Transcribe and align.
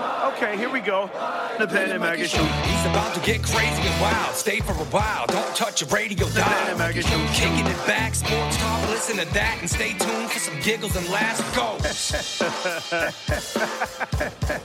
Okay, 0.00 0.56
here 0.56 0.70
we 0.70 0.80
go. 0.80 1.10
The 1.58 1.66
Pen 1.66 1.90
and 1.90 2.28
Show. 2.28 2.42
He's 2.42 2.86
about 2.86 3.14
to 3.14 3.20
get 3.20 3.42
crazy 3.42 3.82
and 3.82 4.00
wild. 4.00 4.34
Stay 4.34 4.60
for 4.60 4.72
a 4.72 4.86
while. 4.86 5.26
Don't 5.26 5.54
touch 5.54 5.82
your 5.82 5.90
radio 5.90 6.26
Pen 6.26 6.36
dial. 6.36 6.68
and 6.70 6.78
Maggie 6.78 7.02
Show. 7.02 7.26
Kicking 7.34 7.66
it 7.66 7.86
back, 7.86 8.14
sports 8.14 8.56
talk. 8.56 8.88
Listen 8.88 9.18
to 9.18 9.26
that 9.34 9.58
and 9.60 9.68
stay 9.68 9.92
tuned 9.98 10.30
for 10.30 10.38
some 10.38 10.58
giggles 10.60 10.96
and 10.96 11.06
laughs. 11.10 11.40
Go. 11.54 11.76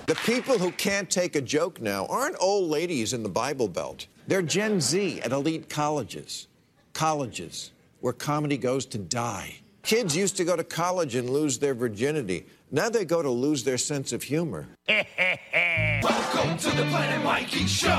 The 0.06 0.16
people 0.26 0.58
who 0.58 0.72
can't 0.72 1.10
take 1.10 1.36
a 1.36 1.42
joke 1.42 1.82
now 1.82 2.06
aren't 2.06 2.38
old 2.40 2.70
ladies 2.70 3.12
in 3.14 3.24
the 3.24 3.30
Bible 3.30 3.68
Belt. 3.68 4.08
They're 4.28 4.42
Gen 4.42 4.80
Z 4.80 5.20
at 5.22 5.32
elite 5.32 5.70
colleges. 5.70 6.48
Colleges 6.94 7.72
where 8.00 8.14
comedy 8.14 8.58
goes 8.58 8.86
to 8.86 8.98
die. 8.98 9.56
Kids 9.84 10.16
used 10.16 10.38
to 10.38 10.46
go 10.46 10.56
to 10.56 10.64
college 10.64 11.16
and 11.16 11.30
lose 11.30 11.60
their 11.60 11.74
virginity. 11.74 12.46
Now 12.72 12.90
they 12.90 13.06
go 13.06 13.22
to 13.22 13.30
lose 13.30 13.64
their 13.64 13.78
sense 13.78 14.12
of 14.12 14.24
humor. 14.24 14.68
Welcome 14.90 16.58
to 16.58 16.70
the 16.72 16.86
Planet 16.90 17.24
Mikey 17.24 17.66
Show. 17.68 17.90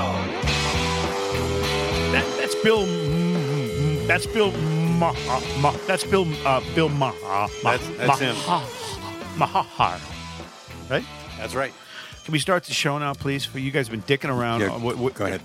That, 2.11 2.25
that's 2.37 2.55
Bill. 2.55 2.85
mm, 2.85 3.35
mm, 3.35 4.07
That's 4.07 4.25
Bill. 4.27 4.51
Ma, 4.51 5.13
uh, 5.29 5.41
Ma, 5.61 5.71
that's 5.85 6.03
Bill. 6.03 6.25
Uh, 6.45 6.61
Bill 6.73 6.89
Ma, 6.89 7.09
uh, 7.23 7.47
Ma, 7.63 7.77
That's- 7.77 7.97
that's 7.97 8.19
him. 8.19 8.35
Mahar. 9.37 9.99
Right? 10.89 11.05
That's 11.37 11.53
right. 11.53 11.71
Can 12.25 12.31
we 12.31 12.39
start 12.39 12.63
the 12.63 12.73
show 12.73 12.97
now, 12.97 13.13
please? 13.13 13.45
For 13.45 13.59
you 13.59 13.71
guys 13.71 13.87
have 13.87 13.91
been 14.05 14.17
dicking 14.17 14.35
around. 14.35 14.61
Yeah, 14.61 14.73
Uh, 14.73 14.79
what- 14.79 14.97
what- 14.97 15.13
go 15.13 15.25
ahead. 15.25 15.41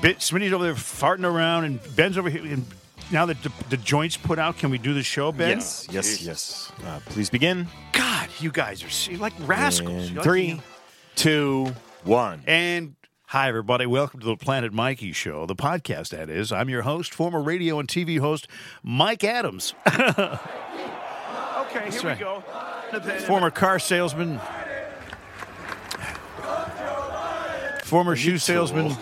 Bit, 0.00 0.18
Smitty's 0.20 0.52
over 0.52 0.62
there 0.64 0.74
farting 0.74 1.24
around, 1.24 1.64
and 1.64 1.80
Ben's 1.96 2.16
over 2.16 2.30
here. 2.30 2.42
And 2.44 2.66
now 3.10 3.26
that 3.26 3.42
the, 3.42 3.52
the 3.70 3.76
joints 3.76 4.16
put 4.16 4.38
out, 4.38 4.58
can 4.58 4.70
we 4.70 4.78
do 4.78 4.94
the 4.94 5.02
show, 5.02 5.32
Ben? 5.32 5.50
Yes, 5.58 5.86
yes, 5.90 6.22
yes. 6.22 6.72
Uh, 6.84 7.00
please 7.06 7.30
begin. 7.30 7.66
God, 7.92 8.28
you 8.38 8.50
guys 8.50 8.82
are 8.82 9.10
you're 9.10 9.20
like 9.20 9.32
rascals. 9.40 10.10
You're 10.10 10.16
like- 10.16 10.24
three, 10.24 10.60
two, 11.16 11.74
one. 12.04 12.42
And 12.46 12.96
hi, 13.26 13.48
everybody. 13.48 13.86
Welcome 13.86 14.20
to 14.20 14.26
the 14.26 14.36
Planet 14.36 14.72
Mikey 14.72 15.12
Show, 15.12 15.46
the 15.46 15.56
podcast, 15.56 16.10
that 16.10 16.28
is. 16.30 16.52
I'm 16.52 16.68
your 16.68 16.82
host, 16.82 17.14
former 17.14 17.40
radio 17.40 17.78
and 17.78 17.88
TV 17.88 18.18
host, 18.18 18.46
Mike 18.82 19.24
Adams. 19.24 19.74
okay, 19.86 20.00
here 21.90 22.02
right. 22.02 22.18
we 22.18 22.24
go. 22.24 22.42
Former 23.26 23.50
car 23.50 23.78
salesman, 23.78 24.40
former 27.84 28.16
shoe 28.16 28.38
salesman, 28.38 28.96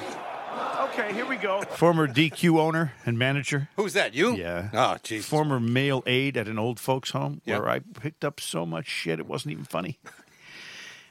Okay, 0.99 1.13
here 1.13 1.27
we 1.27 1.37
go. 1.37 1.61
former 1.63 2.09
DQ 2.09 2.59
owner 2.59 2.95
and 3.05 3.19
manager, 3.19 3.69
Who's 3.77 3.93
that? 3.93 4.15
You? 4.15 4.35
Yeah. 4.35 4.71
Oh, 4.73 4.97
Jesus. 5.03 5.29
former 5.29 5.61
male 5.61 6.03
aide 6.07 6.39
at 6.39 6.49
an 6.49 6.59
old 6.59 6.81
folks' 6.81 7.11
home 7.11 7.43
Yep. 7.45 7.61
where 7.61 7.69
I 7.71 7.81
picked 7.81 8.25
up 8.25 8.41
so 8.41 8.65
much 8.65 8.87
shit 8.87 9.19
it 9.19 9.27
wasn't 9.27 9.53
even 9.53 9.65
funny 9.65 9.99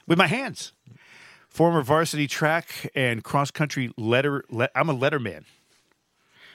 with 0.06 0.18
my 0.18 0.26
hands. 0.26 0.72
Former 1.48 1.82
varsity 1.82 2.26
track 2.26 2.90
and 2.96 3.22
cross 3.22 3.50
country 3.52 3.92
letter. 3.96 4.44
Le- 4.50 4.68
I'm 4.74 4.88
a 4.90 4.94
letterman, 4.94 5.44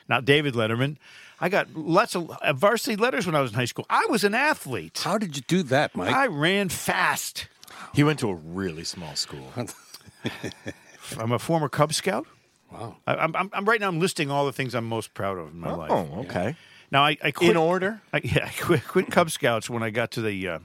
not 0.09 0.25
David 0.25 0.53
Letterman. 0.53 0.97
I 1.39 1.47
got 1.49 1.73
lots 1.73 2.15
of 2.15 2.29
uh, 2.29 2.53
varsity 2.53 2.97
letters 2.97 3.25
when 3.25 3.33
I 3.33 3.39
was 3.41 3.51
in 3.51 3.55
high 3.55 3.65
school. 3.65 3.85
I 3.89 4.05
was 4.09 4.23
an 4.25 4.35
athlete. 4.35 4.99
How 5.03 5.17
did 5.17 5.37
you 5.37 5.41
do 5.47 5.63
that, 5.63 5.95
Mike? 5.95 6.13
I 6.13 6.27
ran 6.27 6.67
fast. 6.69 7.47
He 7.95 8.03
went 8.03 8.19
to 8.19 8.29
a 8.29 8.35
really 8.35 8.83
small 8.83 9.15
school. 9.15 9.51
I'm 11.17 11.31
a 11.31 11.39
former 11.39 11.69
Cub 11.69 11.93
Scout. 11.93 12.27
Wow. 12.71 12.97
I, 13.07 13.15
I'm, 13.15 13.35
I'm, 13.35 13.49
I'm 13.53 13.65
right 13.65 13.79
now. 13.79 13.87
I'm 13.87 13.99
listing 13.99 14.31
all 14.31 14.45
the 14.45 14.53
things 14.53 14.73
I'm 14.75 14.85
most 14.87 15.13
proud 15.13 15.37
of 15.37 15.49
in 15.53 15.59
my 15.59 15.73
life. 15.73 15.91
Oh, 15.91 16.07
okay. 16.21 16.55
Now 16.91 17.03
I, 17.03 17.17
I 17.23 17.31
quit, 17.31 17.51
In 17.51 17.57
order? 17.57 18.01
I, 18.13 18.21
yeah, 18.23 18.45
I 18.47 18.61
quit, 18.61 18.87
quit 18.87 19.09
Cub 19.11 19.29
Scouts 19.31 19.69
when 19.69 19.83
I 19.83 19.89
got 19.89 20.11
to 20.11 20.21
the, 20.21 20.47
uh, 20.47 20.59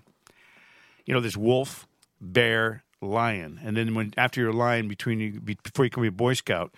you 1.05 1.15
know, 1.15 1.21
this 1.21 1.37
wolf, 1.37 1.87
bear, 2.21 2.83
lion, 3.01 3.61
and 3.63 3.77
then 3.77 3.95
when 3.95 4.13
after 4.17 4.41
you're 4.41 4.51
a 4.51 4.57
lion, 4.57 4.89
between 4.89 5.21
you 5.21 5.41
be, 5.41 5.57
before 5.63 5.85
you 5.85 5.91
can 5.91 6.03
be 6.03 6.09
a 6.09 6.13
Boy 6.13 6.35
Scout, 6.35 6.73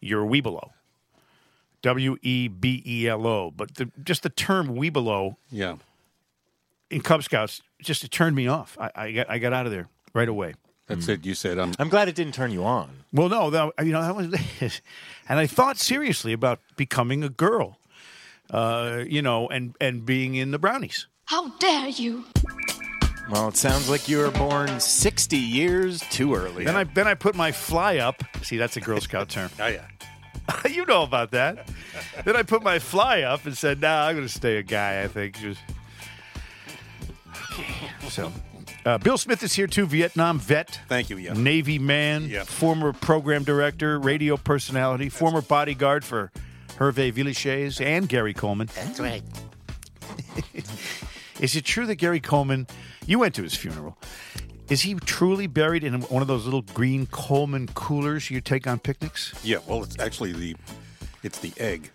you're 0.00 0.24
a 0.24 0.28
Weebelo. 0.28 0.70
W 1.82 2.16
e 2.22 2.48
b 2.48 2.82
e 2.84 3.06
l 3.08 3.26
o. 3.26 3.50
But 3.50 3.76
the, 3.76 3.90
just 4.02 4.22
the 4.24 4.28
term 4.30 4.68
Weebelo 4.74 5.36
Yeah. 5.50 5.76
in 6.90 7.00
Cub 7.00 7.22
Scouts 7.22 7.62
just 7.80 8.02
it 8.04 8.10
turned 8.10 8.34
me 8.34 8.48
off. 8.48 8.76
I, 8.80 8.90
I 8.94 9.12
got 9.12 9.30
I 9.30 9.38
got 9.38 9.52
out 9.52 9.66
of 9.66 9.72
there 9.72 9.88
right 10.12 10.28
away. 10.28 10.54
That's 10.86 11.08
it. 11.08 11.26
You 11.26 11.34
said, 11.34 11.58
um, 11.58 11.72
I'm 11.78 11.88
glad 11.88 12.08
it 12.08 12.14
didn't 12.14 12.34
turn 12.34 12.52
you 12.52 12.64
on. 12.64 13.04
Well, 13.12 13.28
no, 13.28 13.50
that, 13.50 13.72
you 13.84 13.92
know 13.92 14.02
that 14.02 14.14
was, 14.14 14.26
and 15.28 15.38
I 15.38 15.46
thought 15.46 15.78
seriously 15.78 16.32
about 16.32 16.60
becoming 16.76 17.24
a 17.24 17.28
girl, 17.28 17.78
uh, 18.50 19.02
you 19.06 19.20
know, 19.20 19.48
and 19.48 19.74
and 19.80 20.06
being 20.06 20.36
in 20.36 20.52
the 20.52 20.58
brownies. 20.58 21.08
How 21.24 21.48
dare 21.58 21.88
you! 21.88 22.24
Well, 23.28 23.48
it 23.48 23.56
sounds 23.56 23.90
like 23.90 24.08
you 24.08 24.18
were 24.18 24.30
born 24.30 24.78
60 24.78 25.36
years 25.36 26.00
too 26.10 26.34
early. 26.34 26.64
Then 26.64 26.76
I 26.76 26.84
then 26.84 27.08
I 27.08 27.14
put 27.14 27.34
my 27.34 27.50
fly 27.50 27.96
up. 27.96 28.22
See, 28.42 28.56
that's 28.56 28.76
a 28.76 28.80
Girl 28.80 29.00
Scout 29.00 29.28
term. 29.28 29.50
oh, 29.60 29.66
yeah. 29.66 29.86
you 30.68 30.86
know 30.86 31.02
about 31.02 31.32
that. 31.32 31.68
then 32.24 32.36
I 32.36 32.44
put 32.44 32.62
my 32.62 32.78
fly 32.78 33.22
up 33.22 33.44
and 33.44 33.58
said, 33.58 33.80
"Nah, 33.80 34.06
I'm 34.06 34.14
going 34.14 34.26
to 34.26 34.32
stay 34.32 34.58
a 34.58 34.62
guy." 34.62 35.02
I 35.02 35.08
think. 35.08 35.36
Just 35.38 35.60
okay. 37.52 37.90
So, 38.08 38.32
uh, 38.86 38.98
Bill 38.98 39.18
Smith 39.18 39.42
is 39.42 39.52
here 39.52 39.66
too. 39.66 39.84
Vietnam 39.86 40.38
vet. 40.38 40.80
Thank 40.88 41.10
you, 41.10 41.16
yeah. 41.18 41.32
Navy 41.32 41.78
man. 41.78 42.28
Yeah. 42.28 42.44
Former 42.44 42.92
program 42.92 43.44
director, 43.44 43.98
radio 43.98 44.36
personality, 44.36 45.08
former 45.08 45.42
bodyguard 45.42 46.04
for 46.04 46.30
Hervé 46.78 47.12
Villechaize 47.12 47.84
and 47.84 48.08
Gary 48.08 48.32
Coleman. 48.32 48.68
That's 48.74 49.00
right. 49.00 49.22
Is 51.40 51.56
it 51.56 51.64
true 51.64 51.86
that 51.86 51.96
Gary 51.96 52.20
Coleman? 52.20 52.66
You 53.06 53.18
went 53.18 53.34
to 53.34 53.42
his 53.42 53.54
funeral. 53.54 53.98
Is 54.68 54.82
he 54.82 54.94
truly 54.94 55.46
buried 55.46 55.84
in 55.84 56.00
one 56.02 56.22
of 56.22 56.28
those 56.28 56.44
little 56.44 56.62
green 56.62 57.06
Coleman 57.06 57.68
coolers 57.74 58.30
you 58.30 58.40
take 58.40 58.66
on 58.66 58.78
picnics? 58.78 59.32
Yeah, 59.44 59.58
well, 59.66 59.82
it's 59.82 59.98
actually 60.00 60.32
the, 60.32 60.56
it's 61.22 61.38
the 61.38 61.52
egg. 61.58 61.90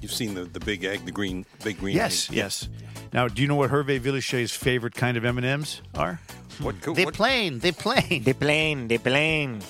You've 0.00 0.12
seen 0.12 0.34
the, 0.34 0.44
the 0.44 0.60
big 0.60 0.84
egg, 0.84 1.04
the 1.04 1.10
green, 1.12 1.44
big 1.64 1.78
green 1.78 1.96
Yes, 1.96 2.28
egg. 2.30 2.36
yes. 2.36 2.68
Now, 3.12 3.28
do 3.28 3.40
you 3.42 3.48
know 3.48 3.54
what 3.56 3.70
Hervé 3.70 4.00
Villechaize's 4.00 4.52
favorite 4.52 4.94
kind 4.94 5.16
of 5.16 5.24
M 5.24 5.38
and 5.38 5.46
M's 5.46 5.80
are? 5.94 6.20
What, 6.60 6.80
co- 6.80 6.94
They 6.94 7.04
what, 7.04 7.14
plane, 7.14 7.58
they 7.60 7.72
plain. 7.72 8.22
They 8.22 8.32
plain. 8.32 8.88
the 8.88 8.98
plane. 8.98 9.60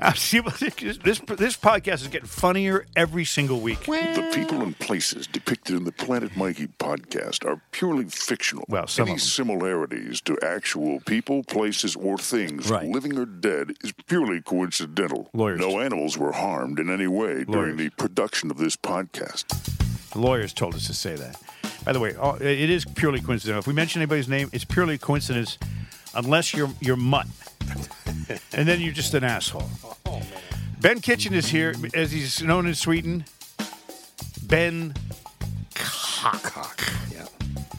Uh, 0.00 0.12
see, 0.14 0.38
this 0.40 0.96
this 1.18 1.56
podcast 1.56 2.02
is 2.02 2.08
getting 2.08 2.28
funnier 2.28 2.86
every 2.94 3.24
single 3.24 3.60
week. 3.60 3.80
The 3.86 4.30
people 4.32 4.62
and 4.62 4.78
places 4.78 5.26
depicted 5.26 5.76
in 5.76 5.84
the 5.84 5.92
Planet 5.92 6.36
Mikey 6.36 6.68
podcast 6.78 7.44
are 7.44 7.60
purely 7.72 8.04
fictional. 8.04 8.64
Well, 8.68 8.86
some 8.86 9.08
Any 9.08 9.18
similarities 9.18 10.20
to 10.22 10.38
actual 10.42 11.00
people, 11.00 11.42
places, 11.42 11.96
or 11.96 12.16
things, 12.18 12.70
Right. 12.70 12.88
living 12.88 13.18
or 13.18 13.26
dead, 13.26 13.72
is 13.82 13.92
purely 14.06 14.40
coincidental. 14.40 15.30
Lawyers. 15.34 15.58
No 15.60 15.80
animals 15.80 16.16
were 16.16 16.32
harmed 16.32 16.78
in 16.78 16.90
any 16.90 17.06
way 17.08 17.44
during 17.44 17.76
the 17.76 17.90
production 17.90 18.50
of 18.50 18.58
this 18.58 18.76
podcast. 18.76 19.46
The 20.12 20.20
lawyers 20.20 20.52
told 20.52 20.74
us 20.74 20.86
to 20.86 20.94
say 20.94 21.16
that. 21.16 21.40
By 21.84 21.92
the 21.92 22.00
way, 22.00 22.10
it 22.40 22.70
is 22.70 22.84
purely 22.84 23.20
coincidental. 23.20 23.58
If 23.60 23.66
we 23.66 23.72
mention 23.72 24.00
anybody's 24.00 24.28
name, 24.28 24.48
it's 24.52 24.64
purely 24.64 24.94
a 24.94 24.98
coincidence, 24.98 25.58
unless 26.14 26.54
you're 26.54 26.70
you're 26.80 26.96
mutt, 26.96 27.26
and 28.52 28.66
then 28.68 28.80
you're 28.80 28.92
just 28.92 29.14
an 29.14 29.24
asshole. 29.24 29.68
Ben 30.80 31.00
Kitchen 31.00 31.34
is 31.34 31.48
here, 31.48 31.74
as 31.94 32.12
he's 32.12 32.42
known 32.42 32.66
in 32.66 32.74
Sweden. 32.74 33.24
Ben 34.44 34.94
Cock. 35.74 36.82
Yeah. 37.12 37.26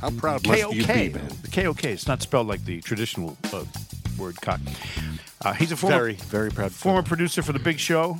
How 0.02 0.10
proud 0.12 0.44
K 0.44 0.64
must 0.64 0.74
you 0.76 0.86
be, 0.86 1.10
Ben? 1.10 1.28
The 1.42 1.50
K 1.50 1.68
O 1.68 1.74
K. 1.74 1.94
It's 1.94 2.08
not 2.08 2.22
spelled 2.22 2.48
like 2.48 2.64
the 2.66 2.82
traditional 2.82 3.38
uh, 3.52 3.64
word 4.18 4.40
cock. 4.42 4.60
Uh, 5.42 5.54
he's 5.54 5.72
a 5.72 5.78
former 5.78 5.96
Very, 5.96 6.14
very 6.16 6.52
proud. 6.52 6.72
former 6.72 7.02
producer 7.02 7.42
for 7.42 7.54
the 7.54 7.60
Big 7.60 7.80
Show. 7.80 8.20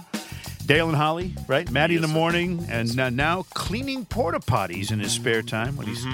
Dale 0.70 0.88
and 0.88 0.96
Holly, 0.96 1.34
right? 1.48 1.68
Maddie 1.72 1.96
in 1.96 2.04
the 2.04 2.08
morning, 2.08 2.64
and 2.70 3.00
uh, 3.00 3.10
now 3.10 3.44
cleaning 3.56 4.06
porta 4.06 4.40
potties 4.40 4.92
in 4.92 5.00
his 5.00 5.12
spare 5.12 5.42
time 5.42 5.76
when 5.76 5.88
he's 5.88 6.06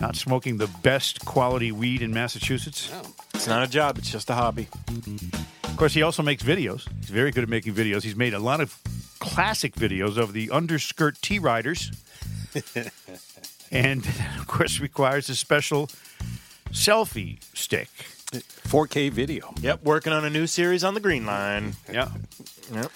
not 0.00 0.16
smoking 0.16 0.56
the 0.56 0.66
best 0.82 1.24
quality 1.24 1.70
weed 1.70 2.02
in 2.02 2.12
Massachusetts. 2.12 2.92
It's 3.34 3.46
not 3.46 3.62
a 3.62 3.70
job, 3.70 3.98
it's 3.98 4.10
just 4.10 4.28
a 4.28 4.34
hobby. 4.34 4.66
Of 5.62 5.76
course, 5.76 5.94
he 5.94 6.02
also 6.02 6.24
makes 6.24 6.42
videos. 6.42 6.88
He's 6.98 7.10
very 7.10 7.30
good 7.30 7.44
at 7.44 7.48
making 7.48 7.74
videos. 7.74 8.02
He's 8.02 8.16
made 8.16 8.34
a 8.34 8.40
lot 8.40 8.60
of 8.60 8.76
classic 9.20 9.76
videos 9.76 10.16
of 10.18 10.32
the 10.32 10.50
underskirt 10.50 11.22
T 11.22 11.38
riders, 11.38 11.92
and 13.70 14.04
of 14.40 14.48
course, 14.48 14.80
requires 14.80 15.28
a 15.28 15.36
special 15.36 15.88
selfie 16.72 17.38
stick. 17.56 17.88
4K 18.32 19.12
video. 19.12 19.54
Yep, 19.60 19.84
working 19.84 20.12
on 20.12 20.24
a 20.24 20.30
new 20.30 20.48
series 20.48 20.82
on 20.82 20.94
the 20.94 21.00
Green 21.00 21.26
Line. 21.26 21.74
Yeah. 21.92 22.08
Yep. 22.72 22.90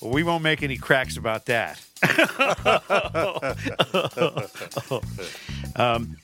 Well, 0.00 0.10
we 0.12 0.22
won't 0.22 0.42
make 0.44 0.62
any 0.62 0.76
cracks 0.76 1.16
about 1.16 1.46
that. 1.46 1.80
um, 5.76 6.16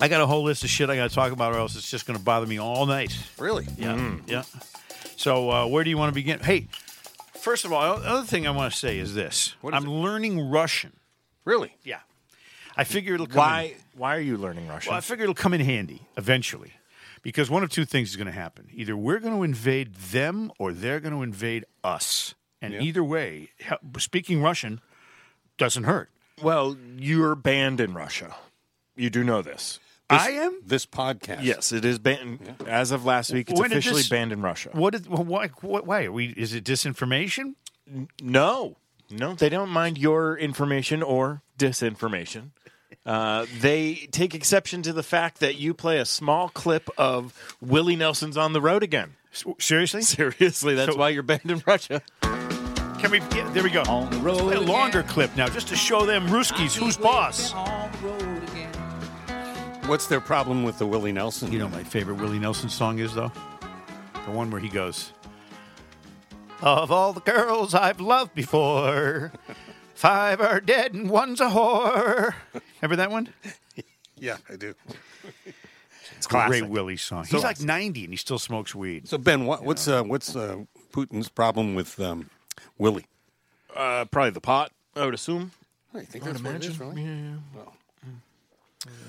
I 0.00 0.08
got 0.08 0.20
a 0.20 0.26
whole 0.26 0.42
list 0.44 0.64
of 0.64 0.70
shit 0.70 0.88
I 0.90 0.96
got 0.96 1.08
to 1.10 1.14
talk 1.14 1.32
about, 1.32 1.54
or 1.54 1.58
else 1.58 1.76
it's 1.76 1.90
just 1.90 2.06
going 2.06 2.18
to 2.18 2.24
bother 2.24 2.46
me 2.46 2.58
all 2.58 2.86
night. 2.86 3.16
Really? 3.38 3.66
Yeah, 3.76 4.16
yeah. 4.26 4.42
So, 5.16 5.50
uh, 5.50 5.66
where 5.66 5.84
do 5.84 5.90
you 5.90 5.98
want 5.98 6.10
to 6.10 6.14
begin? 6.14 6.40
Hey, 6.40 6.68
first 7.34 7.64
of 7.64 7.72
all, 7.72 7.98
the 7.98 8.08
other 8.08 8.26
thing 8.26 8.46
I 8.46 8.50
want 8.50 8.72
to 8.72 8.78
say 8.78 8.98
is 8.98 9.14
this: 9.14 9.54
What 9.60 9.74
is 9.74 9.82
I'm 9.82 9.88
it? 9.88 9.92
learning 9.92 10.50
Russian. 10.50 10.94
Really? 11.44 11.76
Yeah, 11.84 12.00
I 12.76 12.84
figure 12.84 13.14
it'll 13.14 13.26
come. 13.26 13.36
Why 13.36 13.62
In, 13.62 13.74
why 14.00 14.16
are 14.16 14.20
you 14.20 14.36
learning 14.38 14.68
Russian? 14.68 14.90
well, 14.90 14.98
I 14.98 15.02
figure 15.02 15.24
it'll 15.24 15.34
come 15.34 15.52
in 15.54 15.60
handy 15.60 16.02
eventually, 16.16 16.72
Because 17.22 17.50
one 17.50 17.62
of 17.62 17.70
two 17.70 17.84
things 17.84 18.10
is 18.10 18.16
going 18.16 18.26
to 18.26 18.32
happen. 18.32 18.68
Either 18.72 18.96
we're 18.96 19.18
going 19.20 19.36
to 19.36 19.42
invade 19.42 19.94
them 19.94 20.50
or 20.58 20.72
they're 20.72 21.00
going 21.00 21.14
to 21.14 21.22
invade 21.22 21.64
us. 21.84 22.34
And 22.62 22.74
either 22.74 23.02
way, 23.04 23.50
speaking 23.98 24.40
Russian 24.40 24.80
doesn't 25.58 25.84
hurt. 25.84 26.08
Well, 26.42 26.76
you're 26.96 27.34
banned 27.34 27.80
in 27.80 27.92
Russia. 27.92 28.34
You 28.96 29.10
do 29.10 29.22
know 29.24 29.42
this. 29.42 29.80
I 30.08 30.30
am? 30.30 30.60
This 30.64 30.84
podcast. 30.86 31.42
Yes, 31.42 31.72
it 31.72 31.84
is 31.84 31.98
banned. 31.98 32.54
As 32.66 32.90
of 32.90 33.04
last 33.04 33.32
week, 33.32 33.50
it's 33.50 33.58
When 33.60 33.72
officially 33.72 34.00
this- 34.02 34.08
banned 34.08 34.30
in 34.32 34.42
Russia. 34.42 34.70
What 34.72 34.94
is, 34.94 35.08
well, 35.08 35.24
why, 35.24 35.48
what, 35.62 35.86
why? 35.86 36.04
Are 36.04 36.12
we, 36.12 36.26
is 36.28 36.54
it 36.54 36.64
disinformation? 36.64 37.54
No, 38.22 38.76
no, 39.10 39.34
they 39.34 39.48
don't 39.48 39.70
mind 39.70 39.98
your 39.98 40.36
information 40.38 41.02
or 41.02 41.42
disinformation. 41.58 42.50
Uh, 43.04 43.46
they 43.58 44.06
take 44.12 44.34
exception 44.34 44.82
to 44.82 44.92
the 44.92 45.02
fact 45.02 45.40
that 45.40 45.56
you 45.56 45.74
play 45.74 45.98
a 45.98 46.04
small 46.04 46.48
clip 46.50 46.88
of 46.98 47.56
Willie 47.60 47.96
Nelson's 47.96 48.36
on 48.36 48.52
the 48.52 48.60
road 48.60 48.82
again. 48.82 49.14
Seriously? 49.58 50.02
Seriously, 50.02 50.74
that's 50.74 50.92
So- 50.92 50.98
why 50.98 51.08
you're 51.08 51.22
banned 51.22 51.50
in 51.50 51.62
Russia. 51.66 52.02
Can 53.02 53.10
we? 53.10 53.18
Yeah, 53.36 53.50
there 53.50 53.64
we 53.64 53.70
go. 53.70 53.82
On 53.88 54.08
the 54.10 54.18
Let's 54.20 54.40
play 54.40 54.54
a 54.54 54.60
longer 54.60 55.00
again. 55.00 55.10
clip 55.10 55.36
now, 55.36 55.48
just 55.48 55.66
to 55.68 55.74
show 55.76 56.06
them 56.06 56.28
Ruskies 56.28 56.72
who's 56.76 56.96
boss. 56.96 57.52
On 57.52 57.90
the 57.90 57.98
road 57.98 58.42
again. 58.44 58.72
What's 59.88 60.06
their 60.06 60.20
problem 60.20 60.62
with 60.62 60.78
the 60.78 60.86
Willie 60.86 61.10
Nelson? 61.10 61.50
You 61.50 61.58
know 61.58 61.68
my 61.68 61.82
favorite 61.82 62.18
Willie 62.18 62.38
Nelson 62.38 62.68
song 62.68 63.00
is 63.00 63.12
though, 63.12 63.32
the 64.24 64.30
one 64.30 64.52
where 64.52 64.60
he 64.60 64.68
goes, 64.68 65.12
"Of 66.60 66.92
all 66.92 67.12
the 67.12 67.20
girls 67.22 67.74
I've 67.74 67.98
loved 68.00 68.36
before, 68.36 69.32
five 69.94 70.40
are 70.40 70.60
dead 70.60 70.94
and 70.94 71.10
one's 71.10 71.40
a 71.40 71.48
whore." 71.48 72.34
Remember 72.80 72.96
that 72.96 73.10
one? 73.10 73.30
Yeah, 74.16 74.36
I 74.48 74.54
do. 74.54 74.72
It's 76.16 76.26
a 76.26 76.28
classic. 76.28 76.60
great 76.60 76.70
Willie 76.70 76.96
song. 76.96 77.24
He's 77.24 77.42
like 77.42 77.60
ninety 77.60 78.04
and 78.04 78.12
he 78.12 78.16
still 78.16 78.38
smokes 78.38 78.72
weed. 78.72 79.08
So 79.08 79.18
Ben, 79.18 79.46
what, 79.46 79.64
what's 79.64 79.88
uh, 79.88 80.04
what's 80.04 80.36
uh, 80.36 80.58
Putin's 80.92 81.28
problem 81.28 81.74
with 81.74 81.98
um, 81.98 82.30
Willie? 82.77 83.05
Uh, 83.75 84.05
probably 84.05 84.31
the 84.31 84.41
pot, 84.41 84.71
I 84.95 85.05
would 85.05 85.13
assume. 85.13 85.51
I 85.93 86.01
think 86.01 86.23
that's 86.23 86.41
what 86.41 86.55
it 86.55 86.65
is, 86.65 86.79
really. 86.79 87.35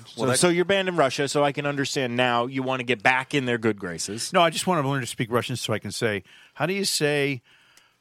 So, 0.07 0.25
that- 0.25 0.39
so 0.39 0.49
you're 0.49 0.65
banned 0.65 0.89
in 0.89 0.95
Russia, 0.95 1.27
so 1.27 1.43
I 1.43 1.51
can 1.51 1.65
understand 1.65 2.15
now 2.17 2.47
you 2.47 2.63
want 2.63 2.79
to 2.79 2.83
get 2.83 3.01
back 3.01 3.33
in 3.33 3.45
their 3.45 3.57
good 3.57 3.79
graces. 3.79 4.33
No, 4.33 4.41
I 4.41 4.49
just 4.49 4.67
want 4.67 4.83
to 4.83 4.89
learn 4.89 5.01
to 5.01 5.07
speak 5.07 5.31
Russian 5.31 5.55
so 5.55 5.71
I 5.73 5.79
can 5.79 5.91
say, 5.91 6.23
how 6.55 6.65
do 6.65 6.73
you 6.73 6.83
say 6.85 7.41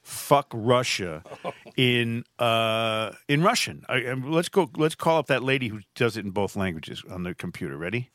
"fuck 0.02 0.48
Russia" 0.52 1.22
in 1.76 2.25
uh, 2.38 3.12
in 3.28 3.42
Russian? 3.42 3.84
I, 3.88 4.06
um, 4.06 4.30
let's 4.32 4.48
go. 4.48 4.70
Let's 4.76 4.94
call 4.94 5.19
up 5.19 5.26
that 5.26 5.42
lady 5.44 5.69
who 5.69 5.80
does 5.94 6.16
it 6.16 6.25
in 6.25 6.30
both 6.32 6.56
languages 6.56 7.02
on 7.08 7.22
the 7.22 7.34
computer. 7.34 7.76
Ready? 7.76 8.10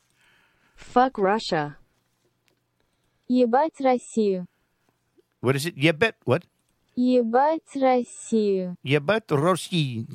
Fuck 0.76 1.16
Russia. 1.16 1.76
Ебать 3.30 3.80
Россию. 3.80 4.46
What 5.40 5.56
is 5.56 5.64
it? 5.64 5.76
Yebet 5.76 6.14
what? 6.24 6.44
Ебать 6.98 7.74
Россию. 7.74 8.76
Yebet 8.86 9.28
Rossi. 9.32 10.06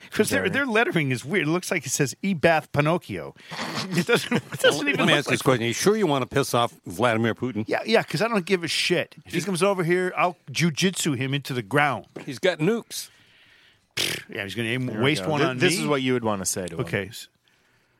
Because 0.09 0.29
their 0.31 0.49
their 0.49 0.65
lettering 0.65 1.11
is 1.11 1.23
weird. 1.23 1.47
It 1.47 1.51
looks 1.51 1.69
like 1.69 1.85
it 1.85 1.91
says 1.91 2.15
"Ebath 2.23 2.71
Pinocchio." 2.71 3.35
It 3.91 4.07
doesn't. 4.07 4.31
It 4.33 4.59
doesn't 4.59 4.85
Let 4.85 4.95
even 4.95 5.05
me 5.05 5.11
look 5.13 5.19
ask 5.19 5.27
like 5.27 5.33
this 5.35 5.41
question: 5.43 5.63
Are 5.65 5.67
you 5.67 5.73
sure 5.73 5.95
you 5.95 6.07
want 6.07 6.23
to 6.23 6.35
piss 6.35 6.55
off 6.55 6.73
Vladimir 6.87 7.35
Putin? 7.35 7.63
Yeah, 7.67 7.81
yeah. 7.85 8.01
Because 8.01 8.23
I 8.23 8.27
don't 8.27 8.43
give 8.45 8.63
a 8.63 8.67
shit. 8.67 9.13
If 9.25 9.33
he 9.35 9.41
comes 9.41 9.61
over 9.61 9.83
here, 9.83 10.11
I'll 10.17 10.35
jujitsu 10.51 11.15
him 11.15 11.31
into 11.35 11.53
the 11.53 11.61
ground. 11.61 12.05
He's 12.25 12.39
got 12.39 12.57
nukes. 12.57 13.09
Yeah, 14.33 14.43
he's 14.45 14.55
going 14.55 14.67
to 14.67 14.73
aim, 14.73 14.85
There 14.87 14.97
we 14.97 15.03
waste 15.03 15.25
go. 15.25 15.29
one 15.31 15.39
Th- 15.41 15.49
on 15.51 15.57
This 15.59 15.75
me. 15.77 15.81
is 15.83 15.87
what 15.87 16.01
you 16.01 16.13
would 16.13 16.23
want 16.23 16.41
to 16.41 16.45
say 16.45 16.65
to 16.65 16.75
him. 16.75 16.79
Okay, 16.81 17.07
s- 17.09 17.27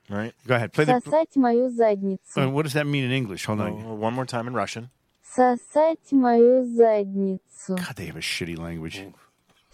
Right? 0.09 0.33
go 0.47 0.55
ahead. 0.55 0.73
Play 0.73 0.85
the. 0.85 0.93
Сосать 0.93 1.35
мою 1.35 1.69
задницу. 1.69 2.37
Uh, 2.37 2.49
what 2.49 2.63
does 2.63 2.73
that 2.73 2.87
mean 2.87 3.03
in 3.03 3.11
English? 3.11 3.45
Hold 3.45 3.61
on. 3.61 3.83
Oh, 3.85 3.93
one 3.93 4.13
more 4.15 4.25
time 4.25 4.47
in 4.47 4.53
Russian. 4.55 4.89
Сосать 5.35 6.11
мою 6.11 6.65
задницу. 6.65 7.75
God, 7.75 7.95
they 7.95 8.05
have 8.07 8.17
a 8.17 8.21
shitty 8.21 8.57
language. 8.57 9.01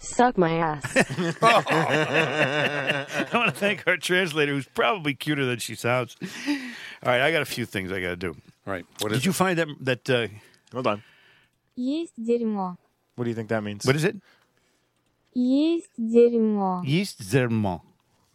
Suck 0.00 0.38
my 0.38 0.52
ass. 0.52 0.84
I 1.42 3.26
want 3.34 3.52
to 3.52 3.58
thank 3.58 3.82
our 3.88 3.96
translator, 3.96 4.52
who's 4.52 4.68
probably 4.68 5.14
cuter 5.14 5.44
than 5.44 5.58
she 5.58 5.74
sounds. 5.74 6.16
All 7.02 7.10
right, 7.10 7.20
I 7.20 7.32
got 7.32 7.42
a 7.42 7.44
few 7.46 7.66
things 7.66 7.90
I 7.90 8.00
got 8.00 8.10
to 8.10 8.16
do. 8.16 8.36
All 8.66 8.72
right. 8.72 8.86
What 9.00 9.10
is 9.10 9.18
Did 9.18 9.26
you 9.26 9.32
find 9.32 9.58
that 9.58 9.68
that 9.80 10.08
uh, 10.08 10.28
Hold 10.72 10.86
on. 10.86 11.02
Есть 11.76 12.14
дерьмо. 12.18 12.76
What 13.16 13.24
do 13.24 13.30
you 13.30 13.34
think 13.36 13.48
that 13.48 13.62
means? 13.64 13.84
what 13.84 13.96
is 13.96 14.04
it? 14.04 14.16
Есть 15.34 15.90
дерьмо. 15.98 16.82
Yeast 16.84 17.20
zermont. 17.22 17.80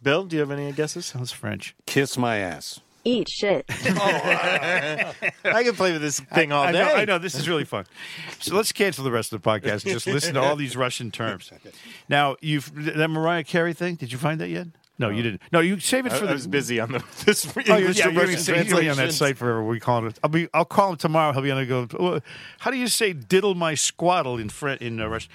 Bill, 0.02 0.24
do 0.24 0.36
you 0.36 0.40
have 0.40 0.50
any 0.50 0.70
guesses? 0.72 1.06
Sounds 1.06 1.32
French. 1.32 1.74
kiss 1.86 2.18
my 2.18 2.36
ass? 2.38 2.80
Eat 3.06 3.28
shit. 3.28 3.66
I 3.68 5.12
can 5.62 5.74
play 5.74 5.92
with 5.92 6.00
this 6.00 6.20
thing 6.20 6.52
all 6.52 6.64
I 6.64 6.72
day. 6.72 6.78
know, 6.78 6.94
I 6.94 7.04
know. 7.04 7.18
This 7.18 7.34
is 7.34 7.46
really 7.48 7.64
fun. 7.64 7.84
So 8.40 8.54
let's 8.56 8.72
cancel 8.72 9.04
the 9.04 9.10
rest 9.10 9.30
of 9.32 9.42
the 9.42 9.48
podcast 9.50 9.84
and 9.84 9.92
just 9.92 10.06
listen 10.06 10.34
to 10.34 10.40
all 10.40 10.56
these 10.56 10.74
Russian 10.76 11.10
terms. 11.10 11.50
Now, 12.08 12.36
you've 12.40 12.72
that 12.96 13.08
Mariah 13.08 13.44
Carey 13.44 13.74
thing. 13.74 13.96
Did 13.96 14.10
you 14.10 14.16
find 14.18 14.40
that 14.40 14.48
yet? 14.48 14.68
No, 14.98 15.10
you 15.10 15.22
didn't. 15.22 15.42
No, 15.52 15.58
you 15.60 15.80
save 15.80 16.06
it 16.06 16.12
I, 16.12 16.16
for 16.18 16.24
I 16.24 16.28
the. 16.28 16.32
was 16.34 16.46
busy 16.46 16.78
on 16.80 16.92
the 16.92 17.04
this 17.26 17.44
Oh, 17.46 17.60
you're, 17.66 17.78
English 17.78 17.98
yeah, 17.98 18.06
to 18.06 18.12
you're, 18.12 18.20
Russian 18.22 18.36
he's 18.36 18.46
gonna 18.46 18.62
be 18.64 18.88
on 18.88 18.96
that 18.96 19.10
translations. 19.10 19.16
site 19.16 19.36
forever. 19.36 19.64
We 19.64 19.80
call 19.80 20.06
it. 20.06 20.18
I'll 20.22 20.30
be. 20.30 20.48
I'll 20.54 20.64
call 20.64 20.92
him 20.92 20.96
tomorrow. 20.96 21.32
He'll 21.32 21.42
be 21.42 21.50
on. 21.50 21.66
Go. 21.66 21.88
"Oh, 21.98 22.20
How 22.60 22.70
do 22.70 22.76
you 22.78 22.86
say 22.88 23.12
"diddle 23.12 23.54
my 23.54 23.74
squaddle" 23.74 24.40
in 24.40 24.48
French 24.48 24.80
in 24.80 25.00
uh, 25.00 25.08
Russian? 25.08 25.30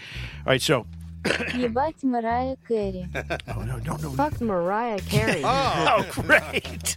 All 0.45 0.53
right. 0.53 0.61
So. 0.61 0.87
Ебать 1.23 2.01
Mariah 2.03 2.55
Carey. 2.65 3.05
Oh 3.53 3.61
no! 3.63 3.77
No! 3.79 3.97
No! 3.97 4.09
Fuck 4.11 4.39
Mariah 4.39 4.99
Carey. 4.99 5.41
Oh, 5.43 6.05
great. 6.11 6.95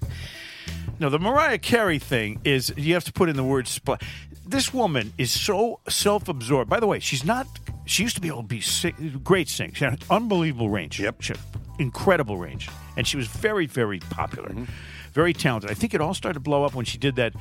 No, 1.00 1.10
the 1.10 1.20
Mariah 1.20 1.60
Carey 1.60 2.00
thing 2.00 2.42
is 2.44 2.74
you 2.76 2.94
have 2.96 3.04
to 3.06 3.14
put 3.14 3.30
in 3.30 3.36
the 3.36 3.44
word 3.44 3.66
spl- 3.66 4.02
This 4.46 4.74
woman 4.74 5.14
is 5.18 5.32
so 5.32 5.80
self 5.88 6.28
absorbed. 6.28 6.70
By 6.70 6.80
the 6.80 6.88
way, 6.88 7.00
she's 7.00 7.24
not, 7.24 7.48
she 7.86 8.04
used 8.04 8.16
to 8.16 8.22
be 8.22 8.28
able 8.30 8.42
to 8.42 8.48
be 8.48 8.62
sing, 8.62 9.22
great 9.24 9.48
singer. 9.48 9.74
She 9.76 9.84
had 9.84 9.94
an 9.94 10.00
unbelievable 10.10 10.70
range. 10.70 11.00
Yep. 11.00 11.22
She 11.22 11.34
incredible 11.80 12.38
range. 12.38 12.70
And 12.96 13.08
she 13.08 13.18
was 13.18 13.28
very, 13.28 13.68
very 13.68 14.00
popular, 14.00 14.50
mm-hmm. 14.50 14.66
very 15.14 15.34
talented. 15.34 15.70
I 15.70 15.74
think 15.74 15.94
it 15.94 16.02
all 16.02 16.14
started 16.14 16.36
to 16.36 16.40
blow 16.40 16.64
up 16.64 16.74
when 16.74 16.86
she 16.86 16.98
did 16.98 17.16
that. 17.18 17.34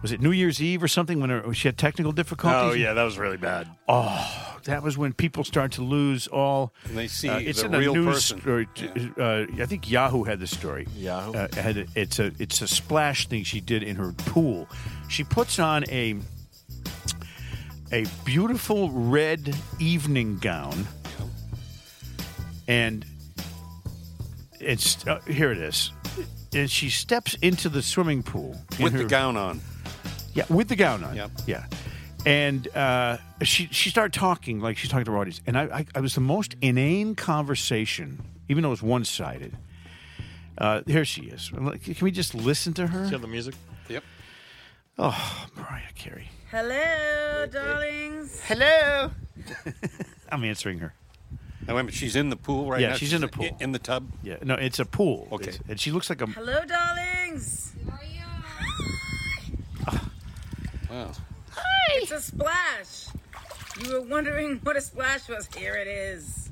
Was 0.00 0.12
it 0.12 0.20
New 0.20 0.30
Year's 0.30 0.62
Eve 0.62 0.82
or 0.82 0.88
something 0.88 1.20
when 1.20 1.30
her, 1.30 1.52
she 1.52 1.66
had 1.66 1.76
technical 1.76 2.12
difficulties? 2.12 2.70
Oh 2.70 2.72
yeah, 2.72 2.92
that 2.92 3.02
was 3.02 3.18
really 3.18 3.36
bad. 3.36 3.68
Oh, 3.88 4.58
that 4.64 4.82
was 4.82 4.96
when 4.96 5.12
people 5.12 5.42
started 5.42 5.72
to 5.72 5.82
lose 5.82 6.28
all. 6.28 6.72
And 6.84 6.96
they 6.96 7.08
see 7.08 7.28
uh, 7.28 7.38
it's 7.38 7.62
the 7.62 7.66
in 7.66 7.74
a 7.74 7.78
real 7.78 7.94
news 7.94 8.32
person. 8.32 8.40
story. 8.40 8.68
Uh, 9.18 9.46
I 9.60 9.66
think 9.66 9.90
Yahoo 9.90 10.22
had 10.22 10.38
the 10.38 10.46
story. 10.46 10.86
Yahoo? 10.94 11.32
uh, 11.34 11.48
had 11.54 11.78
a, 11.78 11.86
it's 11.96 12.20
a 12.20 12.32
it's 12.38 12.62
a 12.62 12.68
splash 12.68 13.26
thing 13.26 13.42
she 13.42 13.60
did 13.60 13.82
in 13.82 13.96
her 13.96 14.12
pool. 14.12 14.68
She 15.08 15.24
puts 15.24 15.58
on 15.58 15.84
a 15.90 16.16
a 17.90 18.04
beautiful 18.24 18.90
red 18.90 19.56
evening 19.80 20.38
gown, 20.38 20.86
and 22.68 23.04
it's 24.60 25.04
uh, 25.08 25.20
here 25.26 25.50
it 25.50 25.58
is. 25.58 25.90
And 26.54 26.70
she 26.70 26.88
steps 26.88 27.34
into 27.42 27.68
the 27.68 27.82
swimming 27.82 28.22
pool 28.22 28.56
in 28.78 28.84
With 28.84 28.92
the 28.94 29.04
gown 29.04 29.36
on. 29.36 29.60
Yeah, 30.34 30.44
with 30.48 30.68
the 30.68 30.76
gown 30.76 31.02
on. 31.04 31.16
Yep. 31.16 31.30
Yeah. 31.46 31.66
And 32.26 32.68
uh, 32.76 33.18
she 33.42 33.68
she 33.70 33.90
started 33.90 34.12
talking 34.12 34.60
like 34.60 34.76
she's 34.76 34.90
talking 34.90 35.04
to 35.04 35.12
her 35.12 35.18
audience, 35.18 35.40
and 35.46 35.56
I, 35.56 35.62
I, 35.64 35.86
I 35.94 36.00
was 36.00 36.14
the 36.14 36.20
most 36.20 36.56
inane 36.60 37.14
conversation, 37.14 38.20
even 38.48 38.62
though 38.62 38.68
it 38.68 38.72
was 38.72 38.82
one 38.82 39.04
sided. 39.04 39.56
Uh, 40.58 40.82
here 40.86 41.04
she 41.04 41.22
is. 41.22 41.50
Can 41.50 41.94
we 42.02 42.10
just 42.10 42.34
listen 42.34 42.72
to 42.74 42.88
her? 42.88 42.98
Do 42.98 43.04
you 43.06 43.10
have 43.12 43.22
the 43.22 43.28
music? 43.28 43.54
Yep. 43.88 44.02
Oh, 44.98 45.46
Mariah 45.56 45.92
Carey. 45.94 46.28
Hello, 46.50 47.46
darlings. 47.46 48.40
Hello. 48.40 49.12
I'm 50.32 50.42
answering 50.42 50.80
her. 50.80 50.92
Now, 51.66 51.74
wait 51.74 51.80
a 51.80 51.84
minute, 51.84 51.94
she's 51.94 52.16
in 52.16 52.30
the 52.30 52.36
pool 52.36 52.68
right 52.70 52.80
Yeah, 52.80 52.88
now. 52.88 52.94
she's 52.96 53.12
in 53.12 53.20
the 53.20 53.28
pool. 53.28 53.56
In 53.60 53.70
the 53.72 53.78
tub. 53.78 54.10
Yeah, 54.24 54.38
no, 54.42 54.54
it's 54.54 54.80
a 54.80 54.84
pool. 54.84 55.28
Okay. 55.32 55.50
It's- 55.50 55.62
and 55.68 55.78
she 55.78 55.92
looks 55.92 56.10
like 56.10 56.20
a. 56.22 56.26
Hello, 56.26 56.64
darlings. 56.64 57.67
Wow. 60.98 61.12
It's 61.90 62.10
a 62.10 62.20
splash. 62.20 63.06
You 63.84 63.92
were 63.92 64.00
wondering 64.00 64.58
what 64.64 64.76
a 64.76 64.80
splash 64.80 65.28
was. 65.28 65.48
Here 65.54 65.76
it 65.76 65.86
is. 65.86 66.50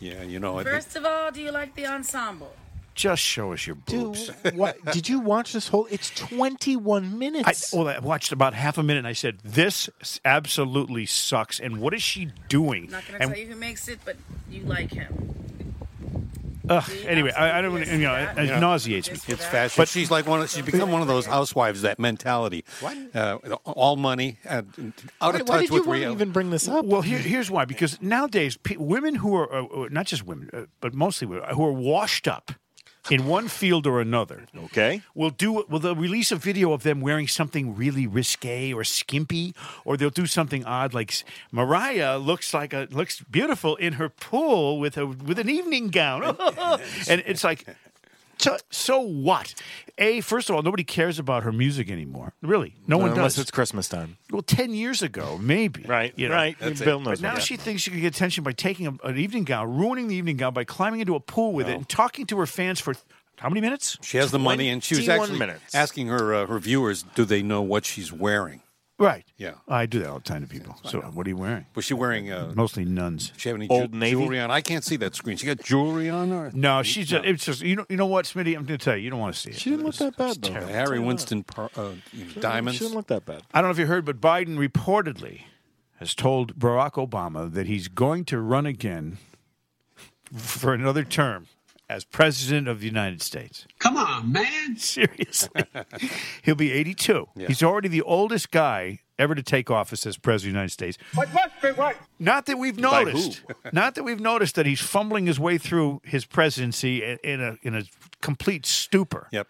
Yeah, 0.00 0.22
you 0.22 0.40
know, 0.40 0.58
I 0.58 0.64
First 0.64 0.96
of 0.96 1.04
all, 1.04 1.30
do 1.30 1.42
you 1.42 1.50
like 1.50 1.74
the 1.74 1.86
ensemble? 1.86 2.54
Just 2.94 3.22
show 3.22 3.52
us 3.52 3.66
your 3.66 3.76
boobs. 3.76 4.30
what? 4.54 4.82
Did 4.92 5.08
you 5.08 5.20
watch 5.20 5.52
this 5.52 5.68
whole? 5.68 5.86
It's 5.90 6.10
21 6.10 7.04
I, 7.04 7.08
minutes. 7.08 7.72
well, 7.74 7.88
I 7.88 7.98
watched 7.98 8.32
about 8.32 8.54
half 8.54 8.78
a 8.78 8.82
minute 8.82 9.00
and 9.00 9.08
I 9.08 9.12
said, 9.12 9.40
This 9.44 9.90
absolutely 10.24 11.04
sucks. 11.04 11.60
And 11.60 11.80
what 11.80 11.92
is 11.92 12.02
she 12.02 12.30
doing? 12.48 12.84
I'm 12.84 12.90
not 12.90 13.08
going 13.08 13.20
to 13.20 13.26
tell 13.26 13.36
you 13.36 13.46
who 13.46 13.56
makes 13.56 13.88
it, 13.88 13.98
but 14.04 14.16
you 14.48 14.62
like 14.62 14.90
him. 14.90 15.33
Ugh, 16.68 16.90
anyway, 17.06 17.30
I, 17.32 17.58
I 17.58 17.62
don't 17.62 17.72
want 17.72 17.84
to, 17.86 17.92
you 17.92 17.98
know, 18.02 18.14
it, 18.14 18.30
it 18.30 18.48
that. 18.48 18.60
nauseates 18.60 19.08
me. 19.08 19.14
It's 19.14 19.26
that. 19.26 19.38
fashion. 19.38 19.80
But- 19.82 19.88
she's 19.88 20.10
like 20.10 20.26
one. 20.26 20.40
Of, 20.40 20.50
she's 20.50 20.64
become 20.64 20.90
one 20.90 21.02
of 21.02 21.08
those 21.08 21.26
housewives. 21.26 21.82
That 21.82 21.98
mentality. 21.98 22.64
Uh, 23.14 23.38
all 23.64 23.96
money, 23.96 24.38
uh, 24.48 24.62
out 25.20 25.34
why, 25.34 25.40
of 25.40 25.48
why 25.48 25.56
touch 25.56 25.60
did 25.60 25.68
you 25.70 25.74
with 25.74 25.86
want 25.86 25.86
to 25.86 25.90
reality. 25.92 26.12
even 26.22 26.32
bring 26.32 26.50
this 26.50 26.66
up? 26.68 26.84
Well, 26.86 27.02
here, 27.02 27.18
here's 27.18 27.50
why. 27.50 27.64
Because 27.66 28.00
nowadays, 28.00 28.56
pe- 28.56 28.76
women 28.76 29.16
who 29.16 29.34
are, 29.36 29.52
uh, 29.54 29.64
uh, 29.66 29.88
not 29.90 30.06
just 30.06 30.24
women, 30.24 30.48
uh, 30.52 30.62
but 30.80 30.94
mostly 30.94 31.26
women, 31.26 31.48
who 31.54 31.64
are 31.64 31.72
washed 31.72 32.26
up, 32.26 32.52
in 33.10 33.26
one 33.26 33.48
field 33.48 33.86
or 33.86 34.00
another 34.00 34.46
Okay. 34.66 35.02
will 35.14 35.30
do 35.30 35.64
will 35.68 35.78
they'll 35.78 35.94
release 35.94 36.32
a 36.32 36.36
video 36.36 36.72
of 36.72 36.82
them 36.82 37.00
wearing 37.00 37.28
something 37.28 37.74
really 37.76 38.06
risque 38.06 38.72
or 38.72 38.84
skimpy, 38.84 39.54
or 39.84 39.96
they'll 39.96 40.10
do 40.10 40.26
something 40.26 40.64
odd 40.64 40.94
like 40.94 41.12
Mariah 41.52 42.18
looks 42.18 42.54
like 42.54 42.72
a 42.72 42.88
looks 42.90 43.20
beautiful 43.30 43.76
in 43.76 43.94
her 43.94 44.08
pool 44.08 44.78
with 44.78 44.96
a 44.96 45.06
with 45.06 45.38
an 45.38 45.48
evening 45.48 45.88
gown, 45.88 46.22
and 47.08 47.22
it's 47.26 47.44
like. 47.44 47.66
So, 48.38 48.56
so 48.70 49.00
what? 49.00 49.54
A, 49.98 50.20
first 50.20 50.50
of 50.50 50.56
all, 50.56 50.62
nobody 50.62 50.84
cares 50.84 51.18
about 51.18 51.44
her 51.44 51.52
music 51.52 51.90
anymore. 51.90 52.32
Really, 52.42 52.74
no 52.86 52.98
one 52.98 53.10
Unless 53.10 53.36
does. 53.36 53.42
it's 53.42 53.50
Christmas 53.50 53.88
time. 53.88 54.16
well, 54.30 54.42
ten 54.42 54.74
years 54.74 55.02
ago, 55.02 55.38
maybe. 55.40 55.82
Right. 55.82 56.12
You 56.16 56.28
know, 56.28 56.34
right. 56.34 56.56
that's 56.58 56.80
it. 56.80 56.84
Bill 56.84 57.00
knows 57.00 57.20
But 57.20 57.28
now 57.28 57.34
what 57.34 57.42
she 57.42 57.56
thinks 57.56 57.82
she 57.82 57.90
can 57.90 58.00
get 58.00 58.14
attention 58.14 58.42
by 58.44 58.52
taking 58.52 58.86
a, 58.86 59.06
an 59.06 59.18
evening 59.18 59.44
gown, 59.44 59.76
ruining 59.76 60.08
the 60.08 60.16
evening 60.16 60.36
gown 60.36 60.52
by 60.52 60.64
climbing 60.64 61.00
into 61.00 61.14
a 61.14 61.20
pool 61.20 61.52
with 61.52 61.68
it 61.68 61.76
and 61.76 61.88
talking 61.88 62.26
to 62.26 62.38
her 62.38 62.46
fans 62.46 62.80
for 62.80 62.94
how 63.36 63.48
many 63.48 63.60
minutes? 63.60 63.98
She 64.02 64.16
has 64.18 64.30
the 64.30 64.38
money, 64.38 64.68
and 64.68 64.82
she 64.82 64.94
was 64.96 65.04
21 65.04 65.22
actually 65.24 65.38
minutes. 65.38 65.74
asking 65.74 66.06
her 66.08 66.34
uh, 66.34 66.46
her 66.46 66.58
viewers, 66.58 67.04
do 67.14 67.24
they 67.24 67.42
know 67.42 67.62
what 67.62 67.84
she's 67.84 68.12
wearing? 68.12 68.62
Right. 69.04 69.24
Yeah. 69.36 69.52
I 69.68 69.86
do 69.86 69.98
that 70.00 70.08
all 70.08 70.18
the 70.18 70.24
time 70.24 70.42
to 70.42 70.48
people. 70.48 70.76
so, 70.84 71.00
what 71.00 71.26
are 71.26 71.30
you 71.30 71.36
wearing? 71.36 71.66
Was 71.74 71.84
she 71.84 71.94
wearing? 71.94 72.30
Uh, 72.32 72.52
Mostly 72.54 72.84
nuns. 72.84 73.32
she 73.36 73.48
have 73.48 73.56
any 73.56 73.68
Old 73.68 73.92
ju- 73.92 73.98
Navy? 73.98 74.12
jewelry 74.20 74.40
on? 74.40 74.50
I 74.50 74.60
can't 74.60 74.82
see 74.84 74.96
that 74.96 75.14
screen. 75.14 75.36
She 75.36 75.46
got 75.46 75.60
jewelry 75.62 76.08
on 76.08 76.30
her. 76.30 76.50
No, 76.54 76.82
she's 76.82 77.08
just, 77.08 77.24
it's 77.24 77.44
just 77.44 77.60
you 77.62 77.76
know 77.76 77.86
you 77.88 77.96
know 77.96 78.06
what, 78.06 78.24
Smitty. 78.24 78.56
I'm 78.56 78.64
going 78.64 78.78
to 78.78 78.78
tell 78.78 78.96
you, 78.96 79.02
you 79.04 79.10
don't 79.10 79.20
want 79.20 79.34
to 79.34 79.40
see 79.40 79.50
it. 79.50 79.56
She 79.56 79.70
didn't 79.70 79.84
look 79.86 79.96
that 79.96 80.16
bad, 80.16 80.36
though. 80.42 80.48
The 80.52 80.66
Harry 80.66 80.98
Winston 80.98 81.42
par- 81.44 81.70
uh, 81.76 81.92
diamonds. 82.40 82.78
She 82.78 82.84
didn't 82.84 82.96
look 82.96 83.08
that 83.08 83.24
bad. 83.26 83.42
I 83.52 83.60
don't 83.60 83.68
know 83.68 83.72
if 83.72 83.78
you 83.78 83.86
heard, 83.86 84.04
but 84.04 84.20
Biden 84.20 84.56
reportedly 84.56 85.42
has 85.98 86.14
told 86.14 86.58
Barack 86.58 86.92
Obama 86.92 87.52
that 87.52 87.66
he's 87.66 87.88
going 87.88 88.24
to 88.26 88.40
run 88.40 88.66
again 88.66 89.18
for 90.36 90.72
another 90.74 91.04
term 91.04 91.46
as 91.88 92.04
president 92.04 92.66
of 92.68 92.80
the 92.80 92.86
United 92.86 93.20
States. 93.22 93.66
Come 93.78 93.96
on, 93.96 94.32
man. 94.32 94.76
Seriously. 94.76 95.64
He'll 96.42 96.54
be 96.54 96.72
82. 96.72 97.28
He's 97.46 97.62
already 97.62 97.88
the 97.88 98.02
oldest 98.02 98.50
guy 98.50 99.00
ever 99.18 99.34
to 99.34 99.42
take 99.42 99.70
office 99.70 100.06
as 100.06 100.16
president 100.16 100.50
of 100.50 100.52
the 100.54 100.58
United 100.58 100.72
States. 100.72 100.98
But 101.14 101.32
must 101.32 101.60
be 101.62 101.70
right. 101.70 101.96
Not 102.18 102.46
that 102.46 102.58
we've 102.58 102.76
By 102.80 103.04
noticed. 103.04 103.42
not 103.72 103.94
that 103.94 104.02
we've 104.02 104.20
noticed 104.20 104.54
that 104.56 104.66
he's 104.66 104.80
fumbling 104.80 105.26
his 105.26 105.38
way 105.38 105.58
through 105.58 106.00
his 106.04 106.24
presidency 106.24 107.02
in- 107.04 107.18
in 107.22 107.40
a 107.40 107.56
in 107.62 107.74
a 107.74 107.84
complete 108.20 108.64
stupor. 108.66 109.28
Yep. 109.30 109.48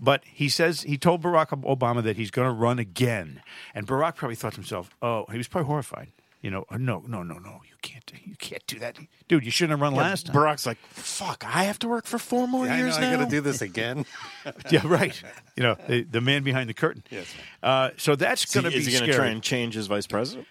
But 0.00 0.22
he 0.26 0.48
says 0.48 0.82
he 0.82 0.98
told 0.98 1.22
Barack 1.22 1.48
Obama 1.62 2.02
that 2.02 2.16
he's 2.16 2.30
going 2.30 2.48
to 2.48 2.52
run 2.52 2.78
again, 2.78 3.40
and 3.74 3.86
Barack 3.86 4.16
probably 4.16 4.34
thought 4.36 4.52
to 4.52 4.56
himself, 4.56 4.90
"Oh, 5.00 5.24
he 5.30 5.38
was 5.38 5.48
probably 5.48 5.68
horrified." 5.68 6.08
You 6.40 6.52
know, 6.52 6.64
"Oh, 6.70 6.76
no, 6.76 7.00
no, 7.06 7.24
no, 7.24 7.38
no, 7.38 7.60
you 7.68 7.74
can't, 7.82 8.12
you 8.24 8.36
can't 8.36 8.64
do 8.68 8.78
that, 8.78 8.96
dude. 9.26 9.44
You 9.44 9.50
shouldn't 9.50 9.72
have 9.72 9.80
run 9.80 9.94
last 9.96 10.26
time. 10.26 10.36
Barack's 10.36 10.66
like, 10.66 10.78
fuck, 10.90 11.44
I 11.44 11.64
have 11.64 11.80
to 11.80 11.88
work 11.88 12.06
for 12.06 12.16
four 12.18 12.46
more 12.46 12.64
Yeah, 12.64 12.74
I 12.74 12.78
years 12.78 12.96
know, 12.98 13.06
I 13.08 13.10
now. 13.10 13.16
got 13.18 13.24
to 13.24 13.30
do 13.30 13.40
this 13.40 13.60
again. 13.70 14.06
yeah, 14.70 14.82
right. 14.86 15.20
You 15.56 15.64
know, 15.64 15.76
the, 15.88 16.02
the 16.04 16.20
man 16.20 16.44
behind 16.44 16.68
the 16.70 16.74
curtain. 16.74 17.02
Yes. 17.10 17.26
Uh, 17.60 17.90
so 17.96 18.14
that's 18.14 18.44
Is 18.44 18.52
going 18.54 18.64
to 18.64 18.70
be 18.70 18.76
is 18.76 18.86
he 18.86 18.92
going 18.92 18.98
scary. 19.02 19.12
to 19.12 19.16
try 19.18 19.26
and 19.28 19.42
change 19.42 19.74
his 19.74 19.88
vice 19.88 20.06
president? 20.06 20.46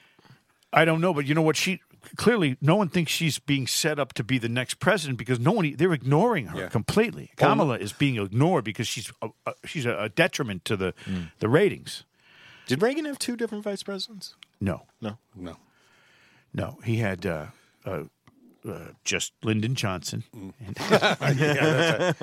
I 0.73 0.83
don't 0.83 0.99
know, 0.99 1.13
but 1.13 1.25
you 1.25 1.33
know 1.33 1.41
what? 1.41 1.55
She 1.55 1.79
clearly 2.17 2.57
no 2.61 2.75
one 2.75 2.89
thinks 2.89 3.11
she's 3.13 3.39
being 3.39 3.65
set 3.65 3.97
up 3.97 4.11
to 4.13 4.23
be 4.25 4.37
the 4.37 4.49
next 4.49 4.79
president 4.81 5.17
because 5.17 5.39
no 5.39 5.51
one 5.53 5.73
they're 5.77 5.93
ignoring 5.93 6.47
her 6.47 6.59
Yeah. 6.59 6.67
completely. 6.67 7.31
Kamala 7.37 7.77
is 7.77 7.93
being 7.93 8.17
ignored 8.17 8.65
because 8.65 8.87
she's 8.89 9.09
a, 9.21 9.29
a, 9.45 9.53
she's 9.65 9.85
a, 9.85 9.97
a 9.97 10.09
detriment 10.09 10.65
to 10.65 10.75
the 10.75 10.93
the 11.39 11.47
ratings. 11.47 12.03
Did 12.67 12.81
Reagan 12.81 13.05
have 13.05 13.17
two 13.17 13.37
different 13.37 13.63
vice 13.63 13.83
presidents? 13.83 14.35
No, 14.59 14.83
No. 14.99 15.17
No. 15.33 15.55
No, 16.53 16.77
he 16.83 16.97
had 16.97 17.25
uh, 17.25 17.45
uh, 17.85 18.03
uh, 18.67 18.79
just 19.03 19.33
Lyndon 19.43 19.75
Johnson. 19.75 20.23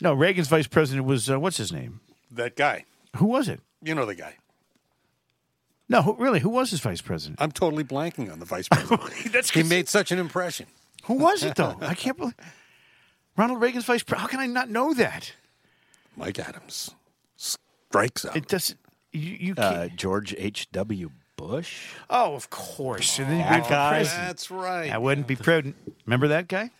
no, 0.00 0.14
Reagan's 0.14 0.48
vice 0.48 0.66
president 0.66 1.06
was 1.06 1.30
uh, 1.30 1.38
what's 1.40 1.56
his 1.56 1.72
name? 1.72 2.00
That 2.30 2.56
guy. 2.56 2.84
Who 3.16 3.26
was 3.26 3.48
it? 3.48 3.60
You 3.82 3.94
know 3.94 4.06
the 4.06 4.14
guy. 4.14 4.36
No, 5.88 6.02
who, 6.02 6.14
really, 6.16 6.40
who 6.40 6.48
was 6.48 6.70
his 6.70 6.80
vice 6.80 7.02
president? 7.02 7.40
I'm 7.40 7.52
totally 7.52 7.84
blanking 7.84 8.32
on 8.32 8.38
the 8.38 8.46
vice 8.46 8.68
president. 8.68 9.02
That's 9.32 9.50
he 9.50 9.62
made 9.62 9.88
such 9.88 10.10
an 10.12 10.18
impression. 10.18 10.66
who 11.04 11.14
was 11.14 11.42
it 11.42 11.56
though? 11.56 11.76
I 11.80 11.94
can't 11.94 12.16
believe 12.16 12.34
Ronald 13.36 13.60
Reagan's 13.60 13.84
vice 13.84 14.02
president. 14.02 14.22
How 14.22 14.26
can 14.28 14.40
I 14.40 14.46
not 14.46 14.70
know 14.70 14.94
that? 14.94 15.32
Mike 16.16 16.38
Adams 16.38 16.90
strikes 17.36 18.24
out. 18.24 18.36
It 18.36 18.48
doesn't. 18.48 18.78
You, 19.12 19.36
you 19.38 19.54
Uh, 19.56 19.70
can't. 19.88 19.96
George 19.96 20.34
H.W. 20.38 21.10
Bush? 21.36 21.92
oh, 22.10 22.34
of 22.34 22.50
course. 22.50 23.18
And 23.18 23.28
then 23.28 23.38
you 23.38 23.44
That 23.44 23.68
guy? 23.68 24.02
That's 24.04 24.50
right. 24.50 24.88
That 24.88 25.02
wouldn't 25.02 25.26
be 25.26 25.36
prudent. 25.36 25.76
Remember 26.06 26.28
that 26.28 26.48
guy? 26.48 26.70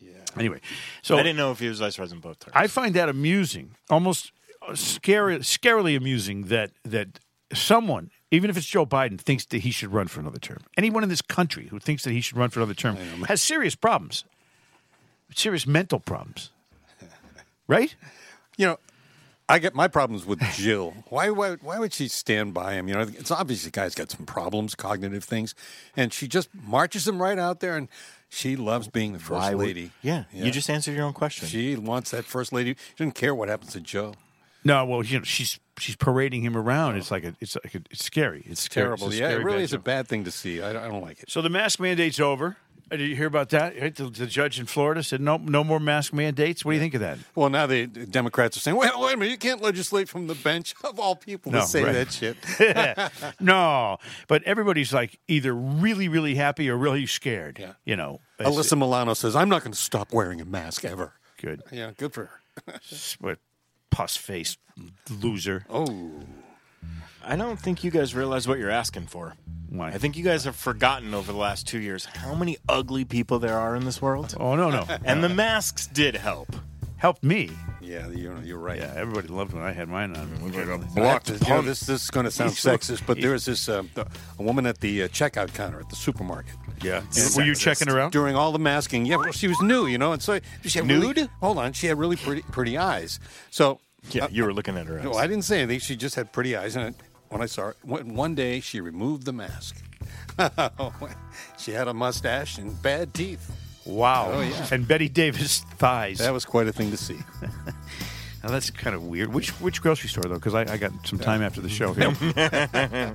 Yeah. 0.00 0.12
Anyway, 0.36 0.60
so 1.02 1.16
I 1.16 1.22
didn't 1.22 1.36
know 1.36 1.52
if 1.52 1.60
he 1.60 1.68
was 1.68 1.78
vice 1.80 1.96
president 1.96 2.22
both 2.22 2.38
times. 2.40 2.52
I 2.54 2.66
find 2.66 2.94
that 2.94 3.08
amusing, 3.08 3.76
almost 3.90 4.32
uh, 4.66 4.74
scary, 4.74 5.38
scarily 5.38 5.96
amusing 5.96 6.44
that 6.44 6.72
that 6.84 7.20
someone, 7.52 8.10
even 8.30 8.50
if 8.50 8.56
it's 8.56 8.66
Joe 8.66 8.86
Biden, 8.86 9.20
thinks 9.20 9.44
that 9.46 9.58
he 9.58 9.70
should 9.70 9.92
run 9.92 10.08
for 10.08 10.20
another 10.20 10.38
term. 10.38 10.58
Anyone 10.76 11.02
in 11.02 11.08
this 11.08 11.22
country 11.22 11.68
who 11.68 11.78
thinks 11.78 12.04
that 12.04 12.12
he 12.12 12.20
should 12.20 12.36
run 12.36 12.50
for 12.50 12.60
another 12.60 12.74
term 12.74 12.96
has 13.28 13.40
serious 13.42 13.74
problems, 13.74 14.24
serious 15.34 15.66
mental 15.66 16.00
problems, 16.00 16.50
right? 17.68 17.94
You 18.56 18.66
know, 18.66 18.78
I 19.52 19.58
get 19.58 19.74
my 19.74 19.86
problems 19.86 20.24
with 20.24 20.40
Jill. 20.54 20.94
Why, 21.10 21.28
why, 21.30 21.52
why 21.60 21.78
would 21.78 21.92
she 21.92 22.08
stand 22.08 22.54
by 22.54 22.72
him? 22.72 22.88
You 22.88 22.94
know, 22.94 23.00
it's 23.02 23.30
obvious 23.30 23.64
the 23.64 23.70
guy's 23.70 23.94
got 23.94 24.10
some 24.10 24.24
problems, 24.24 24.74
cognitive 24.74 25.24
things, 25.24 25.54
and 25.94 26.12
she 26.12 26.26
just 26.26 26.48
marches 26.54 27.06
him 27.06 27.20
right 27.20 27.38
out 27.38 27.60
there, 27.60 27.76
and 27.76 27.88
she 28.30 28.56
loves 28.56 28.88
being 28.88 29.12
the 29.12 29.18
first 29.18 29.40
Why 29.42 29.54
would- 29.54 29.66
lady. 29.66 29.90
yeah, 30.00 30.24
you 30.32 30.50
just 30.50 30.70
answered 30.70 30.94
your 30.96 31.04
own 31.04 31.12
question. 31.12 31.48
She 31.48 31.76
wants 31.76 32.10
that 32.12 32.24
first 32.24 32.52
lady. 32.52 32.74
She 32.74 32.94
doesn't 33.04 33.12
care 33.14 33.34
what 33.34 33.50
happens 33.50 33.72
to 33.74 33.80
Joe. 33.80 34.14
No, 34.64 34.84
well, 34.86 35.02
you 35.02 35.18
know, 35.18 35.24
she's 35.24 35.58
she's 35.76 35.96
parading 35.96 36.42
him 36.42 36.56
around. 36.56 36.96
It's 36.96 37.10
like 37.10 37.24
a, 37.24 37.34
it's 37.40 37.56
like 37.64 37.74
a, 37.74 37.82
it's 37.90 38.04
scary. 38.04 38.44
It's 38.46 38.60
scary. 38.62 38.86
Terrible. 38.86 39.08
It's 39.08 39.16
a 39.16 39.18
yeah, 39.18 39.30
it 39.30 39.44
really 39.44 39.56
bad 39.58 39.62
is 39.64 39.72
a 39.72 39.78
bad 39.78 40.08
thing 40.08 40.24
to 40.24 40.30
see. 40.30 40.62
I, 40.62 40.70
I 40.70 40.88
don't 40.88 41.02
like 41.02 41.20
it. 41.20 41.30
So 41.30 41.42
the 41.42 41.50
mask 41.50 41.80
mandate's 41.80 42.20
over. 42.20 42.56
Did 42.92 43.08
you 43.08 43.16
hear 43.16 43.26
about 43.26 43.48
that? 43.50 43.74
The, 43.96 44.04
the 44.10 44.26
judge 44.26 44.60
in 44.60 44.66
Florida 44.66 45.02
said 45.02 45.20
no, 45.20 45.36
no 45.38 45.64
more 45.64 45.80
mask 45.80 46.12
mandates. 46.12 46.64
What 46.64 46.72
do 46.72 46.76
you 46.76 46.80
think 46.80 46.94
of 46.94 47.00
that? 47.00 47.18
Well, 47.34 47.48
now 47.50 47.66
the 47.66 47.86
Democrats 47.86 48.56
are 48.56 48.60
saying, 48.60 48.76
wait, 48.76 48.90
wait 48.96 49.14
a 49.14 49.16
minute, 49.16 49.30
you 49.32 49.38
can't 49.38 49.60
legislate 49.60 50.08
from 50.08 50.26
the 50.26 50.34
bench 50.34 50.74
of 50.84 51.00
all 51.00 51.16
people 51.16 51.50
to 51.52 51.58
No, 51.58 51.64
say 51.64 51.82
right. 51.82 51.92
that 51.92 52.12
shit. 52.12 52.36
no, 53.40 53.98
but 54.28 54.42
everybody's 54.44 54.92
like 54.92 55.18
either 55.28 55.54
really, 55.54 56.08
really 56.08 56.34
happy 56.34 56.68
or 56.70 56.76
really 56.76 57.06
scared. 57.06 57.58
Yeah. 57.58 57.72
You 57.84 57.96
know, 57.96 58.20
Alyssa 58.38 58.78
Milano 58.78 59.14
says, 59.14 59.34
I'm 59.34 59.48
not 59.48 59.62
going 59.62 59.72
to 59.72 59.78
stop 59.78 60.12
wearing 60.12 60.40
a 60.40 60.44
mask 60.44 60.84
ever. 60.84 61.14
good, 61.40 61.62
Yeah, 61.72 61.92
good 61.96 62.12
for 62.12 62.26
her. 62.66 62.80
what 63.20 63.38
puss 63.90 64.16
face 64.16 64.56
loser. 65.10 65.64
Oh, 65.68 65.86
I 67.24 67.36
don't 67.36 67.58
think 67.58 67.84
you 67.84 67.90
guys 67.90 68.14
realize 68.14 68.48
what 68.48 68.58
you're 68.58 68.70
asking 68.70 69.06
for. 69.06 69.34
Why? 69.68 69.88
I 69.88 69.98
think 69.98 70.16
you 70.16 70.24
guys 70.24 70.44
have 70.44 70.56
forgotten 70.56 71.14
over 71.14 71.32
the 71.32 71.38
last 71.38 71.66
two 71.66 71.78
years 71.78 72.04
how 72.04 72.34
many 72.34 72.58
ugly 72.68 73.04
people 73.04 73.38
there 73.38 73.56
are 73.56 73.74
in 73.76 73.84
this 73.84 74.02
world. 74.02 74.34
Oh 74.38 74.54
no, 74.56 74.70
no, 74.70 74.84
And 75.04 75.22
the 75.24 75.28
masks 75.28 75.86
did 75.86 76.14
help. 76.16 76.54
helped 76.96 77.22
me. 77.24 77.50
yeah, 77.80 78.08
you're, 78.10 78.38
you're 78.42 78.58
right. 78.58 78.78
Yeah, 78.78 78.92
everybody 78.96 79.28
loved 79.28 79.52
when 79.54 79.62
I 79.62 79.72
had 79.72 79.88
mine 79.88 80.14
on. 80.16 80.28
I 80.96 81.00
have 81.00 81.24
to- 81.24 81.32
you 81.34 81.48
know, 81.48 81.62
this, 81.62 81.80
this 81.80 82.04
is 82.04 82.10
going 82.10 82.24
to 82.24 82.30
sound 82.30 82.50
sexist, 82.50 83.06
but 83.06 83.20
there 83.20 83.30
was 83.32 83.44
this 83.46 83.68
uh, 83.68 83.82
a 84.38 84.42
woman 84.42 84.66
at 84.66 84.78
the 84.80 85.04
uh, 85.04 85.08
checkout 85.08 85.54
counter 85.54 85.80
at 85.80 85.88
the 85.88 85.96
supermarket. 85.96 86.54
Yeah, 86.82 87.02
And 87.16 87.36
were 87.36 87.44
you 87.44 87.54
checking 87.54 87.88
her 87.88 87.98
out? 88.00 88.12
during 88.12 88.34
all 88.36 88.52
the 88.52 88.58
masking? 88.58 89.06
Yeah, 89.06 89.16
well, 89.16 89.32
she 89.32 89.48
was 89.48 89.60
new, 89.62 89.86
you 89.86 89.96
know, 89.98 90.12
and 90.12 90.20
so 90.22 90.38
she 90.64 90.78
had 90.80 90.86
Nude? 90.88 91.16
Really, 91.16 91.28
hold 91.40 91.56
on, 91.58 91.72
she 91.72 91.86
had 91.86 91.98
really 91.98 92.16
pretty 92.16 92.42
pretty 92.42 92.76
eyes. 92.76 93.20
So 93.50 93.80
Yeah, 94.10 94.28
you 94.30 94.44
were 94.44 94.52
looking 94.52 94.76
at 94.76 94.86
her. 94.86 95.00
no. 95.00 95.14
I 95.14 95.26
didn't 95.26 95.44
say 95.44 95.62
anything. 95.62 95.80
She 95.80 95.96
just 95.96 96.14
had 96.16 96.32
pretty 96.32 96.56
eyes, 96.56 96.76
and 96.76 96.88
it, 96.88 96.94
when 97.28 97.40
I 97.40 97.46
saw 97.46 97.66
her, 97.66 97.76
one 97.82 98.34
day 98.34 98.60
she 98.60 98.80
removed 98.80 99.24
the 99.24 99.32
mask. 99.32 99.76
she 101.58 101.72
had 101.72 101.88
a 101.88 101.94
mustache 101.94 102.58
and 102.58 102.80
bad 102.82 103.14
teeth. 103.14 103.50
Wow. 103.84 104.30
Oh, 104.32 104.40
yeah. 104.40 104.68
And 104.70 104.86
Bette 104.86 105.08
Davis 105.08 105.60
thighs. 105.78 106.18
That 106.18 106.32
was 106.32 106.44
quite 106.44 106.66
a 106.66 106.72
thing 106.72 106.90
to 106.90 106.96
see. 106.96 107.18
Now 108.42 108.50
that's 108.50 108.70
kind 108.70 108.96
of 108.96 109.04
weird. 109.04 109.32
Which 109.32 109.50
which 109.60 109.80
grocery 109.80 110.08
store 110.08 110.24
though? 110.24 110.34
Because 110.34 110.54
I, 110.54 110.62
I 110.72 110.76
got 110.76 110.90
some 111.06 111.18
time 111.18 111.42
after 111.42 111.60
the 111.60 111.68
show 111.68 111.92
here. 111.92 112.12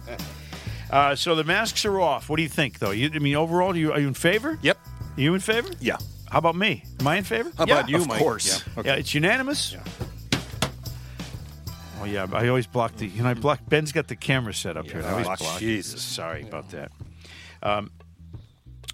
uh, 0.89 1.15
so 1.15 1.35
the 1.35 1.43
masks 1.43 1.83
are 1.85 1.99
off. 1.99 2.29
What 2.29 2.37
do 2.37 2.43
you 2.43 2.49
think 2.49 2.79
though? 2.79 2.91
You, 2.91 3.11
I 3.13 3.19
mean, 3.19 3.35
overall, 3.35 3.73
are 3.73 3.75
you 3.75 3.91
are 3.91 3.99
you 3.99 4.07
in 4.07 4.13
favor? 4.13 4.57
Yep. 4.61 4.77
Are 5.17 5.21
you 5.21 5.33
in 5.33 5.41
favor? 5.41 5.69
Yeah. 5.81 5.97
How 6.29 6.39
about 6.39 6.55
me? 6.55 6.83
Am 6.99 7.07
I 7.07 7.17
in 7.17 7.23
favor? 7.25 7.51
How 7.57 7.65
about 7.65 7.89
you, 7.89 7.97
of 7.97 8.07
Mike? 8.07 8.19
course. 8.19 8.63
Yeah. 8.77 8.83
Yeah, 8.85 8.93
it's 8.95 9.13
unanimous. 9.13 9.75
Oh 11.99 12.05
yeah, 12.05 12.27
I 12.31 12.47
always 12.47 12.67
block 12.67 12.95
the. 12.97 13.07
You 13.07 13.23
know, 13.23 13.29
I 13.29 13.33
block. 13.33 13.59
Ben's 13.67 13.91
got 13.91 14.07
the 14.07 14.15
camera 14.15 14.53
set 14.53 14.77
up 14.77 14.85
here. 14.85 15.03
I 15.03 15.11
always 15.11 15.25
block- 15.25 15.39
block. 15.39 15.59
Jesus. 15.59 16.01
Sorry 16.01 16.43
about 16.43 16.69
that. 16.71 16.91
Um, 17.63 17.91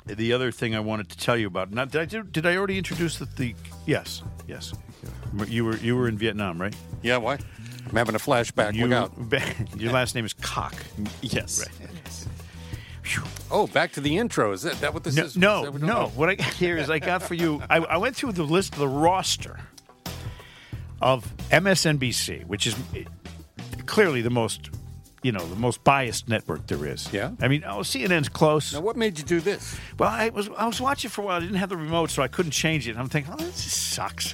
the 0.05 0.33
other 0.33 0.51
thing 0.51 0.75
I 0.75 0.79
wanted 0.79 1.09
to 1.09 1.17
tell 1.17 1.37
you 1.37 1.47
about. 1.47 1.71
Not 1.71 1.91
did 1.91 2.01
I 2.01 2.05
do, 2.05 2.23
did 2.23 2.45
I 2.45 2.55
already 2.55 2.77
introduce 2.77 3.17
the, 3.17 3.25
the? 3.25 3.55
Yes, 3.85 4.23
yes. 4.47 4.73
You 5.47 5.65
were 5.65 5.77
you 5.77 5.95
were 5.95 6.07
in 6.07 6.17
Vietnam, 6.17 6.61
right? 6.61 6.75
Yeah, 7.01 7.17
why? 7.17 7.39
I'm 7.89 7.95
having 7.95 8.15
a 8.15 8.19
flashback. 8.19 8.73
You, 8.73 8.87
Look 8.87 8.97
out. 8.97 9.77
your 9.77 9.91
last 9.91 10.15
name 10.15 10.25
is 10.25 10.33
Cock. 10.33 10.75
Yes. 11.21 11.65
Oh, 13.51 13.67
back 13.67 13.91
to 13.93 14.01
the 14.01 14.17
intro. 14.17 14.51
Is 14.53 14.61
that, 14.63 14.79
that 14.81 14.93
what 14.93 15.03
this 15.03 15.15
No, 15.15 15.23
is? 15.23 15.31
Is 15.31 15.37
no, 15.37 15.63
that 15.63 15.73
what 15.73 15.81
no. 15.81 15.95
doing? 16.03 16.15
What 16.15 16.29
I 16.29 16.35
got 16.35 16.53
here 16.53 16.77
is 16.77 16.89
I 16.89 16.99
got 16.99 17.21
for 17.21 17.33
you. 17.33 17.61
I, 17.69 17.77
I 17.77 17.97
went 17.97 18.15
through 18.15 18.31
the 18.31 18.43
list 18.43 18.73
of 18.73 18.79
the 18.79 18.87
roster 18.87 19.59
of 21.03 21.25
MSNBC, 21.49 22.47
which 22.47 22.65
is 22.65 22.75
clearly 23.85 24.21
the 24.21 24.29
most, 24.29 24.69
you 25.21 25.33
know, 25.33 25.45
the 25.45 25.57
most 25.57 25.83
biased 25.83 26.29
network 26.29 26.65
there 26.67 26.85
is. 26.85 27.11
Yeah? 27.11 27.31
I 27.41 27.49
mean, 27.49 27.63
oh, 27.65 27.79
CNN's 27.79 28.29
close. 28.29 28.73
Now, 28.73 28.79
what 28.79 28.95
made 28.95 29.19
you 29.19 29.25
do 29.25 29.41
this? 29.41 29.77
Well, 29.99 30.09
I 30.09 30.29
was 30.29 30.49
I 30.57 30.65
was 30.65 30.79
watching 30.79 31.09
for 31.09 31.21
a 31.21 31.25
while. 31.25 31.37
I 31.37 31.41
didn't 31.41 31.57
have 31.57 31.69
the 31.69 31.77
remote, 31.77 32.09
so 32.09 32.23
I 32.23 32.29
couldn't 32.29 32.51
change 32.51 32.87
it. 32.87 32.91
And 32.91 32.99
I'm 32.99 33.09
thinking, 33.09 33.33
oh, 33.33 33.37
this 33.37 33.73
sucks. 33.73 34.33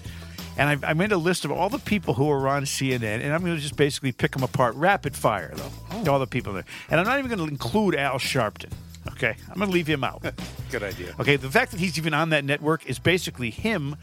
And 0.58 0.86
I, 0.86 0.90
I 0.90 0.94
made 0.94 1.12
a 1.12 1.18
list 1.18 1.46
of 1.46 1.52
all 1.52 1.70
the 1.70 1.80
people 1.80 2.14
who 2.14 2.30
are 2.30 2.48
on 2.48 2.66
CNN, 2.66 3.22
and 3.24 3.34
I'm 3.34 3.42
going 3.44 3.56
to 3.56 3.62
just 3.62 3.78
basically 3.78 4.12
pick 4.12 4.32
them 4.32 4.44
apart, 4.44 4.76
rapid 4.76 5.16
fire, 5.16 5.54
though. 5.56 6.12
All 6.12 6.20
the 6.20 6.28
people 6.28 6.54
there, 6.54 6.66
and 6.90 7.00
I'm 7.00 7.06
not 7.06 7.18
even 7.18 7.30
going 7.36 7.48
to 7.48 7.52
include 7.52 7.96
Al 7.96 8.20
Sharpton. 8.20 8.72
Okay, 9.14 9.36
I'm 9.50 9.56
going 9.56 9.70
to 9.70 9.74
leave 9.74 9.88
him 9.88 10.04
out. 10.04 10.22
Good 10.72 10.84
idea. 10.84 11.16
Okay, 11.20 11.38
the 11.38 11.50
fact 11.50 11.72
that 11.72 11.80
he's 11.80 11.98
even 11.98 12.14
on 12.14 12.30
that 12.30 12.44
network 12.44 12.86
is 12.86 13.00
basically 13.00 13.50
him, 13.50 13.96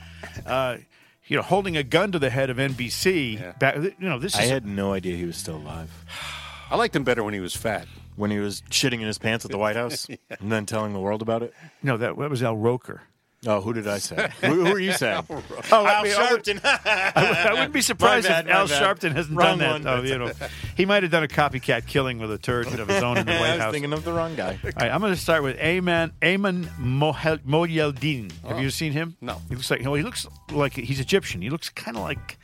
uh, 0.46 0.78
you 1.26 1.36
know, 1.36 1.42
holding 1.42 1.76
a 1.76 1.82
gun 1.82 2.12
to 2.12 2.18
the 2.18 2.30
head 2.30 2.50
of 2.50 2.56
NBC. 2.56 3.58
Back, 3.58 3.76
you 3.76 3.94
know, 4.00 4.18
this 4.18 4.34
is 4.34 4.40
I 4.40 4.44
had 4.44 4.66
no 4.66 4.92
idea 4.92 5.16
he 5.16 5.24
was 5.24 5.36
still 5.36 5.56
alive. 5.56 5.90
I 6.70 6.76
liked 6.76 6.96
him 6.96 7.04
better 7.04 7.22
when 7.22 7.34
he 7.34 7.40
was 7.40 7.54
fat. 7.56 7.86
When 8.16 8.30
he 8.30 8.38
was 8.38 8.62
shitting 8.70 9.00
in 9.00 9.06
his 9.06 9.18
pants 9.18 9.44
at 9.44 9.50
the 9.50 9.58
White 9.58 9.76
House 9.76 10.08
and 10.40 10.50
then 10.50 10.66
telling 10.66 10.92
the 10.94 11.00
world 11.00 11.22
about 11.22 11.42
it. 11.42 11.52
no 11.82 11.96
that, 11.96 12.18
that 12.18 12.30
was 12.30 12.42
Al 12.42 12.56
Roker. 12.56 13.02
Oh, 13.46 13.60
who 13.60 13.72
did 13.72 13.86
I 13.86 13.98
say? 13.98 14.30
who, 14.40 14.64
who 14.64 14.72
are 14.72 14.78
you 14.78 14.92
saying? 14.92 15.24
Oh, 15.72 15.84
Al 15.86 16.04
I 16.04 16.08
Sharpton. 16.08 16.60
I, 16.64 17.12
would, 17.16 17.36
I 17.36 17.52
wouldn't 17.52 17.72
be 17.72 17.80
surprised 17.80 18.28
bad, 18.28 18.46
if 18.46 18.52
Al 18.52 18.68
bad. 18.68 18.82
Sharpton 18.82 19.12
hasn't 19.12 19.36
Wrong 19.36 19.58
done 19.58 19.58
that. 19.58 19.72
one. 19.72 19.82
though, 19.82 20.02
you 20.02 20.18
know, 20.18 20.32
he 20.76 20.86
might 20.86 21.02
have 21.02 21.12
done 21.12 21.24
a 21.24 21.28
copycat 21.28 21.86
killing 21.86 22.18
with 22.18 22.30
a 22.30 22.38
turd 22.38 22.66
of 22.66 22.88
his 22.88 23.02
own 23.02 23.16
in 23.18 23.26
the 23.26 23.32
I 23.32 23.40
White 23.40 23.52
was 23.52 23.60
House. 23.60 23.72
thinking 23.72 23.92
of 23.92 24.04
the 24.04 24.12
wrong 24.12 24.36
guy. 24.36 24.58
All 24.62 24.70
right, 24.76 24.90
I'm 24.90 25.00
going 25.00 25.12
to 25.12 25.20
start 25.20 25.42
with 25.42 25.56
Ayman 25.58 26.12
Ayman 26.22 26.66
Mohyeldin. 26.78 28.32
Have 28.42 28.58
oh. 28.58 28.60
you 28.60 28.70
seen 28.70 28.92
him? 28.92 29.16
No. 29.20 29.40
He 29.48 29.54
looks 29.54 29.70
like 29.70 29.80
he 29.80 29.86
looks 29.86 30.26
like 30.52 30.74
he's 30.74 31.00
Egyptian. 31.00 31.42
He 31.42 31.50
looks 31.50 31.68
kind 31.68 31.96
of 31.96 32.02
like 32.02 32.38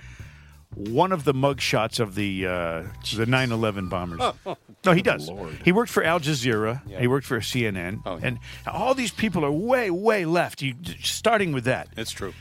one 0.74 1.12
of 1.12 1.24
the 1.24 1.34
mugshots 1.34 2.00
of 2.00 2.14
the 2.14 2.46
uh, 2.46 2.82
the 3.14 3.26
9/11 3.26 3.88
bombers. 3.90 4.20
no, 4.84 4.92
he 4.92 5.02
does. 5.02 5.28
Lord. 5.28 5.58
He 5.64 5.72
worked 5.72 5.90
for 5.90 6.02
Al 6.02 6.20
Jazeera. 6.20 6.80
He 7.00 7.06
worked 7.06 7.26
for 7.26 7.38
CNN, 7.40 8.00
Oh, 8.06 8.16
yeah. 8.18 8.26
and 8.26 8.38
all 8.66 8.94
these 8.94 9.10
people 9.12 9.44
are 9.44 9.52
way 9.52 9.90
way 9.90 10.24
left. 10.24 10.62
You 10.62 10.74
starting 11.02 11.52
with 11.52 11.64
that. 11.64 11.88
It's 11.96 12.10
true. 12.12 12.32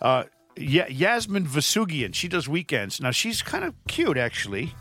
Uh, 0.00 0.24
yeah, 0.56 0.86
Yasmin 0.88 1.46
Vossoughian. 1.46 2.14
She 2.14 2.28
does 2.28 2.48
weekends. 2.48 3.00
Now 3.00 3.10
she's 3.10 3.42
kind 3.42 3.64
of 3.64 3.74
cute, 3.88 4.16
actually. 4.16 4.74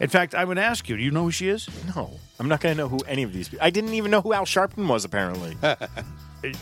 In 0.00 0.08
fact, 0.08 0.34
I 0.34 0.44
would 0.44 0.58
ask 0.58 0.88
you. 0.88 0.96
Do 0.96 1.02
you 1.02 1.10
know 1.10 1.22
who 1.24 1.30
she 1.30 1.48
is? 1.48 1.68
No, 1.94 2.18
I'm 2.38 2.48
not 2.48 2.60
going 2.60 2.76
to 2.76 2.82
know 2.82 2.88
who 2.88 2.98
any 3.06 3.22
of 3.22 3.32
these 3.32 3.48
people. 3.48 3.64
I 3.64 3.70
didn't 3.70 3.94
even 3.94 4.10
know 4.10 4.20
who 4.20 4.32
Al 4.32 4.44
Sharpton 4.44 4.86
was. 4.88 5.04
Apparently, 5.04 5.56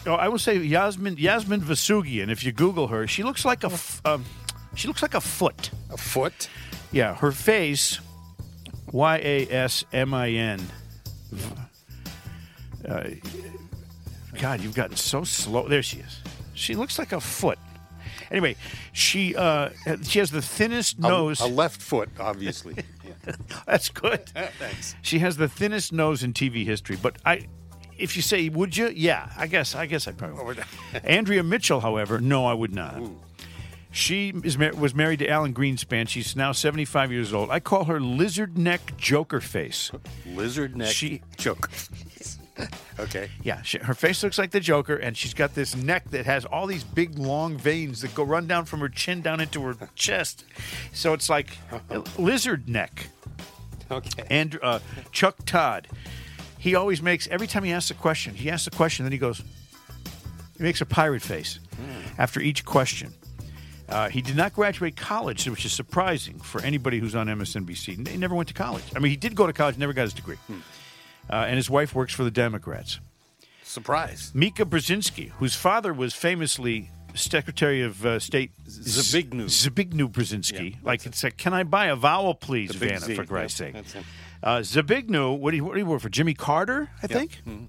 Oh, 0.06 0.14
I 0.14 0.28
will 0.28 0.38
say 0.38 0.58
Yasmin 0.58 1.16
Yasmin 1.18 1.60
Vossoughian. 1.60 2.30
If 2.30 2.44
you 2.44 2.52
Google 2.52 2.86
her, 2.88 3.06
she 3.08 3.22
looks 3.24 3.44
like 3.44 3.64
a 3.64 3.68
f- 3.72 4.00
um, 4.04 4.24
she 4.74 4.88
looks 4.88 5.02
like 5.02 5.14
a 5.14 5.20
foot. 5.20 5.70
A 5.90 5.96
foot? 5.96 6.48
Yeah, 6.90 7.14
her 7.16 7.32
face, 7.32 8.00
Y 8.92 9.16
A 9.22 9.46
S 9.50 9.84
M 9.92 10.12
I 10.14 10.30
N. 10.30 10.60
Uh, 12.86 13.10
God, 14.40 14.60
you've 14.60 14.74
gotten 14.74 14.96
so 14.96 15.24
slow. 15.24 15.68
There 15.68 15.82
she 15.82 15.98
is. 15.98 16.20
She 16.54 16.74
looks 16.74 16.98
like 16.98 17.12
a 17.12 17.20
foot. 17.20 17.58
Anyway, 18.30 18.56
she 18.92 19.36
uh, 19.36 19.70
she 20.02 20.18
has 20.18 20.30
the 20.30 20.42
thinnest 20.42 20.98
A- 20.98 21.02
nose. 21.02 21.40
A, 21.40 21.46
left 21.46 21.80
foot, 21.80 22.08
obviously. 22.18 22.74
Yeah. 23.04 23.34
That's 23.66 23.88
good. 23.90 24.26
Thanks. 24.58 24.96
She 25.02 25.18
has 25.20 25.36
the 25.36 25.48
thinnest 25.48 25.92
nose 25.92 26.22
in 26.22 26.32
TV 26.32 26.64
history. 26.64 26.96
But 27.00 27.16
I, 27.24 27.46
if 27.98 28.16
you 28.16 28.22
say, 28.22 28.48
would 28.48 28.76
you? 28.76 28.88
Yeah, 28.88 29.30
I 29.36 29.46
guess. 29.46 29.74
I 29.74 29.86
guess 29.86 30.08
I 30.08 30.12
probably 30.12 30.44
would. 30.44 30.64
Andrea 31.04 31.42
Mitchell, 31.42 31.80
however, 31.80 32.20
no, 32.20 32.46
I 32.46 32.54
would 32.54 32.74
not. 32.74 33.00
She 33.92 34.32
is 34.42 34.56
was 34.56 34.94
married 34.94 35.18
to 35.20 35.28
Alan 35.28 35.52
Greenspan. 35.52 36.08
She's 36.08 36.34
now 36.34 36.52
75 36.52 37.12
years 37.12 37.32
old. 37.32 37.50
I 37.50 37.60
call 37.60 37.84
her 37.84 38.00
lizard 38.00 38.56
neck 38.56 38.94
joker 38.96 39.40
face. 39.40 39.92
Lizard 40.26 40.76
neck 40.76 40.88
She- 40.88 41.22
choke. 41.36 41.70
okay. 42.98 43.30
Yeah, 43.42 43.62
she, 43.62 43.78
her 43.78 43.94
face 43.94 44.22
looks 44.22 44.38
like 44.38 44.50
the 44.50 44.60
Joker, 44.60 44.96
and 44.96 45.16
she's 45.16 45.34
got 45.34 45.54
this 45.54 45.74
neck 45.74 46.10
that 46.10 46.26
has 46.26 46.44
all 46.44 46.66
these 46.66 46.84
big, 46.84 47.18
long 47.18 47.56
veins 47.56 48.02
that 48.02 48.14
go 48.14 48.22
run 48.24 48.46
down 48.46 48.64
from 48.64 48.80
her 48.80 48.88
chin 48.88 49.20
down 49.22 49.40
into 49.40 49.62
her 49.62 49.76
chest. 49.94 50.44
So 50.92 51.12
it's 51.12 51.28
like 51.28 51.56
lizard 52.18 52.68
neck. 52.68 53.08
Okay. 53.90 54.22
And 54.30 54.58
uh, 54.62 54.78
Chuck 55.12 55.36
Todd, 55.44 55.88
he 56.58 56.74
always 56.74 57.02
makes 57.02 57.26
every 57.28 57.46
time 57.46 57.64
he 57.64 57.72
asks 57.72 57.90
a 57.90 57.94
question, 57.94 58.34
he 58.34 58.50
asks 58.50 58.66
a 58.66 58.70
question, 58.70 59.04
then 59.04 59.12
he 59.12 59.18
goes, 59.18 59.42
he 60.56 60.62
makes 60.62 60.80
a 60.80 60.86
pirate 60.86 61.22
face 61.22 61.58
after 62.18 62.40
each 62.40 62.64
question. 62.64 63.12
Uh, 63.92 64.08
he 64.08 64.22
did 64.22 64.36
not 64.36 64.52
graduate 64.54 64.96
college, 64.96 65.46
which 65.48 65.64
is 65.64 65.72
surprising 65.72 66.38
for 66.40 66.60
anybody 66.62 66.98
who's 66.98 67.14
on 67.14 67.26
MSNBC. 67.26 68.08
He 68.08 68.16
never 68.16 68.34
went 68.34 68.48
to 68.48 68.54
college. 68.54 68.82
I 68.96 68.98
mean, 68.98 69.10
he 69.10 69.16
did 69.16 69.34
go 69.34 69.46
to 69.46 69.52
college, 69.52 69.76
never 69.76 69.92
got 69.92 70.02
his 70.02 70.14
degree. 70.14 70.38
Uh, 70.48 71.34
and 71.46 71.56
his 71.56 71.68
wife 71.70 71.94
works 71.94 72.12
for 72.14 72.24
the 72.24 72.30
Democrats. 72.30 72.98
Surprise. 73.62 74.30
Mika 74.34 74.64
Brzezinski, 74.64 75.30
whose 75.32 75.54
father 75.54 75.92
was 75.94 76.14
famously 76.14 76.90
Secretary 77.14 77.82
of 77.82 78.04
uh, 78.04 78.18
State 78.18 78.50
Zbigniew. 78.66 79.44
Zbigniew 79.44 80.10
Brzezinski. 80.10 80.76
like 80.82 81.04
it's 81.06 81.22
like, 81.22 81.36
can 81.36 81.52
I 81.54 81.62
buy 81.62 81.86
a 81.86 81.96
vowel, 81.96 82.34
please, 82.34 82.74
Vanna, 82.74 83.00
Z. 83.00 83.14
for 83.14 83.24
Christ's 83.24 83.60
Yeah, 83.60 83.82
sake? 83.82 84.04
Uh, 84.42 84.58
Zbigniew, 84.58 85.38
what 85.38 85.50
do 85.52 85.56
you 85.58 85.64
what 85.64 85.74
do 85.74 85.80
you 85.80 85.86
work 85.86 86.00
for? 86.00 86.08
Jimmy 86.08 86.34
Carter, 86.34 86.88
I 87.02 87.06
think. 87.06 87.32
Mm-hmm. 87.46 87.64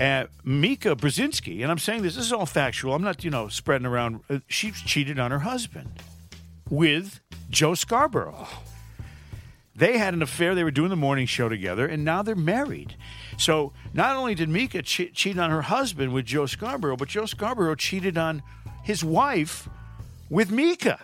Uh, 0.00 0.26
Mika 0.44 0.96
Brzezinski, 0.96 1.60
and 1.62 1.70
I'm 1.70 1.78
saying 1.78 2.00
this. 2.00 2.14
This 2.16 2.24
is 2.24 2.32
all 2.32 2.46
factual. 2.46 2.94
I'm 2.94 3.02
not, 3.02 3.22
you 3.22 3.30
know, 3.30 3.48
spreading 3.48 3.86
around. 3.86 4.20
Uh, 4.30 4.38
she's 4.48 4.80
cheated 4.80 5.18
on 5.18 5.30
her 5.30 5.40
husband 5.40 5.90
with 6.70 7.20
Joe 7.50 7.74
Scarborough. 7.74 8.48
They 9.76 9.98
had 9.98 10.14
an 10.14 10.22
affair. 10.22 10.54
They 10.54 10.64
were 10.64 10.70
doing 10.70 10.88
the 10.88 10.96
morning 10.96 11.26
show 11.26 11.50
together, 11.50 11.86
and 11.86 12.02
now 12.02 12.22
they're 12.22 12.34
married. 12.34 12.96
So 13.36 13.74
not 13.92 14.16
only 14.16 14.34
did 14.34 14.48
Mika 14.48 14.80
che- 14.80 15.10
cheat 15.10 15.38
on 15.38 15.50
her 15.50 15.62
husband 15.62 16.14
with 16.14 16.24
Joe 16.24 16.46
Scarborough, 16.46 16.96
but 16.96 17.08
Joe 17.08 17.26
Scarborough 17.26 17.74
cheated 17.74 18.16
on 18.16 18.42
his 18.82 19.04
wife 19.04 19.68
with 20.30 20.50
Mika. 20.50 20.98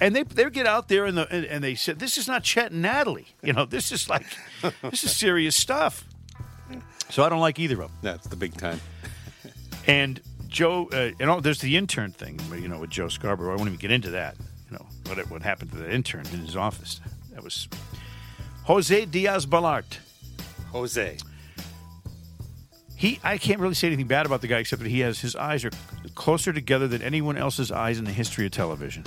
And 0.00 0.16
they 0.16 0.22
they 0.22 0.48
get 0.48 0.66
out 0.66 0.88
there 0.88 1.04
and, 1.04 1.16
the, 1.16 1.30
and, 1.30 1.44
and 1.44 1.64
they 1.64 1.74
said, 1.74 1.98
"This 1.98 2.16
is 2.16 2.26
not 2.26 2.42
Chet 2.42 2.72
and 2.72 2.80
Natalie. 2.80 3.28
You 3.42 3.52
know, 3.52 3.66
this 3.66 3.92
is 3.92 4.08
like 4.08 4.26
this 4.82 5.04
is 5.04 5.14
serious 5.14 5.56
stuff." 5.56 6.06
So 7.10 7.24
I 7.24 7.28
don't 7.28 7.40
like 7.40 7.58
either 7.58 7.74
of 7.74 7.90
them. 7.90 7.98
That's 8.02 8.26
the 8.28 8.36
big 8.36 8.56
time. 8.56 8.80
And 9.86 10.20
Joe, 10.48 10.88
uh, 10.92 11.10
and 11.20 11.30
all, 11.30 11.40
there's 11.40 11.60
the 11.60 11.76
intern 11.76 12.12
thing, 12.12 12.38
you 12.52 12.68
know, 12.68 12.78
with 12.78 12.90
Joe 12.90 13.08
Scarborough. 13.08 13.52
I 13.52 13.56
won't 13.56 13.68
even 13.68 13.78
get 13.78 13.90
into 13.90 14.10
that. 14.10 14.36
You 14.70 14.78
know, 14.78 14.86
what 15.06 15.18
what 15.30 15.42
happened 15.42 15.72
to 15.72 15.78
the 15.78 15.92
intern 15.92 16.26
in 16.32 16.40
his 16.40 16.56
office? 16.56 17.00
That 17.32 17.42
was 17.42 17.68
Jose 18.64 19.04
Diaz 19.06 19.46
Balart. 19.46 19.98
Jose. 20.72 21.16
He, 22.96 23.18
I 23.24 23.38
can't 23.38 23.60
really 23.60 23.74
say 23.74 23.86
anything 23.86 24.06
bad 24.06 24.26
about 24.26 24.42
the 24.42 24.46
guy 24.46 24.58
except 24.58 24.82
that 24.82 24.88
he 24.88 25.00
has 25.00 25.20
his 25.20 25.34
eyes 25.34 25.64
are 25.64 25.70
closer 26.14 26.52
together 26.52 26.86
than 26.86 27.00
anyone 27.00 27.38
else's 27.38 27.72
eyes 27.72 27.98
in 27.98 28.04
the 28.04 28.12
history 28.12 28.44
of 28.44 28.52
television. 28.52 29.04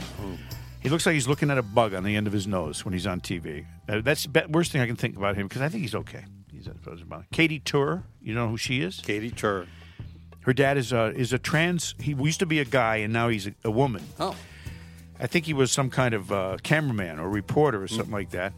He 0.80 0.90
looks 0.90 1.06
like 1.06 1.14
he's 1.14 1.28
looking 1.28 1.52
at 1.52 1.58
a 1.58 1.62
bug 1.62 1.94
on 1.94 2.04
the 2.04 2.16
end 2.16 2.26
of 2.28 2.34
his 2.34 2.48
nose 2.48 2.84
when 2.84 2.94
he's 2.94 3.06
on 3.06 3.22
TV. 3.22 3.66
Uh, 3.88 4.02
that's 4.02 4.26
the 4.26 4.46
worst 4.50 4.72
thing 4.72 4.82
I 4.82 4.88
can 4.88 4.96
think 4.96 5.16
about 5.16 5.36
him 5.36 5.48
because 5.48 5.62
I 5.62 5.70
think 5.70 5.82
he's 5.82 5.96
okay. 5.96 6.26
He's 6.66 7.02
about 7.02 7.26
Katie 7.32 7.60
Tur, 7.60 8.04
you 8.22 8.34
know 8.34 8.48
who 8.50 8.58
she 8.58 8.82
is? 8.82 9.00
Katie 9.02 9.32
Tur. 9.32 9.68
Her 10.42 10.54
dad 10.54 10.78
is 10.78 10.92
a 10.92 11.06
is 11.16 11.32
a 11.34 11.40
trans. 11.40 11.96
He 12.00 12.14
used 12.14 12.40
to 12.40 12.46
be 12.46 12.60
a 12.60 12.66
guy 12.66 12.98
and 12.98 13.14
now 13.14 13.30
he's 13.30 13.48
a, 13.48 13.54
a 13.64 13.72
woman. 13.72 14.04
Oh. 14.20 14.36
I 15.20 15.28
think 15.28 15.46
he 15.46 15.54
was 15.54 15.72
some 15.72 15.90
kind 15.90 16.14
of 16.14 16.32
uh, 16.32 16.58
cameraman 16.64 17.20
or 17.20 17.30
reporter 17.30 17.82
or 17.82 17.88
something 17.88 18.12
like 18.12 18.32
that. 18.32 18.52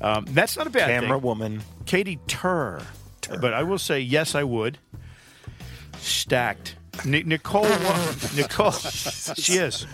Um, 0.00 0.24
that's 0.30 0.56
not 0.56 0.66
a 0.66 0.70
bad 0.70 0.88
camera 0.88 1.16
thing. 1.18 1.22
woman. 1.22 1.62
Katie 1.86 2.18
Tur. 2.26 2.80
But 3.40 3.52
I 3.54 3.62
will 3.62 3.78
say, 3.78 4.00
yes, 4.00 4.34
I 4.34 4.42
would. 4.42 4.78
Stacked. 5.98 6.76
Ni- 7.04 7.22
Nicole. 7.22 7.62
Wa- 7.62 8.14
Nicole. 8.36 8.70
she 8.72 9.54
is. 9.54 9.86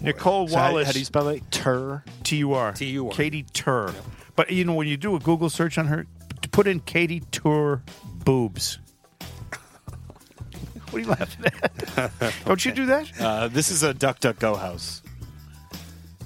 Nicole 0.00 0.48
So 0.48 0.56
how- 0.56 0.70
Wallace. 0.70 0.86
how 0.86 0.92
do 0.92 0.98
you 0.98 1.04
spell 1.04 1.28
it? 1.28 1.42
Tur. 1.50 2.04
T 2.22 2.36
U 2.36 2.52
R. 2.54 2.72
T 2.72 2.86
U 2.86 3.08
R. 3.08 3.12
Katie 3.12 3.44
Tur. 3.52 3.92
But 4.36 4.50
you 4.50 4.64
know 4.64 4.74
when 4.74 4.88
you 4.88 4.96
do 4.96 5.14
a 5.16 5.18
Google 5.18 5.50
search 5.50 5.76
on 5.78 5.86
her, 5.86 6.04
t- 6.04 6.08
put 6.52 6.66
in 6.68 6.80
Katie 6.80 7.20
Tour 7.32 7.82
boobs. 8.24 8.78
What 10.90 10.94
are 10.94 10.98
you 11.00 11.06
laughing 11.06 11.46
at? 11.46 12.34
Don't 12.44 12.64
you 12.64 12.72
do 12.72 12.86
that? 12.86 13.10
Uh, 13.18 13.48
this 13.48 13.70
is 13.70 13.82
a 13.82 13.94
Duck 13.94 14.20
Duck 14.20 14.38
Go 14.38 14.54
house. 14.54 15.02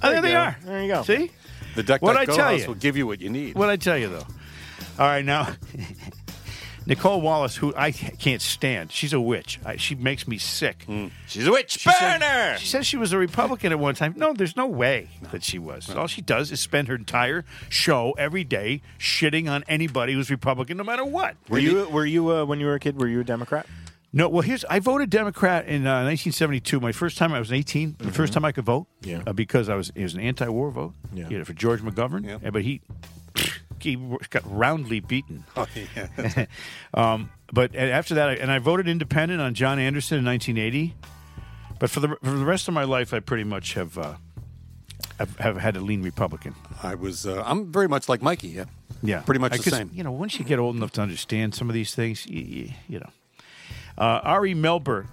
Oh, 0.03 0.11
there 0.11 0.21
they 0.21 0.33
go. 0.33 0.39
are. 0.39 0.59
There 0.65 0.83
you 0.83 0.89
go. 0.89 1.03
See? 1.05 1.31
The 1.77 1.83
Duck 1.83 2.01
Duck 2.01 2.17
I 2.17 2.25
Go 2.27 2.37
House 2.37 2.61
you? 2.63 2.67
will 2.69 2.75
give 2.75 2.97
you 2.97 3.07
what 3.07 3.21
you 3.21 3.31
need. 3.31 3.55
What 3.55 3.69
I 3.71 3.77
tell 3.77 3.97
you 3.97 4.09
though? 4.09 4.27
All 4.99 5.07
right, 5.07 5.25
now 5.25 5.55
Nicolle 6.87 7.21
Wallace, 7.21 7.57
who 7.57 7.75
I 7.77 7.91
can't 7.91 8.41
stand, 8.41 8.93
she's 8.93 9.13
a 9.13 9.21
witch. 9.21 9.59
I, 9.65 9.77
she 9.77 9.95
makes 9.97 10.29
me 10.29 10.39
sick. 10.39 10.87
She's 11.27 11.47
a 11.47 11.51
witch 11.51 11.73
She 11.73 11.91
said- 11.91 12.21
burner. 12.21 12.57
she 12.59 12.67
says 12.67 12.87
she 12.87 12.97
was 12.97 13.13
a 13.13 13.19
Republican 13.19 13.73
at 13.73 13.79
one 13.79 13.95
time. 13.97 14.15
No, 14.17 14.33
there's 14.33 14.57
no 14.57 14.67
way 14.67 15.09
that 15.33 15.43
she 15.43 15.59
was. 15.59 15.91
All 15.91 16.07
she 16.07 16.23
does 16.23 16.53
is 16.53 16.61
spend 16.61 16.89
her 16.89 16.95
entire 16.95 17.45
show 17.69 18.13
every 18.19 18.45
day 18.45 18.83
shitting 18.99 19.51
on 19.51 19.65
anybody 19.69 20.13
who's 20.13 20.31
Republican, 20.31 20.77
no 20.77 20.85
matter 20.85 21.05
what. 21.05 21.37
Were 21.49 21.59
you 21.59 21.89
were 21.89 22.07
you 22.07 22.31
uh, 22.31 22.45
when 22.45 22.61
you 22.61 22.67
were 22.67 22.75
a 22.75 22.81
kid? 22.81 23.01
Were 23.01 23.09
you 23.09 23.21
a 23.21 23.25
Democrat? 23.25 23.67
No, 24.13 24.29
well, 24.29 24.41
here's 24.43 24.65
I 24.67 24.79
voted 24.79 25.11
Democrat 25.11 25.67
in 25.67 25.87
uh, 25.87 26.05
1972. 26.05 26.81
My 26.81 26.93
first 26.93 27.19
time 27.19 27.33
I 27.33 27.39
was 27.39 27.53
18. 27.53 27.97
The 27.99 28.13
first 28.13 28.33
time 28.33 28.45
I 28.45 28.53
could 28.53 28.65
vote. 28.65 28.87
Yeah. 29.03 29.23
Uh, 29.27 29.33
because 29.33 29.69
I 29.69 29.75
was 29.75 29.91
it 29.95 30.03
was 30.05 30.15
an 30.15 30.21
anti-war 30.21 30.71
vote. 30.71 30.95
Yeah. 31.13 31.29
You 31.29 31.39
know, 31.39 31.45
for 31.45 31.53
George 31.53 31.83
McGovern. 31.83 32.25
Yeah. 32.25 32.39
Yeah, 32.43 32.51
but 32.51 32.63
he 32.63 32.81
he 33.81 33.97
got 34.31 34.43
roundly 34.47 35.01
beaten. 35.01 35.45
Oh, 35.57 35.67
yeah. 35.75 36.47
Um, 36.95 37.31
but 37.53 37.75
after 37.77 38.15
that, 38.17 38.29
I, 38.29 38.33
and 38.35 38.51
I 38.51 38.59
voted 38.59 38.89
independent 38.89 39.41
on 39.41 39.55
John 39.55 39.79
Anderson 39.79 40.19
in 40.19 40.25
1980. 40.25 40.95
But 41.79 41.91
for 41.91 42.01
the 42.01 42.09
for 42.23 42.31
the 42.31 42.45
rest 42.45 42.69
of 42.69 42.75
my 42.75 42.85
life, 42.85 43.13
I 43.15 43.21
pretty 43.21 43.45
much 43.45 43.75
have 43.75 43.97
uh, 43.99 44.15
have, 45.19 45.39
have 45.39 45.57
had 45.59 45.77
a 45.77 45.81
lean 45.81 46.03
Republican. 46.03 46.55
I 46.83 46.95
was. 46.95 47.27
Uh, 47.27 47.43
I'm 47.45 47.71
very 47.71 47.87
much 47.89 48.09
like 48.09 48.23
Mikey. 48.23 48.49
Yeah. 48.49 48.65
Yeah, 49.03 49.21
Pretty 49.21 49.41
much 49.41 49.53
I- 49.53 49.57
the 49.59 49.63
same. 49.71 49.91
You 49.93 50.03
know, 50.05 50.11
once 50.13 50.39
you 50.39 50.45
get 50.45 50.59
old 50.59 50.75
enough 50.75 50.91
to 50.93 51.03
understand 51.03 51.55
some 51.55 51.69
of 51.69 51.75
these 51.75 51.95
things, 51.95 52.27
you, 52.27 52.41
you, 52.43 52.71
you 52.89 52.99
know. 52.99 53.11
Uh, 53.99 54.21
Ari 54.25 54.55
Melber, 54.55 55.07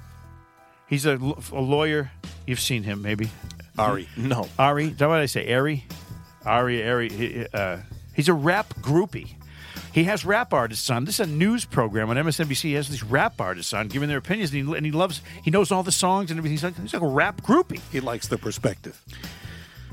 he's 0.88 1.06
a, 1.06 1.15
a 1.52 1.60
lawyer. 1.60 2.10
You've 2.47 2.62
seen 2.62 2.84
him, 2.84 3.02
maybe. 3.02 3.30
Ari. 3.78 4.08
No. 4.15 4.47
Ari, 4.58 4.86
is 4.86 4.97
that 4.97 5.10
what 5.10 5.19
I 5.19 5.26
say? 5.26 5.54
Ari, 5.54 5.84
Ari, 6.45 6.88
Ari. 6.88 7.47
Uh, 7.54 7.78
he's 8.13 8.30
a 8.30 8.34
rap 8.34 8.73
groupie. 8.82 9.36
He 9.91 10.06
has 10.06 10.26
rap 10.26 10.54
artists 10.54 10.89
on. 10.89 11.06
This 11.06 11.19
is 11.19 11.28
a 11.28 11.30
news 11.30 11.65
program 11.65 12.10
on 12.10 12.17
MSNBC. 12.17 12.62
He 12.62 12.73
has 12.73 12.89
these 12.89 13.04
rap 13.04 13.39
artists 13.39 13.73
on, 13.73 13.88
giving 13.89 14.10
their 14.10 14.17
opinions, 14.17 14.52
and 14.52 14.67
he, 14.67 14.76
and 14.76 14.86
he 14.86 14.91
loves. 14.91 15.21
He 15.43 15.52
knows 15.52 15.71
all 15.71 15.84
the 15.84 15.91
songs 15.91 16.32
and 16.32 16.39
everything. 16.39 16.54
He's 16.54 16.63
like, 16.63 16.80
he's 16.82 16.93
like 16.93 17.04
a 17.04 17.08
rap 17.08 17.41
groupie. 17.41 17.80
He 17.91 17.99
likes 17.99 18.28
the 18.28 18.39
perspective. 18.39 18.99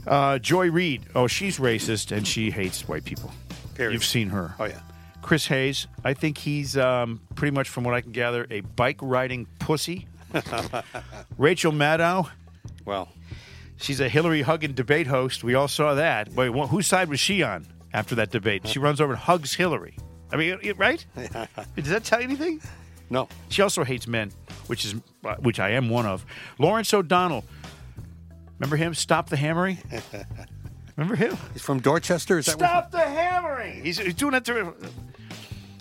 Uh, 0.06 0.38
Joy 0.38 0.70
Reid. 0.70 1.02
Oh, 1.14 1.26
she's 1.26 1.58
racist 1.58 2.16
and 2.16 2.26
she 2.26 2.50
hates 2.50 2.88
white 2.88 3.04
people. 3.04 3.30
Period. 3.74 3.92
You've 3.92 4.04
seen 4.04 4.30
her. 4.30 4.54
Oh 4.58 4.64
yeah. 4.64 4.80
Chris 5.20 5.46
Hayes. 5.48 5.86
I 6.02 6.14
think 6.14 6.38
he's 6.38 6.78
um, 6.78 7.20
pretty 7.34 7.54
much, 7.54 7.68
from 7.68 7.84
what 7.84 7.92
I 7.94 8.00
can 8.00 8.12
gather, 8.12 8.46
a 8.50 8.60
bike 8.62 8.96
riding 9.02 9.46
pussy. 9.58 10.08
Rachel 11.38 11.72
Maddow. 11.72 12.30
Well, 12.86 13.08
She's 13.76 14.00
a 14.00 14.08
Hillary 14.08 14.42
hugging 14.42 14.72
debate 14.74 15.06
host. 15.06 15.42
We 15.42 15.54
all 15.54 15.68
saw 15.68 15.94
that. 15.94 16.30
Wait, 16.34 16.48
wh- 16.54 16.68
whose 16.68 16.86
side 16.86 17.08
was 17.08 17.18
she 17.18 17.42
on 17.42 17.66
after 17.92 18.14
that 18.16 18.30
debate? 18.30 18.66
She 18.66 18.78
runs 18.78 19.00
over 19.00 19.12
and 19.12 19.20
hugs 19.20 19.54
Hillary. 19.54 19.96
I 20.32 20.36
mean, 20.36 20.58
right? 20.76 21.04
Does 21.76 21.88
that 21.88 22.04
tell 22.04 22.20
you 22.20 22.26
anything? 22.26 22.60
no. 23.10 23.28
She 23.48 23.62
also 23.62 23.84
hates 23.84 24.06
men, 24.06 24.32
which 24.68 24.84
is 24.84 24.94
uh, 25.24 25.34
which 25.36 25.58
I 25.58 25.70
am 25.70 25.88
one 25.88 26.06
of. 26.06 26.24
Lawrence 26.58 26.94
O'Donnell. 26.94 27.44
Remember 28.58 28.76
him? 28.76 28.94
Stop 28.94 29.28
the 29.30 29.36
hammering. 29.36 29.78
Remember 30.96 31.16
him? 31.16 31.36
He's 31.54 31.62
from 31.62 31.80
Dorchester. 31.80 32.38
Is 32.38 32.46
that 32.46 32.58
Stop 32.58 32.90
the 32.90 32.98
hammering. 33.00 33.82
He's, 33.84 33.98
he's 33.98 34.14
doing 34.14 34.34
it 34.34 34.44
to. 34.44 34.74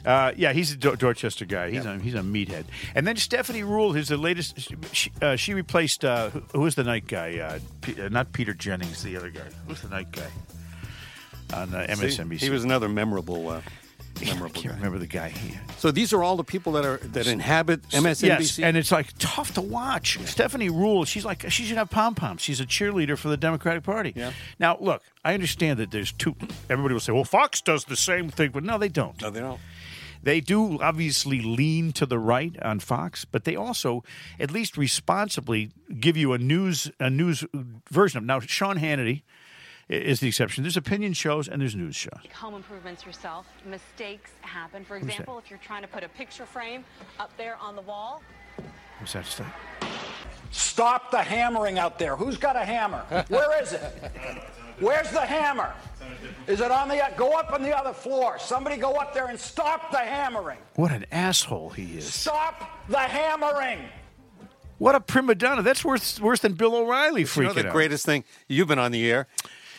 Uh, 0.05 0.31
yeah, 0.37 0.53
he's 0.53 0.71
a 0.71 0.77
Dor- 0.77 0.95
Dorchester 0.95 1.43
guy. 1.43 1.71
He's 1.71 1.83
a, 1.85 1.99
he's 1.99 2.13
a 2.15 2.19
meathead. 2.21 2.63
And 2.95 3.05
then 3.05 3.17
Stephanie 3.17 3.63
Ruhle, 3.63 3.93
who's 3.93 4.07
the 4.07 4.15
latest. 4.15 4.57
She, 4.93 5.11
uh, 5.21 5.35
she 5.35 5.53
replaced 5.53 6.05
uh, 6.05 6.29
who, 6.29 6.39
who 6.53 6.59
was 6.61 6.75
the 6.75 6.85
night 6.85 7.05
guy? 7.05 7.37
Uh, 7.37 7.59
P- 7.81 8.01
uh, 8.01 8.07
not 8.07 8.31
Peter 8.31 8.53
Jennings, 8.53 9.03
the 9.03 9.17
other 9.17 9.29
guy. 9.29 9.41
Who's 9.67 9.81
the 9.81 9.89
night 9.89 10.11
guy 10.13 10.29
on 11.53 11.73
uh, 11.73 11.87
See, 11.95 12.05
MSNBC? 12.07 12.39
He 12.39 12.49
was 12.49 12.63
another 12.63 12.89
memorable, 12.89 13.49
uh, 13.49 13.61
I 14.21 14.25
memorable 14.25 14.53
can't 14.61 14.73
guy. 14.73 14.75
remember 14.77 14.97
the 14.97 15.07
guy. 15.07 15.29
Here. 15.29 15.61
So 15.77 15.91
these 15.91 16.11
are 16.13 16.21
all 16.23 16.35
the 16.35 16.43
people 16.43 16.73
that 16.73 16.85
are 16.85 16.97
that 16.97 17.27
inhabit 17.27 17.83
MSNBC. 17.89 18.23
Yes, 18.27 18.59
and 18.59 18.75
it's 18.75 18.91
like 18.91 19.13
tough 19.17 19.53
to 19.53 19.61
watch. 19.61 20.19
Stephanie 20.25 20.69
Ruhle, 20.69 21.05
she's 21.07 21.23
like 21.25 21.49
she 21.49 21.63
should 21.63 21.77
have 21.77 21.89
pom 21.89 22.15
poms. 22.15 22.41
She's 22.41 22.59
a 22.59 22.65
cheerleader 22.65 23.17
for 23.17 23.29
the 23.29 23.37
Democratic 23.37 23.83
Party. 23.83 24.11
Yeah. 24.15 24.33
Now, 24.59 24.77
look, 24.81 25.03
I 25.23 25.33
understand 25.33 25.79
that 25.79 25.91
there's 25.91 26.11
two. 26.11 26.35
Everybody 26.69 26.93
will 26.93 26.99
say, 26.99 27.13
"Well, 27.13 27.23
Fox 27.23 27.61
does 27.61 27.85
the 27.85 27.95
same 27.95 28.29
thing," 28.29 28.51
but 28.51 28.63
no, 28.63 28.77
they 28.77 28.89
don't. 28.89 29.21
no, 29.21 29.29
they 29.29 29.39
don't. 29.39 29.59
They 30.21 30.41
do 30.41 30.81
obviously 30.81 31.39
lean 31.39 31.93
to 31.93 32.05
the 32.05 32.19
right 32.19 32.53
on 32.61 32.79
Fox, 32.81 33.23
but 33.23 33.45
they 33.45 33.55
also, 33.55 34.03
at 34.37 34.51
least 34.51 34.75
responsibly, 34.75 35.71
give 35.97 36.17
you 36.17 36.33
a 36.33 36.37
news 36.37 36.91
a 36.99 37.09
news 37.09 37.45
version 37.89 38.17
of. 38.17 38.25
Now, 38.25 38.41
Sean 38.41 38.77
Hannity 38.79 39.21
i- 39.21 39.23
is 39.89 40.19
the 40.19 40.27
exception. 40.27 40.63
There's 40.63 40.77
opinion 40.77 41.13
shows 41.13 41.47
and 41.47 41.61
there's 41.61 41.75
news 41.75 41.95
shows. 41.95 42.19
home 42.33 42.55
improvements 42.55 43.05
yourself. 43.05 43.47
Mistakes 43.65 44.31
happen. 44.41 44.85
For 44.85 44.95
example, 44.97 45.39
if 45.39 45.49
you're 45.49 45.59
trying 45.59 45.81
to 45.81 45.87
put 45.87 46.03
a 46.03 46.09
picture 46.09 46.45
frame 46.45 46.83
up 47.19 47.35
there 47.37 47.57
on 47.57 47.75
the 47.75 47.81
wall, 47.81 48.21
What's 48.99 49.13
that 49.13 49.25
stuff? 49.25 49.53
Stop 50.51 51.09
the 51.09 51.21
hammering 51.21 51.79
out 51.79 51.97
there. 51.97 52.15
Who's 52.17 52.37
got 52.37 52.55
a 52.57 52.65
hammer? 52.65 52.99
Where 53.29 53.61
is 53.61 53.71
it? 53.73 53.81
Where's 54.79 55.09
the 55.11 55.21
hammer? 55.21 55.73
Is 56.47 56.59
it 56.61 56.71
on 56.71 56.87
the 56.89 57.01
go 57.15 57.37
up 57.37 57.53
on 57.53 57.61
the 57.61 57.75
other 57.75 57.93
floor? 57.93 58.39
Somebody 58.39 58.77
go 58.77 58.93
up 58.93 59.13
there 59.13 59.27
and 59.27 59.39
stop 59.39 59.91
the 59.91 59.99
hammering. 59.99 60.57
What 60.75 60.91
an 60.91 61.05
asshole 61.11 61.69
he 61.69 61.97
is! 61.97 62.13
Stop 62.13 62.87
the 62.89 62.97
hammering. 62.97 63.79
What 64.79 64.95
a 64.95 64.99
prima 65.01 65.35
donna! 65.35 65.61
That's 65.61 65.83
worse 65.83 66.19
worse 66.19 66.39
than 66.39 66.53
Bill 66.53 66.75
O'Reilly 66.75 67.25
You 67.35 67.43
know 67.43 67.53
the 67.53 67.67
out. 67.67 67.73
greatest 67.73 68.05
thing? 68.05 68.23
You've 68.47 68.69
been 68.69 68.79
on 68.79 68.91
the 68.91 69.09
air. 69.09 69.27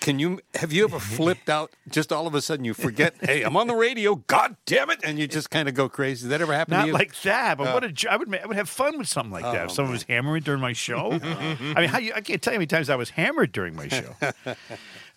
Can 0.01 0.19
you 0.19 0.41
have 0.55 0.73
you 0.73 0.85
ever 0.85 0.99
flipped 1.17 1.49
out? 1.51 1.71
Just 1.89 2.11
all 2.13 2.27
of 2.27 2.35
a 2.35 2.41
sudden 2.41 2.65
you 2.65 2.73
forget. 2.75 3.15
hey, 3.21 3.43
I'm 3.43 3.57
on 3.57 3.67
the 3.67 3.75
radio. 3.75 4.15
God 4.17 4.57
damn 4.65 4.89
it! 4.91 5.01
And 5.05 5.19
you 5.19 5.27
just 5.29 5.51
kind 5.51 5.69
of 5.69 5.75
go 5.75 5.89
crazy. 5.91 6.23
Did 6.25 6.31
that 6.33 6.41
ever 6.41 6.55
happen 6.55 6.73
to 6.73 6.79
Not 6.79 6.87
you? 6.87 6.93
like 6.95 7.15
that, 7.23 7.59
but 7.59 7.69
Oh. 7.69 7.75
what 7.75 7.85
a 7.85 7.89
oh. 7.89 7.91
jo- 7.91 8.09
I 8.11 8.17
would 8.17 8.35
I 8.35 8.47
would 8.47 8.57
have 8.57 8.69
fun 8.69 8.97
with 8.99 9.09
something 9.09 9.31
like 9.33 9.45
that. 9.45 9.61
Oh, 9.61 9.65
if 9.65 9.73
someone 9.73 9.91
man. 9.91 9.95
was 9.97 10.03
hammering 10.05 10.43
during 10.43 10.61
my 10.63 10.73
show. 10.73 11.13
I 11.23 11.57
mean, 11.81 11.89
how 11.89 11.99
you, 11.99 12.13
I 12.15 12.23
can't 12.23 12.41
tell 12.41 12.53
you 12.55 12.57
how 12.57 12.61
many 12.61 12.67
times 12.67 12.89
I 12.89 12.97
was 12.97 13.11
hammered 13.11 13.53
during 13.53 13.77
my 13.77 13.89
show. 13.89 14.15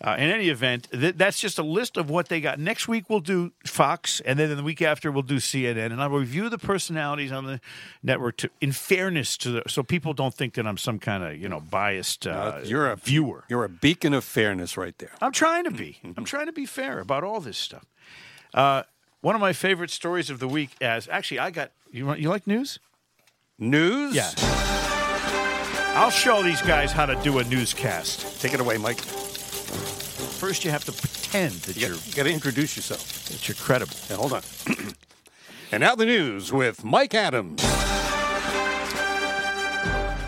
Uh, 0.04 0.16
in 0.18 0.28
any 0.30 0.50
event, 0.50 0.86
th- 0.92 1.14
that's 1.16 1.40
just 1.40 1.58
a 1.58 1.62
list 1.62 1.96
of 1.96 2.10
what 2.10 2.28
they 2.28 2.38
got. 2.38 2.58
Next 2.58 2.86
week 2.86 3.08
we'll 3.08 3.20
do 3.20 3.52
Fox, 3.64 4.20
and 4.20 4.38
then 4.38 4.54
the 4.54 4.62
week 4.62 4.82
after 4.82 5.10
we'll 5.10 5.22
do 5.22 5.36
CNN, 5.36 5.86
and 5.92 6.02
I'll 6.02 6.10
review 6.10 6.50
the 6.50 6.58
personalities 6.58 7.32
on 7.32 7.46
the 7.46 7.58
network 8.02 8.36
to, 8.38 8.50
in 8.60 8.72
fairness 8.72 9.38
to 9.38 9.50
the, 9.50 9.62
so 9.66 9.82
people 9.82 10.12
don't 10.12 10.34
think 10.34 10.54
that 10.54 10.66
I'm 10.66 10.76
some 10.76 10.98
kind 10.98 11.24
of 11.24 11.38
you 11.38 11.48
know 11.48 11.58
biased 11.58 12.26
uh, 12.26 12.60
you're 12.64 12.90
a 12.90 12.96
viewer. 12.96 13.44
You're 13.48 13.64
a 13.64 13.68
beacon 13.70 14.12
of 14.12 14.24
fairness 14.24 14.76
right 14.76 14.96
there. 14.98 15.12
I'm 15.22 15.32
trying 15.32 15.64
to 15.64 15.70
be. 15.70 16.00
I'm 16.18 16.26
trying 16.26 16.46
to 16.46 16.52
be 16.52 16.66
fair 16.66 16.98
about 16.98 17.24
all 17.24 17.40
this 17.40 17.56
stuff. 17.56 17.86
Uh, 18.52 18.82
one 19.22 19.34
of 19.34 19.40
my 19.40 19.54
favorite 19.54 19.90
stories 19.90 20.28
of 20.28 20.38
the 20.38 20.48
week, 20.48 20.72
as 20.82 21.08
actually 21.08 21.38
I 21.38 21.50
got 21.50 21.70
you. 21.90 22.12
You 22.12 22.28
like 22.28 22.46
news? 22.46 22.78
News? 23.58 24.14
Yeah. 24.14 24.30
I'll 25.96 26.10
show 26.10 26.42
these 26.42 26.60
guys 26.60 26.92
how 26.92 27.06
to 27.06 27.14
do 27.22 27.38
a 27.38 27.44
newscast. 27.44 28.42
Take 28.42 28.52
it 28.52 28.60
away, 28.60 28.76
Mike. 28.76 28.98
First, 29.78 30.64
you 30.64 30.70
have 30.70 30.84
to 30.84 30.92
pretend 30.92 31.52
that 31.62 31.76
You 31.76 31.88
you're 31.88 31.96
got 32.14 32.24
to 32.24 32.32
introduce 32.32 32.76
yourself. 32.76 33.24
that 33.28 33.48
you're 33.48 33.56
credible. 33.56 33.94
Yeah, 34.10 34.16
hold 34.16 34.32
on. 34.34 34.42
and 35.72 35.80
now 35.80 35.94
the 35.94 36.06
news 36.06 36.52
with 36.52 36.84
Mike 36.84 37.14
Adams. 37.14 37.62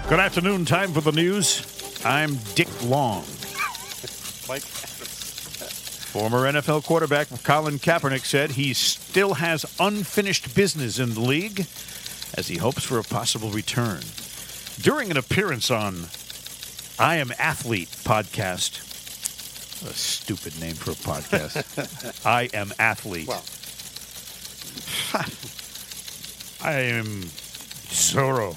Good 0.09 0.21
afternoon. 0.21 0.65
Time 0.65 0.93
for 0.93 1.01
the 1.01 1.11
news. 1.13 1.63
I'm 2.05 2.37
Dick 2.55 2.69
Long. 2.85 3.25
Mike. 4.49 4.63
Adams. 4.63 6.05
Former 6.13 6.51
NFL 6.51 6.85
quarterback 6.85 7.27
Colin 7.43 7.79
Kaepernick 7.79 8.25
said 8.25 8.53
he 8.53 8.73
still 8.73 9.35
has 9.35 9.67
unfinished 9.81 10.55
business 10.55 10.99
in 10.99 11.15
the 11.15 11.21
league 11.21 11.67
as 12.35 12.47
he 12.49 12.57
hopes 12.57 12.85
for 12.85 12.99
a 12.99 13.03
possible 13.03 13.51
return. 13.51 14.01
During 14.81 15.11
an 15.11 15.17
appearance 15.17 15.71
on 15.71 16.07
I 16.99 17.17
Am 17.17 17.33
Athlete 17.39 17.89
podcast, 18.05 18.96
what 19.83 19.93
a 19.93 19.95
stupid 19.95 20.59
name 20.61 20.75
for 20.75 20.93
a 20.93 20.95
podcast. 20.95 22.27
I 22.27 22.49
Am 22.55 22.73
Athlete. 22.79 23.29
Well, 23.29 23.45
I 26.63 26.81
am 26.81 27.07
Zorro. 27.89 28.57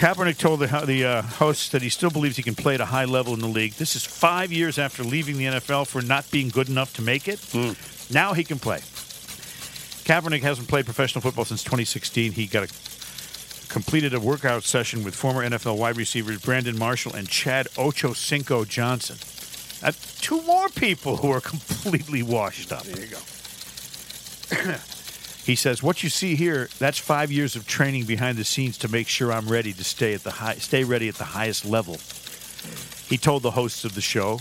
Kaepernick 0.00 0.38
told 0.38 0.60
the, 0.60 0.66
the 0.86 1.04
uh, 1.04 1.22
host 1.22 1.72
that 1.72 1.82
he 1.82 1.90
still 1.90 2.10
believes 2.10 2.36
he 2.36 2.42
can 2.42 2.54
play 2.54 2.74
at 2.74 2.80
a 2.80 2.86
high 2.86 3.04
level 3.04 3.34
in 3.34 3.40
the 3.40 3.48
league. 3.48 3.74
This 3.74 3.94
is 3.96 4.04
five 4.04 4.50
years 4.50 4.78
after 4.78 5.02
leaving 5.02 5.36
the 5.36 5.44
NFL 5.44 5.86
for 5.86 6.00
not 6.00 6.30
being 6.30 6.48
good 6.48 6.70
enough 6.70 6.94
to 6.94 7.02
make 7.02 7.28
it. 7.28 7.38
Now 8.10 8.32
he 8.32 8.42
can 8.42 8.58
play. 8.58 8.78
Kaepernick 10.04 10.40
hasn't 10.40 10.68
played 10.68 10.86
professional 10.86 11.20
football 11.20 11.44
since 11.44 11.62
2016. 11.62 12.32
He 12.32 12.46
got 12.46 12.64
a, 12.64 13.68
completed 13.68 14.14
a 14.14 14.20
workout 14.20 14.64
session 14.64 15.04
with 15.04 15.14
former 15.14 15.48
NFL 15.48 15.76
wide 15.76 15.96
receivers 15.98 16.40
Brandon 16.40 16.78
Marshall 16.78 17.14
and 17.14 17.28
Chad 17.28 17.66
Ochocinco 17.76 18.66
Johnson. 18.66 19.16
Uh, 19.86 19.92
two 20.20 20.42
more 20.42 20.68
people 20.68 21.16
who 21.16 21.30
are 21.30 21.40
completely 21.52 22.22
washed 22.22 22.72
up. 22.72 22.82
there 22.84 23.04
you 23.04 23.10
go. 23.10 24.74
He 25.42 25.56
says, 25.56 25.82
"What 25.82 26.02
you 26.04 26.10
see 26.10 26.36
here, 26.36 26.68
that's 26.78 26.98
five 26.98 27.32
years 27.32 27.56
of 27.56 27.66
training 27.66 28.04
behind 28.04 28.36
the 28.38 28.44
scenes 28.44 28.76
to 28.78 28.88
make 28.88 29.08
sure 29.08 29.32
I'm 29.32 29.48
ready 29.48 29.72
to 29.72 29.82
stay 29.82 30.12
at 30.14 30.22
the 30.22 30.30
high, 30.30 30.56
stay 30.56 30.84
ready 30.84 31.08
at 31.08 31.16
the 31.16 31.24
highest 31.24 31.64
level." 31.64 31.96
He 33.08 33.16
told 33.18 33.42
the 33.42 33.50
hosts 33.52 33.84
of 33.84 33.94
the 33.94 34.00
show 34.00 34.40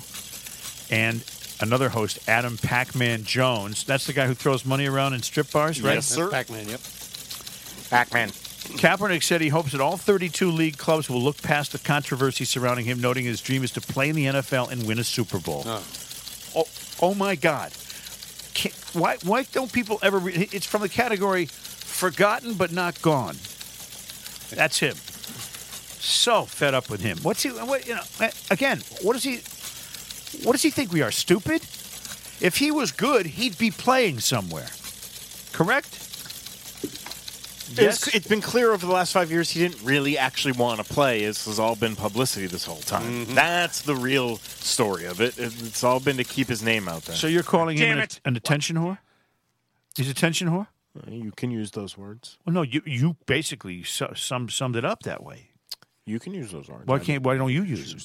and 0.91 1.23
another 1.61 1.89
host, 1.89 2.19
Adam 2.27 2.57
Pac-Man 2.57 3.23
Jones. 3.23 3.85
That's 3.85 4.05
the 4.05 4.13
guy 4.13 4.27
who 4.27 4.35
throws 4.35 4.65
money 4.65 4.87
around 4.87 5.13
in 5.13 5.23
strip 5.23 5.51
bars, 5.51 5.81
right? 5.81 5.95
Yes, 5.95 6.07
sir. 6.07 6.29
Pac-Man, 6.29 6.67
yep. 6.67 6.81
Pac-Man. 7.89 8.29
Kaepernick 8.60 9.24
said 9.24 9.41
he 9.41 9.50
hopes 9.50 9.72
that 9.72 9.82
all 9.82 9.98
32 9.98 10.52
league 10.52 10.78
clubs 10.78 11.10
will 11.10 11.22
look 11.22 11.41
past 11.41 11.72
the 11.72 11.80
controversy 11.80 12.45
surrounding 12.45 12.86
him, 12.86 13.00
noting 13.02 13.26
his 13.26 13.41
dream 13.41 13.63
is 13.63 13.72
to 13.72 13.82
play 13.82 14.10
in 14.10 14.15
the 14.15 14.26
NFL 14.26 14.72
and 14.72 14.86
win 14.86 15.00
a 15.00 15.04
Super 15.04 15.39
Bowl. 15.39 15.63
Oh. 15.65 15.84
Oh, 16.56 16.65
oh 17.02 17.13
my 17.13 17.36
God! 17.36 17.72
Can, 18.54 18.72
why 18.93 19.17
why 19.24 19.43
don't 19.43 19.72
people 19.72 20.00
ever? 20.02 20.17
Re- 20.17 20.50
it's 20.52 20.65
from 20.65 20.82
the 20.82 20.89
category 20.89 21.45
forgotten 21.45 22.56
but 22.56 22.72
not 22.72 23.02
gone. 23.02 23.36
That's 24.50 24.80
him. 24.80 24.95
So 26.02 26.45
fed 26.45 26.74
up 26.74 26.89
with 26.89 27.02
him. 27.02 27.19
What's 27.22 27.43
he? 27.43 27.50
What, 27.50 27.88
you 27.88 27.95
know? 27.95 28.30
Again, 28.50 28.82
what 29.02 29.13
does 29.13 29.24
he? 29.24 29.41
What 30.43 30.54
does 30.54 30.62
he 30.63 30.69
think 30.69 30.91
we 30.91 31.02
are 31.02 31.12
stupid? 31.12 31.62
If 32.41 32.58
he 32.58 32.72
was 32.72 32.91
good, 32.91 33.26
he'd 33.26 33.58
be 33.58 33.69
playing 33.69 34.22
somewhere. 34.22 34.69
Correct? 35.52 36.09
It's, 37.77 38.08
it's 38.15 38.27
been 38.27 38.41
clear 38.41 38.71
over 38.71 38.86
the 38.86 38.91
last 38.91 39.13
five 39.13 39.29
years 39.32 39.51
he 39.51 39.60
didn't 39.60 39.82
really 39.84 40.17
actually 40.17 40.53
want 40.53 40.79
to 40.79 40.93
play. 40.93 41.25
This 41.25 41.45
has 41.45 41.60
all 41.60 41.75
been 41.75 41.95
publicity 41.95 42.47
this 42.47 42.65
whole 42.65 42.77
time. 42.82 43.25
Mm-hmm. 43.25 43.34
That's 43.36 43.82
the 43.82 43.95
real 43.95 44.38
story 44.38 45.05
of 45.05 45.21
it. 45.21 45.38
It- 45.38 45.62
It's 45.63 45.84
all 45.84 45.99
been 45.99 46.17
to 46.17 46.23
keep 46.23 46.47
his 46.47 46.63
name 46.63 46.88
out 46.88 47.03
there. 47.03 47.15
So 47.15 47.27
you're 47.27 47.43
calling 47.43 47.77
him 47.77 47.99
an, 47.99 48.08
an 48.25 48.36
attention 48.36 48.75
whore? 48.77 48.97
He's 49.95 50.08
a 50.08 50.12
attention 50.12 50.47
whore? 50.49 50.67
You 51.08 51.32
can 51.32 51.51
use 51.51 51.71
those 51.71 51.97
words. 51.97 52.38
Well, 52.45 52.53
no, 52.53 52.62
you 52.63 52.82
you 52.86 53.15
basically 53.25 53.84
su- 53.84 54.13
sum, 54.15 54.49
summed 54.49 54.75
it 54.75 54.84
up 54.84 55.03
that 55.03 55.23
way. 55.23 55.51
You 56.05 56.19
can 56.19 56.34
use 56.34 56.51
those 56.51 56.67
words. 56.67 56.88
Why 56.88 56.97
can't? 56.99 57.23
Why 57.23 57.38
don't 57.38 57.51
you 57.51 57.63
use 57.63 57.91
them? 57.91 57.99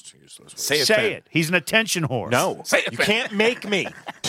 Say 0.55 0.79
it, 0.81 0.85
Say 0.85 0.95
Ben. 0.95 1.11
it. 1.13 1.27
He's 1.31 1.49
an 1.49 1.55
attention 1.55 2.07
whore. 2.07 2.29
No, 2.29 2.63
you 2.91 2.97
can't 2.99 3.31
make 3.33 3.67
me. 3.67 3.87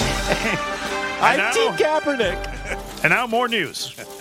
I'm 1.21 1.41
I'm 1.41 1.77
Kaepernick. 1.77 3.05
And 3.05 3.11
now 3.13 3.27
more 3.27 3.49
news. 3.49 3.95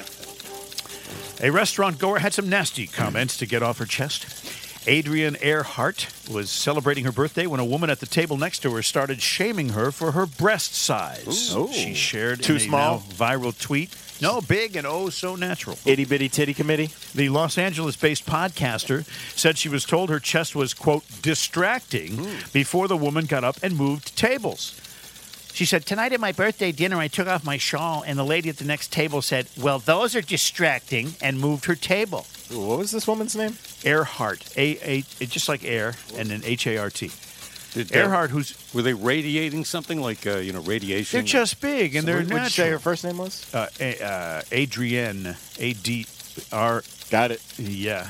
A 1.41 1.50
restaurant 1.52 2.00
goer 2.00 2.19
had 2.19 2.34
some 2.34 2.50
nasty 2.50 2.88
comments 2.88 3.38
to 3.38 3.45
get 3.45 3.62
off 3.62 3.78
her 3.78 3.86
chest. 3.86 4.26
Adrienne 4.88 5.36
Earhart 5.41 6.08
was 6.32 6.50
celebrating 6.50 7.06
her 7.06 7.12
birthday 7.12 7.48
when 7.48 7.60
a 7.60 7.65
woman 7.65 7.89
at 7.89 8.00
the 8.00 8.06
table 8.06 8.38
next 8.38 8.60
to 8.60 8.71
her 8.76 8.82
started 8.82 9.21
shaming 9.21 9.69
her 9.69 9.91
for 9.91 10.12
her 10.12 10.26
breast 10.26 10.76
size. 10.76 11.56
Ooh. 11.56 11.71
She 11.74 11.93
shared 11.93 12.43
Too 12.43 12.54
in 12.54 12.58
a 12.58 12.62
small? 12.62 12.98
now 12.98 13.04
viral 13.15 13.60
tweet. 13.60 13.95
No, 14.21 14.39
big 14.39 14.76
and 14.78 14.88
oh 14.88 15.10
so 15.10 15.36
natural. 15.36 15.78
Itty 15.86 16.06
bitty 16.06 16.30
titty 16.30 16.54
committee. 16.54 16.91
The 17.13 17.30
Los 17.30 17.58
Angeles 17.58 17.98
based 17.98 18.26
podcaster 18.26 19.06
said 19.38 19.58
she 19.58 19.67
was 19.67 19.84
told 19.84 20.10
her 20.10 20.19
chest 20.19 20.56
was, 20.56 20.74
quote, 20.74 21.04
distracting 21.21 22.26
before 22.54 22.88
the 22.88 22.95
woman 22.95 23.26
got 23.26 23.43
up 23.43 23.58
and 23.62 23.76
moved 23.76 24.15
tables. 24.15 24.80
She 25.56 25.63
said, 25.63 25.86
Tonight 25.86 26.12
at 26.12 26.20
my 26.20 26.34
birthday 26.34 26.74
dinner, 26.74 26.98
I 26.98 27.08
took 27.08 27.28
off 27.30 27.46
my 27.46 27.58
shawl, 27.58 28.04
and 28.06 28.20
the 28.20 28.26
lady 28.26 28.50
at 28.50 28.58
the 28.58 28.65
next 28.65 28.91
table 28.91 29.22
said, 29.22 29.48
Well, 29.58 29.80
those 29.80 30.13
are 30.13 30.22
distracting, 30.22 31.13
and 31.22 31.39
moved 31.39 31.63
her 31.65 31.76
table. 31.76 32.28
What 32.52 32.78
was 32.80 32.91
this 32.91 33.08
woman's 33.08 33.38
name? 33.38 33.58
Earhart. 33.86 34.46
A, 34.58 34.78
a, 34.84 35.04
it- 35.22 35.30
just 35.30 35.48
like 35.48 35.63
air, 35.63 35.94
and 36.18 36.30
then 36.30 36.41
H 36.44 36.68
A 36.68 36.78
R 36.78 36.89
T. 36.89 37.10
Did 37.74 37.88
they- 37.88 38.00
Earhart, 38.00 38.32
who's. 38.32 38.54
Were 38.74 38.82
they 38.82 38.94
radiating 38.94 39.63
something 39.63 40.02
like 40.02 40.28
uh, 40.28 40.39
you 40.39 40.52
know 40.52 40.60
radiation? 40.60 41.18
They're 41.20 41.24
just 41.26 41.62
big, 41.62 41.96
and 41.96 42.04
So 42.06 42.08
they're 42.12 42.22
what- 42.24 42.26
what'd 42.34 42.44
you 42.44 42.50
say 42.50 42.63
natural. 42.63 42.72
her 42.74 42.80
first 42.84 43.04
name 43.06 43.18
was? 43.18 43.54
Uh, 43.56 43.68
a, 43.80 44.02
uh, 44.04 44.41
Adrienne. 44.52 45.38
A 45.60 45.72
D 45.72 46.06
R. 46.52 46.84
Got 47.10 47.32
it. 47.32 47.41
Yeah. 47.58 48.10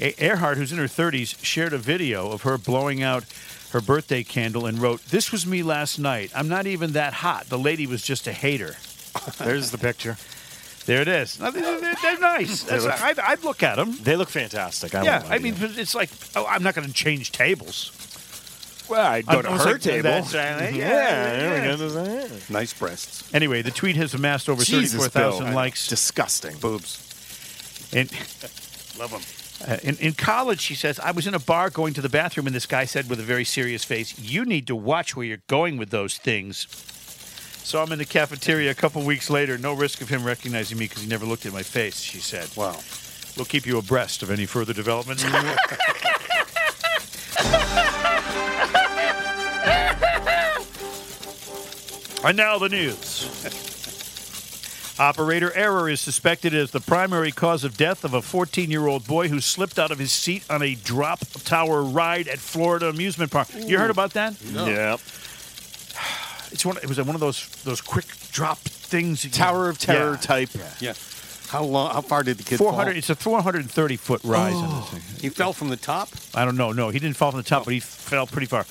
A- 0.00 0.14
Earhart, 0.24 0.58
who's 0.58 0.70
in 0.70 0.78
her 0.78 0.84
30s, 0.86 1.42
shared 1.44 1.72
a 1.72 1.78
video 1.78 2.30
of 2.30 2.42
her 2.42 2.56
blowing 2.56 3.02
out 3.02 3.24
her 3.72 3.80
birthday 3.80 4.22
candle 4.22 4.66
and 4.66 4.78
wrote, 4.78 5.02
This 5.06 5.32
was 5.32 5.46
me 5.46 5.62
last 5.62 5.98
night. 5.98 6.30
I'm 6.34 6.48
not 6.48 6.66
even 6.66 6.92
that 6.92 7.12
hot. 7.14 7.46
The 7.46 7.58
lady 7.58 7.86
was 7.86 8.02
just 8.02 8.26
a 8.26 8.32
hater. 8.32 8.76
There's 9.38 9.70
the 9.70 9.78
picture. 9.78 10.16
There 10.86 11.00
it 11.00 11.08
is. 11.08 11.38
Now, 11.38 11.50
They're, 11.50 11.80
they're- 11.80 11.94
they're 12.02 12.18
nice. 12.18 12.64
They 12.64 12.78
look- 12.80 13.00
I'd, 13.02 13.18
I'd 13.18 13.44
look 13.44 13.62
at 13.62 13.76
them. 13.76 13.96
They 14.02 14.16
look 14.16 14.28
fantastic. 14.28 14.94
I 14.94 15.04
yeah, 15.04 15.22
I 15.28 15.38
mean, 15.38 15.54
you. 15.56 15.68
it's 15.76 15.94
like, 15.94 16.10
oh, 16.34 16.44
I'm 16.46 16.62
not 16.62 16.74
going 16.74 16.86
to 16.88 16.92
change 16.92 17.30
tables. 17.32 17.92
well, 18.90 19.06
I'd 19.06 19.24
go 19.26 19.38
I 19.38 19.42
to 19.42 19.50
was 19.52 19.64
her 19.64 19.72
like, 19.72 19.80
table. 19.80 20.02
that's 20.02 20.34
right. 20.34 20.74
yeah, 20.74 20.88
Yeah, 20.88 21.36
there 21.36 21.76
we 21.78 21.86
yeah. 21.86 22.26
go. 22.28 22.36
nice 22.50 22.72
breasts, 22.74 23.32
Anyway, 23.32 23.62
the 23.62 23.70
tweet 23.70 23.94
has 23.96 24.12
amassed 24.14 24.48
over 24.48 24.64
34,000 24.64 25.54
likes. 25.54 25.86
Disgusting. 25.86 26.56
boobs. 26.58 26.98
And 27.94 28.10
Love 28.98 29.10
them. 29.12 29.20
Uh, 29.66 29.76
in, 29.82 29.96
in 29.98 30.12
college, 30.12 30.60
she 30.60 30.74
says, 30.74 30.98
I 30.98 31.12
was 31.12 31.26
in 31.26 31.34
a 31.34 31.38
bar 31.38 31.70
going 31.70 31.94
to 31.94 32.00
the 32.00 32.08
bathroom, 32.08 32.46
and 32.46 32.56
this 32.56 32.66
guy 32.66 32.84
said 32.84 33.08
with 33.08 33.20
a 33.20 33.22
very 33.22 33.44
serious 33.44 33.84
face, 33.84 34.18
You 34.18 34.44
need 34.44 34.66
to 34.66 34.76
watch 34.76 35.16
where 35.16 35.24
you're 35.24 35.42
going 35.46 35.76
with 35.76 35.90
those 35.90 36.18
things. 36.18 36.66
So 37.64 37.80
I'm 37.80 37.92
in 37.92 37.98
the 37.98 38.04
cafeteria 38.04 38.72
a 38.72 38.74
couple 38.74 39.04
weeks 39.04 39.30
later, 39.30 39.56
no 39.56 39.72
risk 39.72 40.00
of 40.00 40.08
him 40.08 40.24
recognizing 40.24 40.78
me 40.78 40.86
because 40.86 41.02
he 41.02 41.08
never 41.08 41.24
looked 41.24 41.46
at 41.46 41.52
my 41.52 41.62
face, 41.62 42.00
she 42.00 42.18
said. 42.18 42.48
Wow. 42.56 42.76
We'll 43.36 43.46
keep 43.46 43.64
you 43.64 43.78
abreast 43.78 44.24
of 44.24 44.32
any 44.32 44.46
further 44.46 44.72
developments. 44.72 45.24
and 52.24 52.36
now 52.36 52.58
the 52.58 52.68
news. 52.68 53.61
Operator 55.02 55.52
error 55.56 55.88
is 55.90 56.00
suspected 56.00 56.54
as 56.54 56.70
the 56.70 56.78
primary 56.78 57.32
cause 57.32 57.64
of 57.64 57.76
death 57.76 58.04
of 58.04 58.14
a 58.14 58.22
14 58.22 58.70
year 58.70 58.86
old 58.86 59.04
boy 59.04 59.26
who 59.26 59.40
slipped 59.40 59.76
out 59.76 59.90
of 59.90 59.98
his 59.98 60.12
seat 60.12 60.44
on 60.48 60.62
a 60.62 60.76
drop 60.76 61.18
tower 61.42 61.82
ride 61.82 62.28
at 62.28 62.38
Florida 62.38 62.88
amusement 62.88 63.32
park. 63.32 63.48
You 63.52 63.78
heard 63.78 63.90
about 63.90 64.12
that? 64.12 64.40
Yep. 64.42 65.00
It's 66.52 66.66
one. 66.66 66.76
It 66.76 66.86
was 66.86 67.00
one 67.00 67.14
of 67.16 67.20
those 67.20 67.48
those 67.64 67.80
quick 67.80 68.04
drop 68.30 68.58
things. 68.58 69.28
Tower 69.32 69.70
of 69.70 69.78
Terror 69.78 70.12
Yeah. 70.12 70.16
type. 70.18 70.50
Yeah. 70.80 70.92
How 71.48 71.64
long? 71.64 71.94
How 71.94 72.02
far 72.02 72.22
did 72.22 72.36
the 72.36 72.42
kid 72.44 72.58
400. 72.58 72.90
fall? 72.92 72.98
It's 72.98 73.08
a 73.08 73.14
430 73.16 73.96
foot 73.96 74.20
rise. 74.22 74.52
on 74.54 74.80
this 74.82 74.90
thing. 74.90 75.02
He 75.22 75.30
fell 75.30 75.54
from 75.54 75.70
the 75.70 75.78
top. 75.78 76.10
I 76.34 76.44
don't 76.44 76.58
know. 76.58 76.70
No, 76.72 76.90
he 76.90 76.98
didn't 76.98 77.16
fall 77.16 77.30
from 77.30 77.40
the 77.40 77.48
top, 77.48 77.64
but 77.64 77.72
he 77.72 77.80
fell 77.80 78.26
pretty 78.26 78.46
far. 78.46 78.66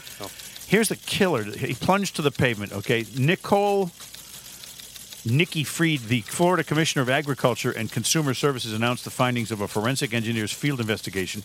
Here's 0.68 0.90
the 0.90 0.96
killer. 0.96 1.44
He 1.44 1.74
plunged 1.74 2.16
to 2.18 2.22
the 2.22 2.30
pavement. 2.32 2.72
Okay, 2.72 3.04
Nicole. 3.18 3.90
Nikki 5.24 5.64
Fried, 5.64 6.00
the 6.02 6.22
Florida 6.22 6.64
Commissioner 6.64 7.04
of 7.04 7.10
Agriculture 7.10 7.72
and 7.72 7.92
Consumer 7.92 8.34
Services, 8.34 8.74
announced 8.74 9.04
the 9.04 9.12
findings 9.12 9.52
of 9.52 9.62
a 9.62 9.68
forensic 9.68 10.14
engineer's 10.14 10.52
field 10.52 10.80
investigation 10.80 11.44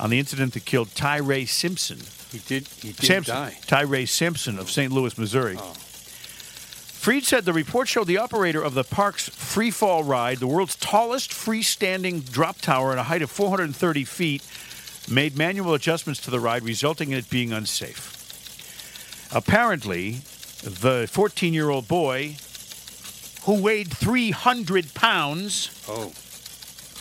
on 0.00 0.10
the 0.10 0.18
incident 0.18 0.54
that 0.54 0.64
killed 0.64 0.94
Ty 0.94 1.18
Ray 1.18 1.44
Simpson. 1.44 1.98
He 2.32 2.38
did. 2.38 2.68
He 2.68 2.92
did 2.92 3.04
Sampson, 3.04 3.34
die. 3.34 3.58
Ty 3.66 3.82
Ray 3.82 4.06
Simpson 4.06 4.58
of 4.58 4.70
St. 4.70 4.92
Louis, 4.92 5.16
Missouri. 5.18 5.56
Oh. 5.58 5.74
Fried 7.06 7.24
said 7.24 7.44
the 7.44 7.52
report 7.52 7.86
showed 7.86 8.06
the 8.06 8.18
operator 8.18 8.62
of 8.62 8.74
the 8.74 8.82
park's 8.82 9.28
free 9.28 9.70
fall 9.70 10.02
ride, 10.02 10.38
the 10.38 10.46
world's 10.46 10.74
tallest 10.74 11.30
freestanding 11.30 12.28
drop 12.30 12.60
tower 12.60 12.92
at 12.92 12.98
a 12.98 13.04
height 13.04 13.22
of 13.22 13.30
430 13.30 14.04
feet, 14.04 14.42
made 15.08 15.36
manual 15.36 15.74
adjustments 15.74 16.20
to 16.22 16.30
the 16.30 16.40
ride, 16.40 16.64
resulting 16.64 17.12
in 17.12 17.18
it 17.18 17.30
being 17.30 17.52
unsafe. 17.52 18.12
Apparently, 19.32 20.22
the 20.64 21.06
14 21.10 21.54
year 21.54 21.70
old 21.70 21.86
boy, 21.86 22.36
who 23.46 23.60
weighed 23.62 23.90
300 23.92 24.92
pounds, 24.94 25.70
Oh. 25.88 26.12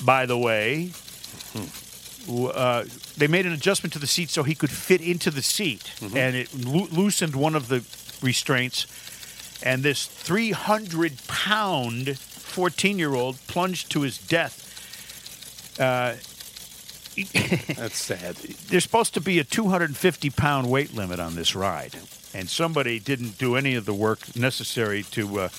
by 0.03 0.25
the 0.25 0.37
way, 0.37 0.91
w- 2.25 2.47
uh, 2.47 2.85
they 3.17 3.27
made 3.27 3.45
an 3.45 3.51
adjustment 3.53 3.93
to 3.93 3.99
the 3.99 4.07
seat 4.07 4.29
so 4.29 4.43
he 4.43 4.55
could 4.55 4.69
fit 4.71 5.01
into 5.01 5.31
the 5.31 5.41
seat, 5.41 5.91
and 6.01 6.35
it 6.35 6.53
loo- 6.53 6.87
loosened 6.91 7.35
one 7.35 7.55
of 7.55 7.67
the 7.67 7.83
restraints. 8.21 8.85
And 9.63 9.83
this 9.83 10.05
300 10.05 11.25
pound 11.27 12.17
14 12.19 12.99
year 12.99 13.15
old 13.15 13.37
plunged 13.47 13.89
to 13.91 14.01
his 14.01 14.17
death. 14.17 14.61
Uh, 15.79 16.15
That's 17.75 17.97
sad. 17.97 18.35
there's 18.67 18.83
supposed 18.83 19.13
to 19.13 19.21
be 19.21 19.39
a 19.39 19.43
250 19.45 20.29
pound 20.31 20.69
weight 20.69 20.93
limit 20.93 21.19
on 21.19 21.35
this 21.35 21.55
ride, 21.55 21.95
and 22.33 22.49
somebody 22.49 22.99
didn't 22.99 23.37
do 23.37 23.55
any 23.55 23.75
of 23.75 23.85
the 23.85 23.93
work 23.93 24.35
necessary 24.35 25.03
to. 25.11 25.39
Uh, 25.41 25.49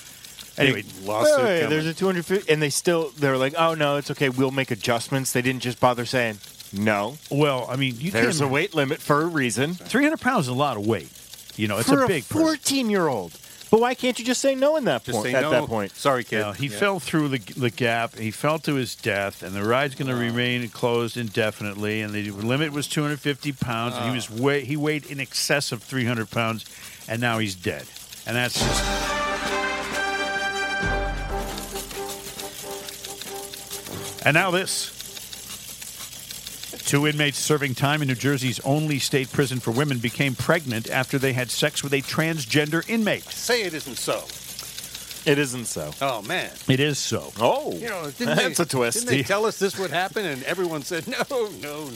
anyway, 0.59 0.83
Big 0.83 1.07
lawsuit. 1.07 1.39
Wait, 1.39 1.63
wait, 1.63 1.69
there's 1.69 1.87
a 1.87 1.95
250, 1.95 2.53
and 2.53 2.63
they 2.63 2.71
still 2.71 3.11
they're 3.19 3.37
like, 3.37 3.55
oh 3.57 3.75
no, 3.75 3.97
it's 3.97 4.11
okay. 4.11 4.29
We'll 4.29 4.51
make 4.51 4.71
adjustments. 4.71 5.33
They 5.33 5.43
didn't 5.43 5.63
just 5.63 5.81
bother 5.81 6.05
saying 6.05 6.39
no. 6.73 7.17
well, 7.31 7.67
I 7.69 7.77
mean, 7.77 7.95
you 7.99 8.11
There's 8.11 8.41
a 8.41 8.45
can't. 8.45 8.53
weight 8.53 8.75
limit 8.75 9.01
for 9.01 9.23
a 9.23 9.27
reason. 9.27 9.75
300 9.75 10.21
pounds 10.21 10.47
is 10.47 10.49
a 10.49 10.55
lot 10.55 10.77
of 10.77 10.87
weight. 10.87 11.09
You 11.57 11.69
know, 11.69 11.79
it's 11.79 11.89
for 11.89 12.05
a 12.05 12.09
big 12.09 12.25
14 12.25 12.91
year 12.91 13.09
old. 13.09 13.39
But 13.71 13.81
why 13.81 13.95
can't 13.95 14.17
you 14.19 14.25
just 14.25 14.41
say 14.41 14.55
no 14.55 14.77
in 14.77 14.85
that 14.85 15.05
Just 15.05 15.19
point? 15.19 15.35
At 15.35 15.43
no. 15.43 15.51
that 15.51 15.67
point, 15.67 15.93
Sorry, 15.97 16.23
kid. 16.23 16.41
No, 16.41 16.53
he 16.53 16.67
Yeah. 16.69 16.79
fell 16.79 17.01
through 17.01 17.29
the, 17.29 17.39
the 17.39 17.71
gap. 17.71 18.17
He 18.17 18.31
fell 18.31 18.59
to 18.61 18.75
his 18.75 18.95
death, 18.95 19.43
and 19.43 19.57
the 19.57 19.65
ride's 19.65 19.97
going 19.97 20.09
to 20.09 20.15
remain 20.15 20.69
closed 20.69 21.17
indefinitely. 21.17 22.01
And 22.01 22.15
the 22.15 22.31
limit 22.31 22.73
was 22.73 22.87
250 22.87 23.53
pounds. 23.53 23.95
and 23.97 24.05
he 24.05 24.11
ah. 24.11 24.15
was 24.15 24.31
way, 24.31 24.65
he 24.65 24.77
weighed 24.77 25.07
in 25.07 25.19
excess 25.19 25.73
of 25.73 25.83
300 25.83 26.31
pounds, 26.31 26.65
and 27.09 27.21
now 27.21 27.39
he's 27.39 27.55
dead. 27.55 27.87
And 28.27 28.37
that's 28.37 28.55
just. 28.55 29.16
And 34.27 34.35
now 34.35 34.51
this. 34.51 34.93
Two 36.85 37.07
inmates 37.07 37.39
serving 37.39 37.77
time 37.77 38.03
in 38.03 38.09
New 38.09 38.17
Jersey's 38.17 38.59
only 38.61 38.99
state 38.99 39.31
prison 39.31 39.61
for 39.61 39.71
women 39.71 39.99
became 39.99 40.35
pregnant 40.35 40.91
after 40.91 41.17
they 41.17 41.33
had 41.33 41.49
sex 41.49 41.85
with 41.85 41.93
a 41.93 42.03
transgender 42.03 42.89
inmate. 42.89 43.23
Say 43.23 43.63
it 43.63 43.73
isn't 43.73 43.95
so. 43.99 44.25
it 45.31 45.39
isn't 45.39 45.67
so. 45.67 45.93
Oh 46.03 46.23
man. 46.23 46.51
It 46.67 46.81
is 46.81 46.99
so. 46.99 47.33
Oh, 47.39 47.73
You 47.75 47.89
know, 47.89 48.11
didn't 48.11 48.35
that's 48.37 48.59
they, 48.59 48.65
a 48.65 48.67
twist. 48.67 48.99
Didn't 48.99 49.11
they 49.11 49.23
tell 49.23 49.47
us 49.47 49.61
this 49.61 49.79
would 49.79 49.93
happen, 49.93 50.27
and 50.27 50.43
everyone 50.43 50.83
said 50.83 51.07
no, 51.31 51.49
no, 51.63 51.85
no. 51.85 51.91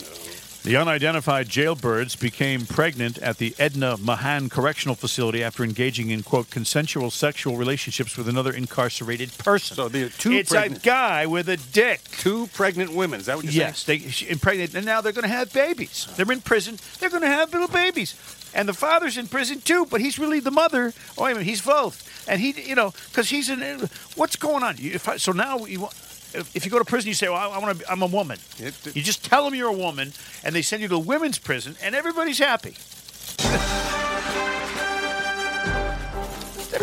The 0.63 0.77
unidentified 0.77 1.49
jailbirds 1.49 2.21
became 2.21 2.67
pregnant 2.67 3.17
at 3.19 3.39
the 3.39 3.55
Edna 3.59 3.97
Mahan 3.97 4.51
Correctional 4.51 4.95
Facility 4.95 5.43
after 5.43 5.65
engaging 5.65 6.11
in, 6.11 6.23
quote, 6.23 6.51
consensual 6.51 7.11
sexual 7.11 7.57
relationships 7.57 8.15
with 8.19 8.29
another 8.29 8.53
incarcerated 8.53 9.37
person. 9.39 9.75
So 9.75 9.89
there 9.89 10.07
are 10.07 10.09
two 10.11 10.33
It's 10.33 10.51
pregnant- 10.51 10.83
a 10.83 10.87
guy 10.87 11.25
with 11.25 11.49
a 11.49 11.57
dick. 11.57 12.03
Two 12.19 12.49
pregnant 12.53 12.93
women. 12.93 13.21
Is 13.21 13.27
that 13.27 13.37
what 13.37 13.47
you're 13.47 13.55
Yes, 13.55 13.81
saying? 13.85 14.03
they 14.03 14.11
she 14.11 14.29
impregnated, 14.29 14.77
and 14.77 14.85
now 14.85 15.01
they're 15.01 15.13
going 15.13 15.23
to 15.23 15.35
have 15.35 15.51
babies. 15.51 16.07
They're 16.17 16.31
in 16.31 16.43
prison. 16.43 16.79
They're 16.99 17.09
going 17.09 17.23
to 17.23 17.29
have 17.29 17.53
little 17.53 17.67
babies, 17.69 18.15
and 18.53 18.69
the 18.69 18.75
father's 18.75 19.17
in 19.17 19.29
prison 19.29 19.63
too. 19.63 19.87
But 19.87 20.03
he's 20.03 20.19
really 20.19 20.41
the 20.41 20.51
mother. 20.51 20.93
Oh, 21.17 21.25
a 21.25 21.29
minute, 21.29 21.45
he's 21.45 21.63
both, 21.63 22.05
and 22.29 22.39
he, 22.39 22.51
you 22.69 22.75
know, 22.75 22.93
because 23.09 23.31
he's 23.31 23.49
in. 23.49 23.89
What's 24.15 24.37
going 24.37 24.63
on? 24.63 24.77
You- 24.77 25.01
I, 25.07 25.17
so 25.17 25.33
now 25.33 25.65
you. 25.65 25.89
If 26.33 26.55
if 26.57 26.65
you 26.65 26.71
go 26.71 26.79
to 26.79 26.85
prison, 26.85 27.09
you 27.09 27.15
say, 27.15 27.29
"Well, 27.29 27.39
I, 27.39 27.57
I 27.57 27.59
want 27.59 27.79
to. 27.79 27.91
I'm 27.91 28.03
a 28.03 28.07
woman." 28.07 28.39
You 28.59 29.03
just 29.03 29.25
tell 29.25 29.45
them 29.45 29.55
you're 29.55 29.69
a 29.69 29.73
woman, 29.73 30.13
and 30.45 30.55
they 30.55 30.63
send 30.63 30.83
you 30.83 30.89
to 30.89 30.99
women's 30.99 31.39
prison, 31.39 31.77
and 31.83 31.95
everybody's 31.95 32.39
happy. 32.39 32.77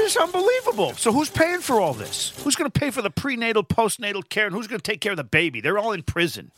It's 0.07 0.15
unbelievable. 0.15 0.93
So 0.93 1.12
who's 1.12 1.29
paying 1.29 1.60
for 1.60 1.81
all 1.81 1.93
this? 1.93 2.31
Who's 2.41 2.55
going 2.55 2.71
to 2.71 2.79
pay 2.79 2.91
for 2.91 3.01
the 3.01 3.10
prenatal, 3.10 3.62
postnatal 3.62 4.27
care, 4.29 4.45
and 4.45 4.55
who's 4.55 4.65
going 4.65 4.79
to 4.79 4.91
take 4.91 5.01
care 5.01 5.12
of 5.12 5.17
the 5.17 5.25
baby? 5.25 5.60
They're 5.60 5.77
all 5.77 5.91
in 5.91 6.01
prison. 6.01 6.49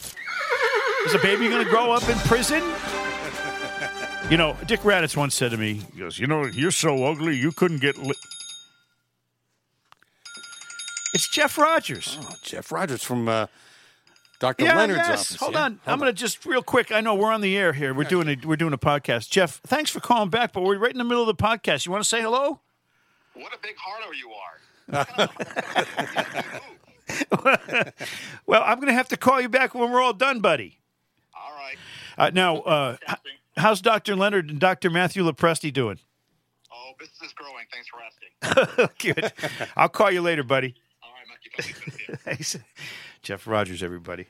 Is 1.07 1.13
the 1.13 1.19
baby 1.19 1.49
going 1.49 1.65
to 1.65 1.69
grow 1.71 1.91
up 1.91 2.07
in 2.07 2.15
prison? 2.19 2.61
You 4.29 4.37
know, 4.37 4.55
Dick 4.67 4.81
Raditz 4.81 5.17
once 5.17 5.33
said 5.33 5.49
to 5.49 5.57
me, 5.57 5.81
he 5.93 5.99
goes, 5.99 6.19
"You 6.19 6.27
know, 6.27 6.45
you're 6.45 6.69
so 6.69 7.05
ugly, 7.05 7.37
you 7.37 7.51
couldn't 7.51 7.81
get." 7.81 7.97
Li-. 7.97 8.13
It's 11.13 11.27
Jeff 11.27 11.57
Rogers. 11.57 12.17
Oh, 12.21 12.35
Jeff 12.43 12.71
Rogers 12.71 13.03
from 13.03 13.27
uh, 13.27 13.47
Dr. 14.39 14.65
Yeah, 14.65 14.77
Leonard's 14.77 15.07
yes. 15.07 15.09
office. 15.09 15.35
Hold 15.37 15.53
yeah? 15.53 15.63
on. 15.63 15.79
I'm 15.85 15.99
going 15.99 16.13
to 16.13 16.17
just 16.17 16.45
real 16.45 16.61
quick. 16.61 16.91
I 16.91 17.01
know 17.01 17.15
we're 17.15 17.31
on 17.31 17.41
the 17.41 17.57
air 17.57 17.73
here. 17.73 17.93
We're 17.93 18.03
doing 18.03 18.29
a 18.29 18.47
we're 18.47 18.55
doing 18.55 18.73
a 18.73 18.77
podcast. 18.77 19.29
Jeff, 19.29 19.59
thanks 19.65 19.89
for 19.89 19.99
calling 19.99 20.29
back, 20.29 20.53
but 20.53 20.63
we're 20.63 20.77
right 20.77 20.91
in 20.91 20.97
the 20.97 21.03
middle 21.03 21.27
of 21.27 21.35
the 21.35 21.43
podcast. 21.43 21.85
You 21.85 21.91
want 21.91 22.03
to 22.03 22.09
say 22.09 22.21
hello? 22.21 22.59
What 23.33 23.53
a 23.53 23.57
big 23.61 23.75
hardo 23.77 24.11
you 24.11 24.31
are. 24.31 24.59
well, 28.45 28.63
I'm 28.65 28.77
going 28.77 28.87
to 28.87 28.93
have 28.93 29.07
to 29.09 29.17
call 29.17 29.39
you 29.39 29.49
back 29.49 29.75
when 29.75 29.91
we're 29.91 30.01
all 30.01 30.13
done, 30.13 30.39
buddy. 30.39 30.79
All 31.35 31.55
right. 31.55 31.77
Uh, 32.17 32.31
now, 32.33 32.61
uh, 32.61 32.97
how's 33.55 33.81
Dr. 33.81 34.15
Leonard 34.15 34.49
and 34.49 34.59
Dr. 34.59 34.89
Matthew 34.89 35.23
Lepresti 35.23 35.71
doing? 35.71 35.99
Oh, 36.71 36.93
business 36.97 37.21
is 37.21 37.33
growing. 37.33 37.65
Thanks 37.71 37.87
for 37.87 37.99
asking. 38.01 38.89
Good. 39.13 39.31
I'll 39.75 39.89
call 39.89 40.09
you 40.11 40.21
later, 40.21 40.43
buddy. 40.43 40.73
Thanks. 42.23 42.57
Jeff 43.21 43.45
Rogers, 43.47 43.83
everybody. 43.83 44.27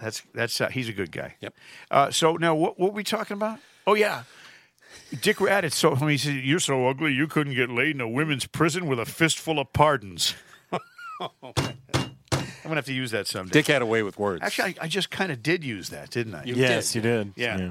That's 0.00 0.22
that's 0.34 0.60
uh, 0.60 0.68
he's 0.68 0.88
a 0.88 0.92
good 0.92 1.10
guy. 1.10 1.36
Yep. 1.40 1.54
Uh, 1.90 2.10
so 2.10 2.34
now, 2.36 2.54
what 2.54 2.78
what 2.78 2.90
were 2.92 2.96
we 2.96 3.04
talking 3.04 3.34
about? 3.36 3.58
Oh 3.86 3.94
yeah, 3.94 4.24
Dick 5.22 5.38
Raditz. 5.38 5.72
So 5.72 5.94
he 5.94 6.18
said, 6.18 6.34
"You're 6.34 6.58
so 6.60 6.86
ugly, 6.88 7.12
you 7.12 7.26
couldn't 7.26 7.54
get 7.54 7.70
laid 7.70 7.94
in 7.94 8.00
a 8.00 8.08
women's 8.08 8.46
prison 8.46 8.86
with 8.86 9.00
a 9.00 9.06
fistful 9.06 9.58
of 9.58 9.72
pardons." 9.72 10.34
I'm 11.20 12.70
gonna 12.70 12.76
have 12.76 12.84
to 12.86 12.92
use 12.92 13.12
that 13.12 13.26
someday. 13.26 13.52
Dick 13.52 13.68
had 13.68 13.80
a 13.80 13.86
way 13.86 14.02
with 14.02 14.18
words. 14.18 14.42
Actually, 14.42 14.76
I, 14.80 14.84
I 14.84 14.88
just 14.88 15.10
kind 15.10 15.32
of 15.32 15.42
did 15.42 15.64
use 15.64 15.88
that, 15.90 16.10
didn't 16.10 16.34
I? 16.34 16.44
You 16.44 16.56
Yes, 16.56 16.92
did. 16.92 17.04
you 17.04 17.10
did. 17.10 17.32
Yeah. 17.36 17.70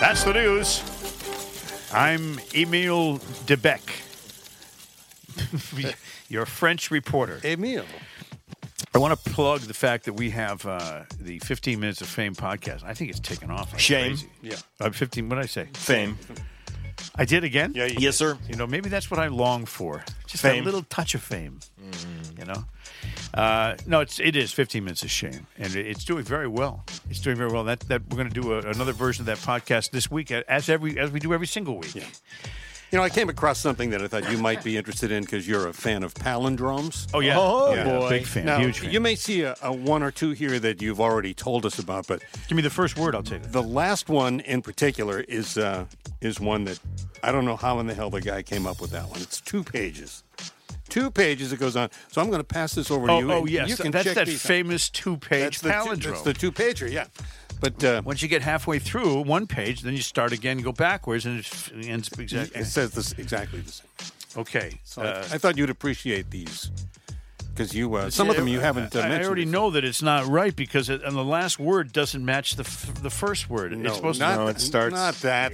That's 0.00 0.24
the 0.24 0.32
news. 0.32 0.82
I'm 1.92 2.38
Emile 2.54 3.18
Debec, 3.46 3.80
your 6.28 6.46
French 6.46 6.90
reporter. 6.90 7.40
Emile. 7.44 7.84
I 8.94 8.98
want 8.98 9.22
to 9.22 9.30
plug 9.30 9.60
the 9.60 9.74
fact 9.74 10.04
that 10.06 10.14
we 10.14 10.30
have 10.30 10.66
uh, 10.66 11.02
the 11.20 11.38
15 11.40 11.78
Minutes 11.78 12.00
of 12.00 12.08
Fame 12.08 12.34
podcast. 12.34 12.82
I 12.82 12.94
think 12.94 13.10
it's 13.10 13.20
taken 13.20 13.50
off. 13.50 13.70
like 13.72 13.80
Shame. 13.80 14.08
crazy. 14.16 14.30
Yeah. 14.42 14.56
Uh, 14.80 14.90
15, 14.90 15.28
what 15.28 15.36
did 15.36 15.44
I 15.44 15.46
say? 15.46 15.68
Fame. 15.74 16.18
I 17.14 17.24
did 17.24 17.44
again? 17.44 17.72
Yeah, 17.74 17.84
Yes, 17.86 17.98
did. 18.00 18.12
sir. 18.14 18.38
You 18.48 18.56
know, 18.56 18.66
maybe 18.66 18.88
that's 18.88 19.10
what 19.10 19.20
I 19.20 19.28
long 19.28 19.64
for. 19.64 20.04
Just 20.26 20.42
Fame. 20.42 20.62
a 20.62 20.64
little 20.64 20.82
touch 20.82 21.14
of 21.14 21.22
fame. 21.22 21.60
You 22.38 22.44
know? 22.46 22.64
Uh, 23.32 23.76
no, 23.86 24.00
it's, 24.00 24.18
it 24.18 24.34
is 24.36 24.52
15 24.52 24.82
Minutes 24.84 25.02
of 25.02 25.10
Shame. 25.10 25.46
And 25.58 25.74
it's 25.76 26.04
doing 26.04 26.24
very 26.24 26.48
well. 26.48 26.84
It's 27.08 27.20
doing 27.20 27.36
very 27.36 27.50
well. 27.50 27.64
That, 27.64 27.80
that 27.80 28.02
We're 28.10 28.16
going 28.16 28.30
to 28.30 28.40
do 28.40 28.52
a, 28.54 28.58
another 28.60 28.92
version 28.92 29.22
of 29.22 29.26
that 29.26 29.38
podcast 29.38 29.90
this 29.92 30.10
week, 30.10 30.30
as 30.30 30.68
every 30.68 30.98
as 30.98 31.10
we 31.10 31.20
do 31.20 31.32
every 31.32 31.46
single 31.46 31.78
week. 31.78 31.94
You 32.92 32.98
know, 32.98 33.04
I 33.04 33.08
came 33.08 33.28
across 33.28 33.58
something 33.60 33.90
that 33.90 34.02
I 34.02 34.08
thought 34.08 34.30
you 34.32 34.38
might 34.38 34.64
be 34.64 34.76
interested 34.76 35.12
in 35.12 35.22
because 35.22 35.46
you're 35.46 35.68
a 35.68 35.72
fan 35.72 36.02
of 36.02 36.12
palindromes. 36.14 37.06
Oh, 37.14 37.20
yeah. 37.20 37.36
Oh, 37.38 37.72
Yeah, 37.72 37.84
boy. 37.84 38.08
big 38.08 38.26
fan, 38.26 38.46
Now, 38.46 38.58
huge 38.58 38.80
fan. 38.80 38.90
You 38.90 38.98
may 39.00 39.14
see 39.14 39.42
a, 39.42 39.54
a 39.62 39.72
one 39.72 40.02
or 40.02 40.10
two 40.10 40.30
here 40.32 40.58
that 40.58 40.82
you've 40.82 41.00
already 41.00 41.32
told 41.32 41.64
us 41.64 41.78
about, 41.78 42.08
but 42.08 42.20
give 42.48 42.56
me 42.56 42.62
the 42.62 42.70
first 42.70 42.96
word. 42.98 43.14
I'll 43.14 43.22
take 43.22 43.42
it. 43.44 43.52
The 43.52 43.62
last 43.62 44.08
one 44.08 44.40
in 44.40 44.60
particular 44.60 45.20
is 45.20 45.56
uh, 45.56 45.84
is 46.20 46.40
one 46.40 46.64
that 46.64 46.80
I 47.22 47.30
don't 47.30 47.44
know 47.44 47.56
how 47.56 47.78
in 47.78 47.86
the 47.86 47.94
hell 47.94 48.10
the 48.10 48.20
guy 48.20 48.42
came 48.42 48.66
up 48.66 48.80
with 48.80 48.90
that 48.90 49.08
one. 49.08 49.20
It's 49.20 49.40
two 49.40 49.62
pages. 49.62 50.24
Two 50.88 51.12
pages 51.12 51.52
it 51.52 51.60
goes 51.60 51.76
on. 51.76 51.88
So 52.10 52.20
I'm 52.20 52.26
going 52.30 52.40
to 52.40 52.44
pass 52.44 52.74
this 52.74 52.90
over 52.90 53.06
to 53.06 53.12
Oh, 53.12 53.18
you. 53.20 53.32
oh 53.32 53.38
and 53.42 53.50
yes. 53.50 53.68
You 53.68 53.76
can 53.76 53.92
that's 53.92 54.06
check 54.06 54.16
that 54.16 54.28
famous 54.28 54.90
two-page 54.90 55.60
That's 55.60 55.60
the 55.60 55.68
two- 55.68 55.74
palindrome. 55.74 56.10
that's 56.10 56.22
the 56.22 56.34
two 56.34 56.50
pager, 56.50 56.90
yeah. 56.90 57.06
But 57.60 57.84
uh, 57.84 58.02
once 58.04 58.22
you 58.22 58.28
get 58.28 58.42
halfway 58.42 58.78
through 58.78 59.22
one 59.22 59.46
page, 59.46 59.82
then 59.82 59.92
you 59.92 60.00
start 60.02 60.32
again, 60.32 60.58
you 60.58 60.64
go 60.64 60.72
backwards, 60.72 61.26
and 61.26 61.40
it 61.40 61.86
ends 61.86 62.10
exactly. 62.18 62.60
It 62.60 62.64
says 62.64 62.92
this 62.92 63.12
exactly 63.12 63.60
the 63.60 63.70
same. 63.70 63.86
Okay. 64.36 64.80
So 64.84 65.02
uh, 65.02 65.26
I, 65.30 65.34
I 65.34 65.38
thought 65.38 65.58
you'd 65.58 65.70
appreciate 65.70 66.30
these 66.30 66.70
because 67.52 67.74
you 67.74 67.94
uh, 67.94 68.10
some 68.10 68.30
of 68.30 68.36
them 68.36 68.48
you 68.48 68.60
haven't 68.60 68.94
uh, 68.96 69.00
I, 69.00 69.18
I 69.18 69.24
already 69.24 69.44
know 69.44 69.70
that 69.72 69.84
it's 69.84 70.02
not 70.02 70.26
right 70.26 70.54
because 70.54 70.88
it, 70.88 71.02
and 71.02 71.14
the 71.16 71.24
last 71.24 71.58
word 71.58 71.92
doesn't 71.92 72.24
match 72.24 72.56
the 72.56 72.62
f- 72.62 73.02
the 73.02 73.10
first 73.10 73.50
word. 73.50 73.76
No, 73.76 73.88
it's 73.88 73.96
supposed 73.96 74.20
not, 74.20 74.56
to. 74.56 74.90
Not 74.90 75.14
that. 75.16 75.52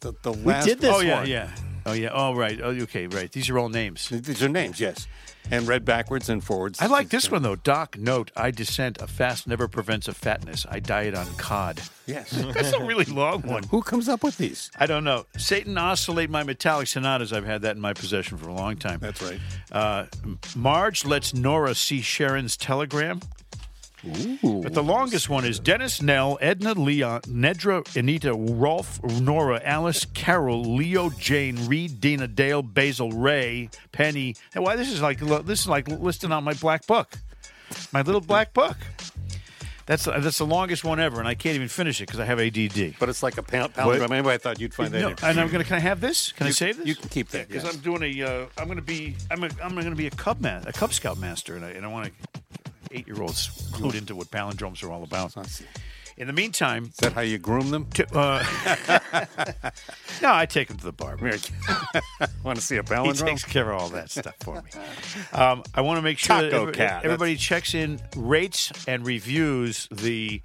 The, 0.00 0.14
the 0.22 0.32
We 0.32 0.44
last 0.44 0.66
did 0.66 0.80
this 0.80 0.90
oh, 0.90 0.96
one. 0.96 1.06
yeah, 1.06 1.20
Oh, 1.20 1.24
yeah. 1.24 1.50
Oh 1.86 1.92
yeah. 1.92 2.10
Oh 2.12 2.34
right. 2.34 2.58
Oh 2.62 2.70
okay. 2.70 3.06
Right. 3.06 3.30
These 3.30 3.50
are 3.50 3.58
all 3.58 3.68
names. 3.68 4.08
These 4.08 4.42
are 4.42 4.48
names, 4.48 4.80
yes, 4.80 5.06
and 5.50 5.66
read 5.68 5.84
backwards 5.84 6.28
and 6.28 6.42
forwards. 6.42 6.80
I 6.80 6.86
like 6.86 7.08
this 7.08 7.30
one 7.30 7.42
though. 7.42 7.56
Doc 7.56 7.98
note: 7.98 8.30
I 8.36 8.50
dissent. 8.50 9.00
A 9.00 9.06
fast 9.06 9.46
never 9.46 9.68
prevents 9.68 10.08
a 10.08 10.14
fatness. 10.14 10.66
I 10.68 10.80
diet 10.80 11.14
on 11.14 11.26
cod. 11.36 11.80
Yes, 12.06 12.30
that's 12.54 12.72
a 12.72 12.84
really 12.84 13.04
long 13.06 13.42
one. 13.42 13.62
Who 13.64 13.82
comes 13.82 14.08
up 14.08 14.22
with 14.22 14.36
these? 14.36 14.70
I 14.78 14.86
don't 14.86 15.04
know. 15.04 15.26
Satan 15.36 15.78
oscillate 15.78 16.30
my 16.30 16.42
metallic 16.42 16.88
sonatas. 16.88 17.32
I've 17.32 17.46
had 17.46 17.62
that 17.62 17.76
in 17.76 17.80
my 17.80 17.92
possession 17.94 18.36
for 18.36 18.48
a 18.48 18.54
long 18.54 18.76
time. 18.76 18.98
That's 19.00 19.22
right. 19.22 19.40
Uh, 19.72 20.06
Marge 20.54 21.04
lets 21.04 21.34
Nora 21.34 21.74
see 21.74 22.00
Sharon's 22.00 22.56
telegram. 22.56 23.20
But 24.42 24.74
the 24.74 24.82
longest 24.82 25.28
one 25.28 25.44
is 25.44 25.58
Dennis, 25.58 26.02
Nell, 26.02 26.38
Edna, 26.40 26.72
Leon, 26.74 27.22
Nedra, 27.22 27.96
Anita, 27.96 28.34
Rolf, 28.34 29.02
Nora, 29.02 29.60
Alice, 29.64 30.04
Carol, 30.14 30.62
Leo, 30.76 31.10
Jane, 31.10 31.66
Reed, 31.66 32.00
Dina, 32.00 32.28
Dale, 32.28 32.62
Basil, 32.62 33.10
Ray, 33.12 33.70
Penny. 33.92 34.36
And 34.54 34.62
why 34.64 34.76
this 34.76 34.90
is 34.92 35.00
like 35.00 35.18
this 35.20 35.60
is 35.60 35.68
like 35.68 35.88
listing 35.88 36.32
on 36.32 36.44
my 36.44 36.54
black 36.54 36.86
book, 36.86 37.18
my 37.92 38.02
little 38.02 38.20
black 38.20 38.52
book. 38.52 38.76
That's 39.86 40.04
that's 40.04 40.38
the 40.38 40.46
longest 40.46 40.82
one 40.82 40.98
ever, 40.98 41.18
and 41.18 41.28
I 41.28 41.34
can't 41.34 41.56
even 41.56 41.68
finish 41.68 42.00
it 42.00 42.06
because 42.06 42.18
I 42.18 42.24
have 42.24 42.40
ADD. 42.40 42.94
But 42.98 43.10
it's 43.10 43.22
like 43.22 43.36
a 43.36 43.42
pal- 43.42 43.68
What? 43.68 43.74
palindrome. 43.74 44.12
Anyway, 44.12 44.32
I 44.32 44.38
thought 44.38 44.58
you'd 44.58 44.72
find 44.72 44.90
that. 44.92 45.00
No, 45.00 45.08
interesting. 45.10 45.28
and 45.30 45.40
I'm 45.40 45.50
gonna. 45.52 45.64
Can 45.64 45.76
I 45.76 45.80
have 45.80 46.00
this? 46.00 46.32
Can 46.32 46.46
I 46.46 46.50
save 46.50 46.78
this? 46.78 46.86
You 46.86 46.94
can 46.94 47.10
keep 47.10 47.28
that. 47.30 47.48
because 47.48 47.64
yes. 47.64 47.74
I'm 47.74 47.80
doing 47.80 48.02
a. 48.02 48.22
Uh, 48.22 48.46
I'm 48.56 48.64
going 48.64 48.76
to 48.76 48.82
be. 48.82 49.14
I'm. 49.30 49.44
A, 49.44 49.50
I'm 49.62 49.72
going 49.74 49.84
to 49.90 49.94
be 49.94 50.06
a 50.06 50.10
Cub 50.10 50.40
man, 50.40 50.64
a 50.66 50.72
Cub 50.72 50.94
Scout 50.94 51.18
master, 51.18 51.54
and 51.56 51.66
I, 51.66 51.70
and 51.70 51.84
I 51.84 51.88
want 51.88 52.06
to 52.06 52.63
eight 52.94 53.06
year 53.06 53.20
olds 53.20 53.48
clued 53.72 53.94
into 53.94 54.14
what 54.14 54.30
palindromes 54.30 54.82
are 54.82 54.90
all 54.90 55.02
about. 55.02 55.34
In 56.16 56.28
the 56.28 56.32
meantime, 56.32 56.84
Is 56.84 56.96
that 56.98 57.12
how 57.12 57.22
you 57.22 57.38
groom 57.38 57.70
them? 57.72 57.86
to, 57.94 58.06
uh, 58.16 58.44
no, 60.22 60.32
I 60.32 60.46
take 60.46 60.68
them 60.68 60.76
to 60.76 60.84
the 60.84 60.92
barber. 60.92 61.24
Want 62.44 62.56
to 62.58 62.64
see 62.64 62.76
a 62.76 62.84
palindrome? 62.84 63.16
He 63.16 63.30
takes 63.30 63.44
care 63.44 63.72
of 63.72 63.80
all 63.82 63.88
that 63.88 64.10
stuff 64.10 64.36
for 64.40 64.62
me. 64.62 64.70
Um, 65.32 65.64
I 65.74 65.80
want 65.80 65.98
to 65.98 66.02
make 66.02 66.18
sure 66.18 66.40
that 66.40 66.50
Taco 66.50 66.62
every- 66.62 66.74
cat, 66.74 67.04
everybody 67.04 67.36
checks 67.36 67.74
in, 67.74 68.00
rates, 68.16 68.70
and 68.86 69.04
reviews 69.04 69.88
the 69.90 70.40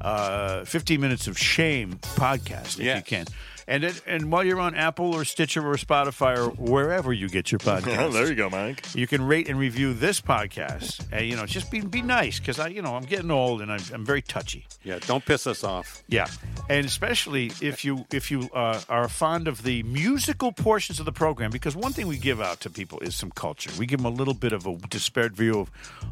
uh, 0.00 0.64
15 0.64 1.00
Minutes 1.00 1.26
of 1.26 1.36
Shame 1.36 1.94
podcast 2.02 2.78
if 2.78 2.96
you 2.96 3.02
can. 3.02 3.26
And 3.70 3.84
it, 3.84 4.02
and 4.04 4.32
while 4.32 4.42
you're 4.42 4.58
on 4.58 4.74
Apple 4.74 5.14
or 5.14 5.24
Stitcher 5.24 5.64
or 5.64 5.76
Spotify 5.76 6.36
or 6.36 6.50
wherever 6.50 7.12
you 7.12 7.28
get 7.28 7.52
your 7.52 7.60
podcast, 7.60 8.12
there 8.12 8.26
you 8.26 8.34
go, 8.34 8.50
Mike. 8.50 8.84
you 8.96 9.06
can 9.06 9.24
rate 9.24 9.48
and 9.48 9.60
review 9.60 9.94
this 9.94 10.20
podcast. 10.20 11.06
And 11.12 11.24
you 11.24 11.36
know, 11.36 11.46
just 11.46 11.70
be 11.70 11.80
be 11.80 12.02
nice 12.02 12.40
because 12.40 12.58
I, 12.58 12.66
you 12.66 12.82
know, 12.82 12.96
I'm 12.96 13.04
getting 13.04 13.30
old 13.30 13.62
and 13.62 13.70
I'm, 13.70 13.80
I'm 13.94 14.04
very 14.04 14.22
touchy. 14.22 14.66
Yeah, 14.82 14.98
don't 14.98 15.24
piss 15.24 15.46
us 15.46 15.62
off. 15.62 16.02
Yeah, 16.08 16.26
and 16.68 16.84
especially 16.84 17.52
if 17.62 17.84
you 17.84 18.06
if 18.12 18.32
you 18.32 18.50
uh, 18.52 18.80
are 18.88 19.08
fond 19.08 19.46
of 19.46 19.62
the 19.62 19.84
musical 19.84 20.50
portions 20.50 20.98
of 20.98 21.04
the 21.06 21.12
program, 21.12 21.52
because 21.52 21.76
one 21.76 21.92
thing 21.92 22.08
we 22.08 22.18
give 22.18 22.40
out 22.40 22.58
to 22.62 22.70
people 22.70 22.98
is 22.98 23.14
some 23.14 23.30
culture. 23.30 23.70
We 23.78 23.86
give 23.86 24.02
them 24.02 24.12
a 24.12 24.16
little 24.16 24.34
bit 24.34 24.52
of 24.52 24.66
a 24.66 24.76
disparate 24.88 25.34
view 25.34 25.60
of, 25.60 25.70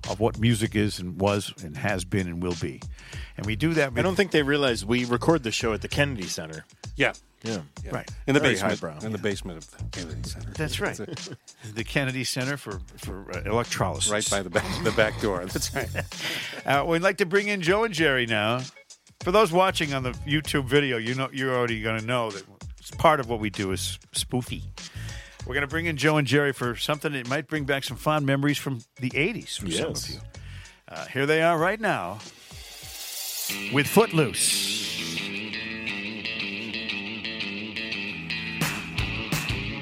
of 0.08 0.20
what 0.20 0.38
music 0.38 0.76
is 0.76 1.00
and 1.00 1.20
was 1.20 1.52
and 1.64 1.76
has 1.76 2.04
been 2.04 2.28
and 2.28 2.40
will 2.40 2.56
be, 2.62 2.80
and 3.36 3.46
we 3.46 3.56
do 3.56 3.74
that. 3.74 3.94
I 3.96 4.02
don't 4.02 4.14
think 4.14 4.30
they 4.30 4.44
realize 4.44 4.86
we 4.86 5.06
record 5.06 5.42
the 5.42 5.50
show 5.50 5.72
at 5.72 5.80
the 5.82 5.88
Kennedy 5.88 6.28
Center. 6.28 6.64
Yeah. 6.94 7.14
Yeah. 7.42 7.60
Right. 7.90 8.10
In 8.26 8.34
the 8.34 8.40
Very 8.40 8.54
basement. 8.54 8.72
highbrow. 8.80 8.98
In 9.06 9.12
the 9.12 9.18
basement 9.18 9.58
of 9.58 9.70
the 9.70 9.84
Kennedy 9.92 10.28
Center. 10.28 10.50
That's 10.52 10.80
right. 10.80 10.98
the 11.74 11.84
Kennedy 11.84 12.24
Center 12.24 12.56
for 12.56 12.80
for 12.96 13.30
uh, 13.34 13.42
electrolysis. 13.50 14.10
Right 14.10 14.28
by 14.30 14.42
the 14.42 14.50
back, 14.50 14.84
the 14.84 14.92
back 14.92 15.20
door. 15.20 15.44
That's 15.46 15.74
right. 15.74 15.88
Uh, 16.66 16.84
we'd 16.84 17.02
like 17.02 17.18
to 17.18 17.26
bring 17.26 17.48
in 17.48 17.60
Joe 17.60 17.84
and 17.84 17.94
Jerry 17.94 18.26
now. 18.26 18.62
For 19.20 19.32
those 19.32 19.52
watching 19.52 19.94
on 19.94 20.02
the 20.02 20.12
YouTube 20.26 20.64
video, 20.66 20.96
you 20.96 21.14
know 21.14 21.28
you're 21.32 21.54
already 21.54 21.80
going 21.82 22.00
to 22.00 22.06
know 22.06 22.30
that 22.30 22.44
it's 22.78 22.90
part 22.92 23.20
of 23.20 23.28
what 23.28 23.40
we 23.40 23.50
do 23.50 23.72
is 23.72 23.98
spoofy. 24.14 24.62
We're 25.46 25.54
going 25.54 25.62
to 25.62 25.68
bring 25.68 25.86
in 25.86 25.96
Joe 25.96 26.16
and 26.18 26.26
Jerry 26.26 26.52
for 26.52 26.76
something 26.76 27.12
that 27.12 27.28
might 27.28 27.46
bring 27.48 27.64
back 27.64 27.84
some 27.84 27.96
fond 27.96 28.26
memories 28.26 28.58
from 28.58 28.80
the 29.00 29.10
'80s 29.10 29.58
for 29.58 29.70
some 29.70 29.90
of 29.90 30.08
you. 30.10 30.20
Uh, 30.88 31.04
here 31.06 31.26
they 31.26 31.42
are 31.42 31.58
right 31.58 31.80
now 31.80 32.18
with 33.72 33.86
Footloose. 33.86 35.17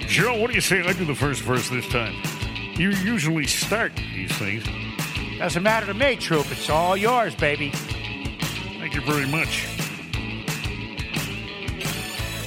Joe, 0.07 0.41
what 0.41 0.49
do 0.49 0.55
you 0.55 0.61
say 0.61 0.81
I 0.81 0.93
do 0.93 1.05
the 1.05 1.15
first 1.15 1.43
verse 1.43 1.69
this 1.69 1.87
time? 1.89 2.15
You 2.79 2.91
usually 2.91 3.47
start 3.47 3.93
these 3.97 4.31
things. 4.33 4.65
Doesn't 5.39 5.63
matter 5.63 5.87
to 5.87 5.95
me, 5.95 6.17
Troop. 6.17 6.51
It's 6.51 6.71
all 6.71 6.97
yours, 6.97 7.35
baby. 7.35 7.71
Thank 7.71 8.95
you 8.95 9.01
very 9.01 9.27
much. 9.27 9.67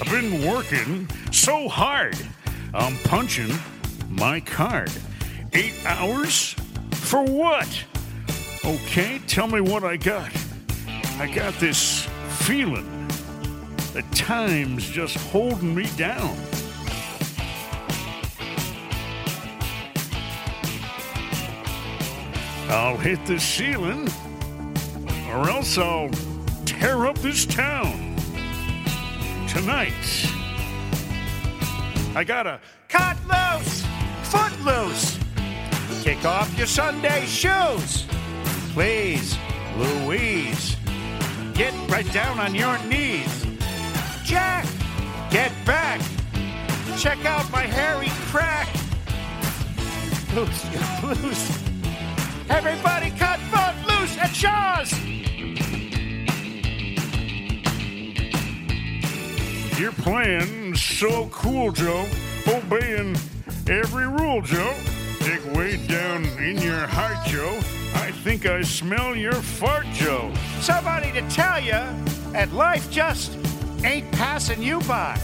I've 0.01 0.09
been 0.09 0.47
working 0.47 1.07
so 1.31 1.67
hard. 1.67 2.17
I'm 2.73 2.95
punching 3.03 3.51
my 4.09 4.39
card. 4.39 4.91
Eight 5.53 5.75
hours? 5.85 6.55
For 6.91 7.23
what? 7.23 7.85
Okay, 8.63 9.19
tell 9.27 9.47
me 9.47 9.59
what 9.59 9.83
I 9.83 9.97
got. 9.97 10.31
I 11.19 11.29
got 11.33 11.53
this 11.55 12.07
feeling 12.39 13.07
that 13.93 14.09
time's 14.13 14.89
just 14.89 15.17
holding 15.17 15.75
me 15.75 15.87
down. 15.97 16.37
I'll 22.69 22.97
hit 22.97 23.25
the 23.25 23.39
ceiling, 23.39 24.07
or 25.31 25.49
else 25.49 25.75
I'll 25.79 26.11
tear 26.65 27.07
up 27.07 27.17
this 27.17 27.47
town. 27.47 28.15
Tonight, 29.47 29.91
I 32.15 32.23
gotta 32.23 32.59
cut 32.87 33.17
loose, 33.25 33.83
foot 34.21 34.53
loose. 34.61 35.17
Kick 36.03 36.23
off 36.25 36.55
your 36.59 36.67
Sunday 36.67 37.25
shoes. 37.25 38.05
Please, 38.73 39.35
Louise, 39.75 40.77
get 41.55 41.73
right 41.89 42.11
down 42.13 42.39
on 42.39 42.53
your 42.53 42.77
knees. 42.83 43.47
Jack, 44.23 44.67
get 45.31 45.51
back. 45.65 46.01
Check 46.99 47.25
out 47.25 47.49
my 47.51 47.63
hairy 47.63 48.09
crack. 48.29 48.69
Loose, 50.35 50.65
loose. 51.23 51.68
Everybody 52.49 53.11
cut 53.11 53.39
foot 53.51 53.75
loose 53.87 54.17
at 54.17 54.33
Shaw's. 54.33 55.09
your 59.79 59.91
plan's 59.93 60.81
so 60.81 61.27
cool, 61.31 61.71
Joe. 61.71 62.05
Obeying 62.47 63.15
every 63.67 64.07
rule, 64.07 64.41
Joe. 64.41 64.75
Dig 65.19 65.41
way 65.55 65.77
down 65.87 66.25
in 66.37 66.57
your 66.57 66.85
heart, 66.85 67.25
Joe. 67.25 67.57
I 67.95 68.11
think 68.11 68.45
I 68.45 68.61
smell 68.61 69.15
your 69.15 69.33
fart, 69.33 69.85
Joe. 69.93 70.33
Somebody 70.59 71.13
to 71.13 71.21
tell 71.29 71.61
you 71.61 71.79
that 72.33 72.51
life 72.51 72.91
just 72.91 73.37
ain't 73.85 74.11
passing 74.11 74.61
you 74.61 74.81
by. 74.81 75.17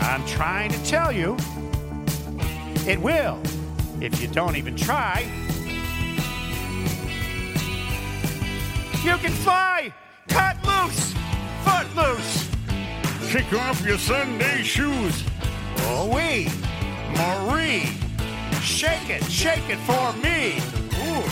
I'm 0.00 0.24
trying 0.26 0.72
to 0.72 0.84
tell 0.84 1.12
you, 1.12 1.36
it 2.86 3.00
will 3.00 3.40
if 4.00 4.20
you 4.20 4.28
don't 4.28 4.56
even 4.56 4.76
try. 4.76 5.22
You 9.04 9.16
can 9.16 9.32
fly, 9.32 9.92
cut 10.28 10.56
loose, 10.64 11.14
foot 11.64 11.96
loose. 11.96 12.48
Kick 13.30 13.52
off 13.54 13.84
your 13.84 13.98
Sunday 13.98 14.62
shoes. 14.62 15.24
Oh, 15.80 16.08
we, 16.14 16.48
Marie, 17.16 17.90
shake 18.60 19.10
it, 19.10 19.24
shake 19.24 19.68
it 19.68 19.78
for 19.78 20.12
me. 20.14 20.60
Ooh, 20.98 21.24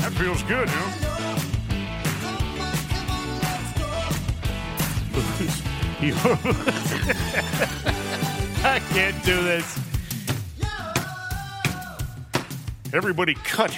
that 0.00 0.12
feels 0.16 0.42
good, 0.44 0.68
huh? 0.70 0.98
I 8.64 8.78
can't 8.90 9.24
do 9.24 9.42
this. 9.42 9.91
Everybody 12.92 13.34
cut. 13.34 13.76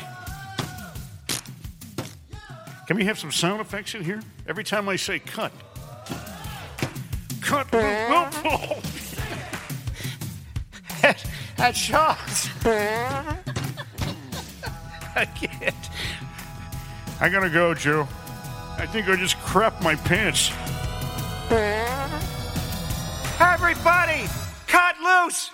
Can 2.86 2.96
we 2.96 3.04
have 3.04 3.18
some 3.18 3.30
sound 3.30 3.60
effects 3.60 3.94
in 3.94 4.02
here? 4.04 4.20
Every 4.48 4.64
time 4.64 4.88
I 4.88 4.96
say 4.96 5.20
cut. 5.20 5.52
Cut. 7.40 7.68
Oh, 7.72 8.82
at, 11.58 11.76
Shaw's. 11.76 12.48
I 15.16 15.26
can't. 15.26 15.74
I 17.20 17.28
gotta 17.28 17.50
go, 17.50 17.72
Joe. 17.74 18.08
I 18.76 18.86
think 18.86 19.08
I 19.08 19.14
just 19.16 19.36
crapped 19.38 19.80
my 19.82 19.94
pants. 19.94 20.50
Everybody, 23.38 24.28
cut 24.66 24.96
loose. 25.00 25.53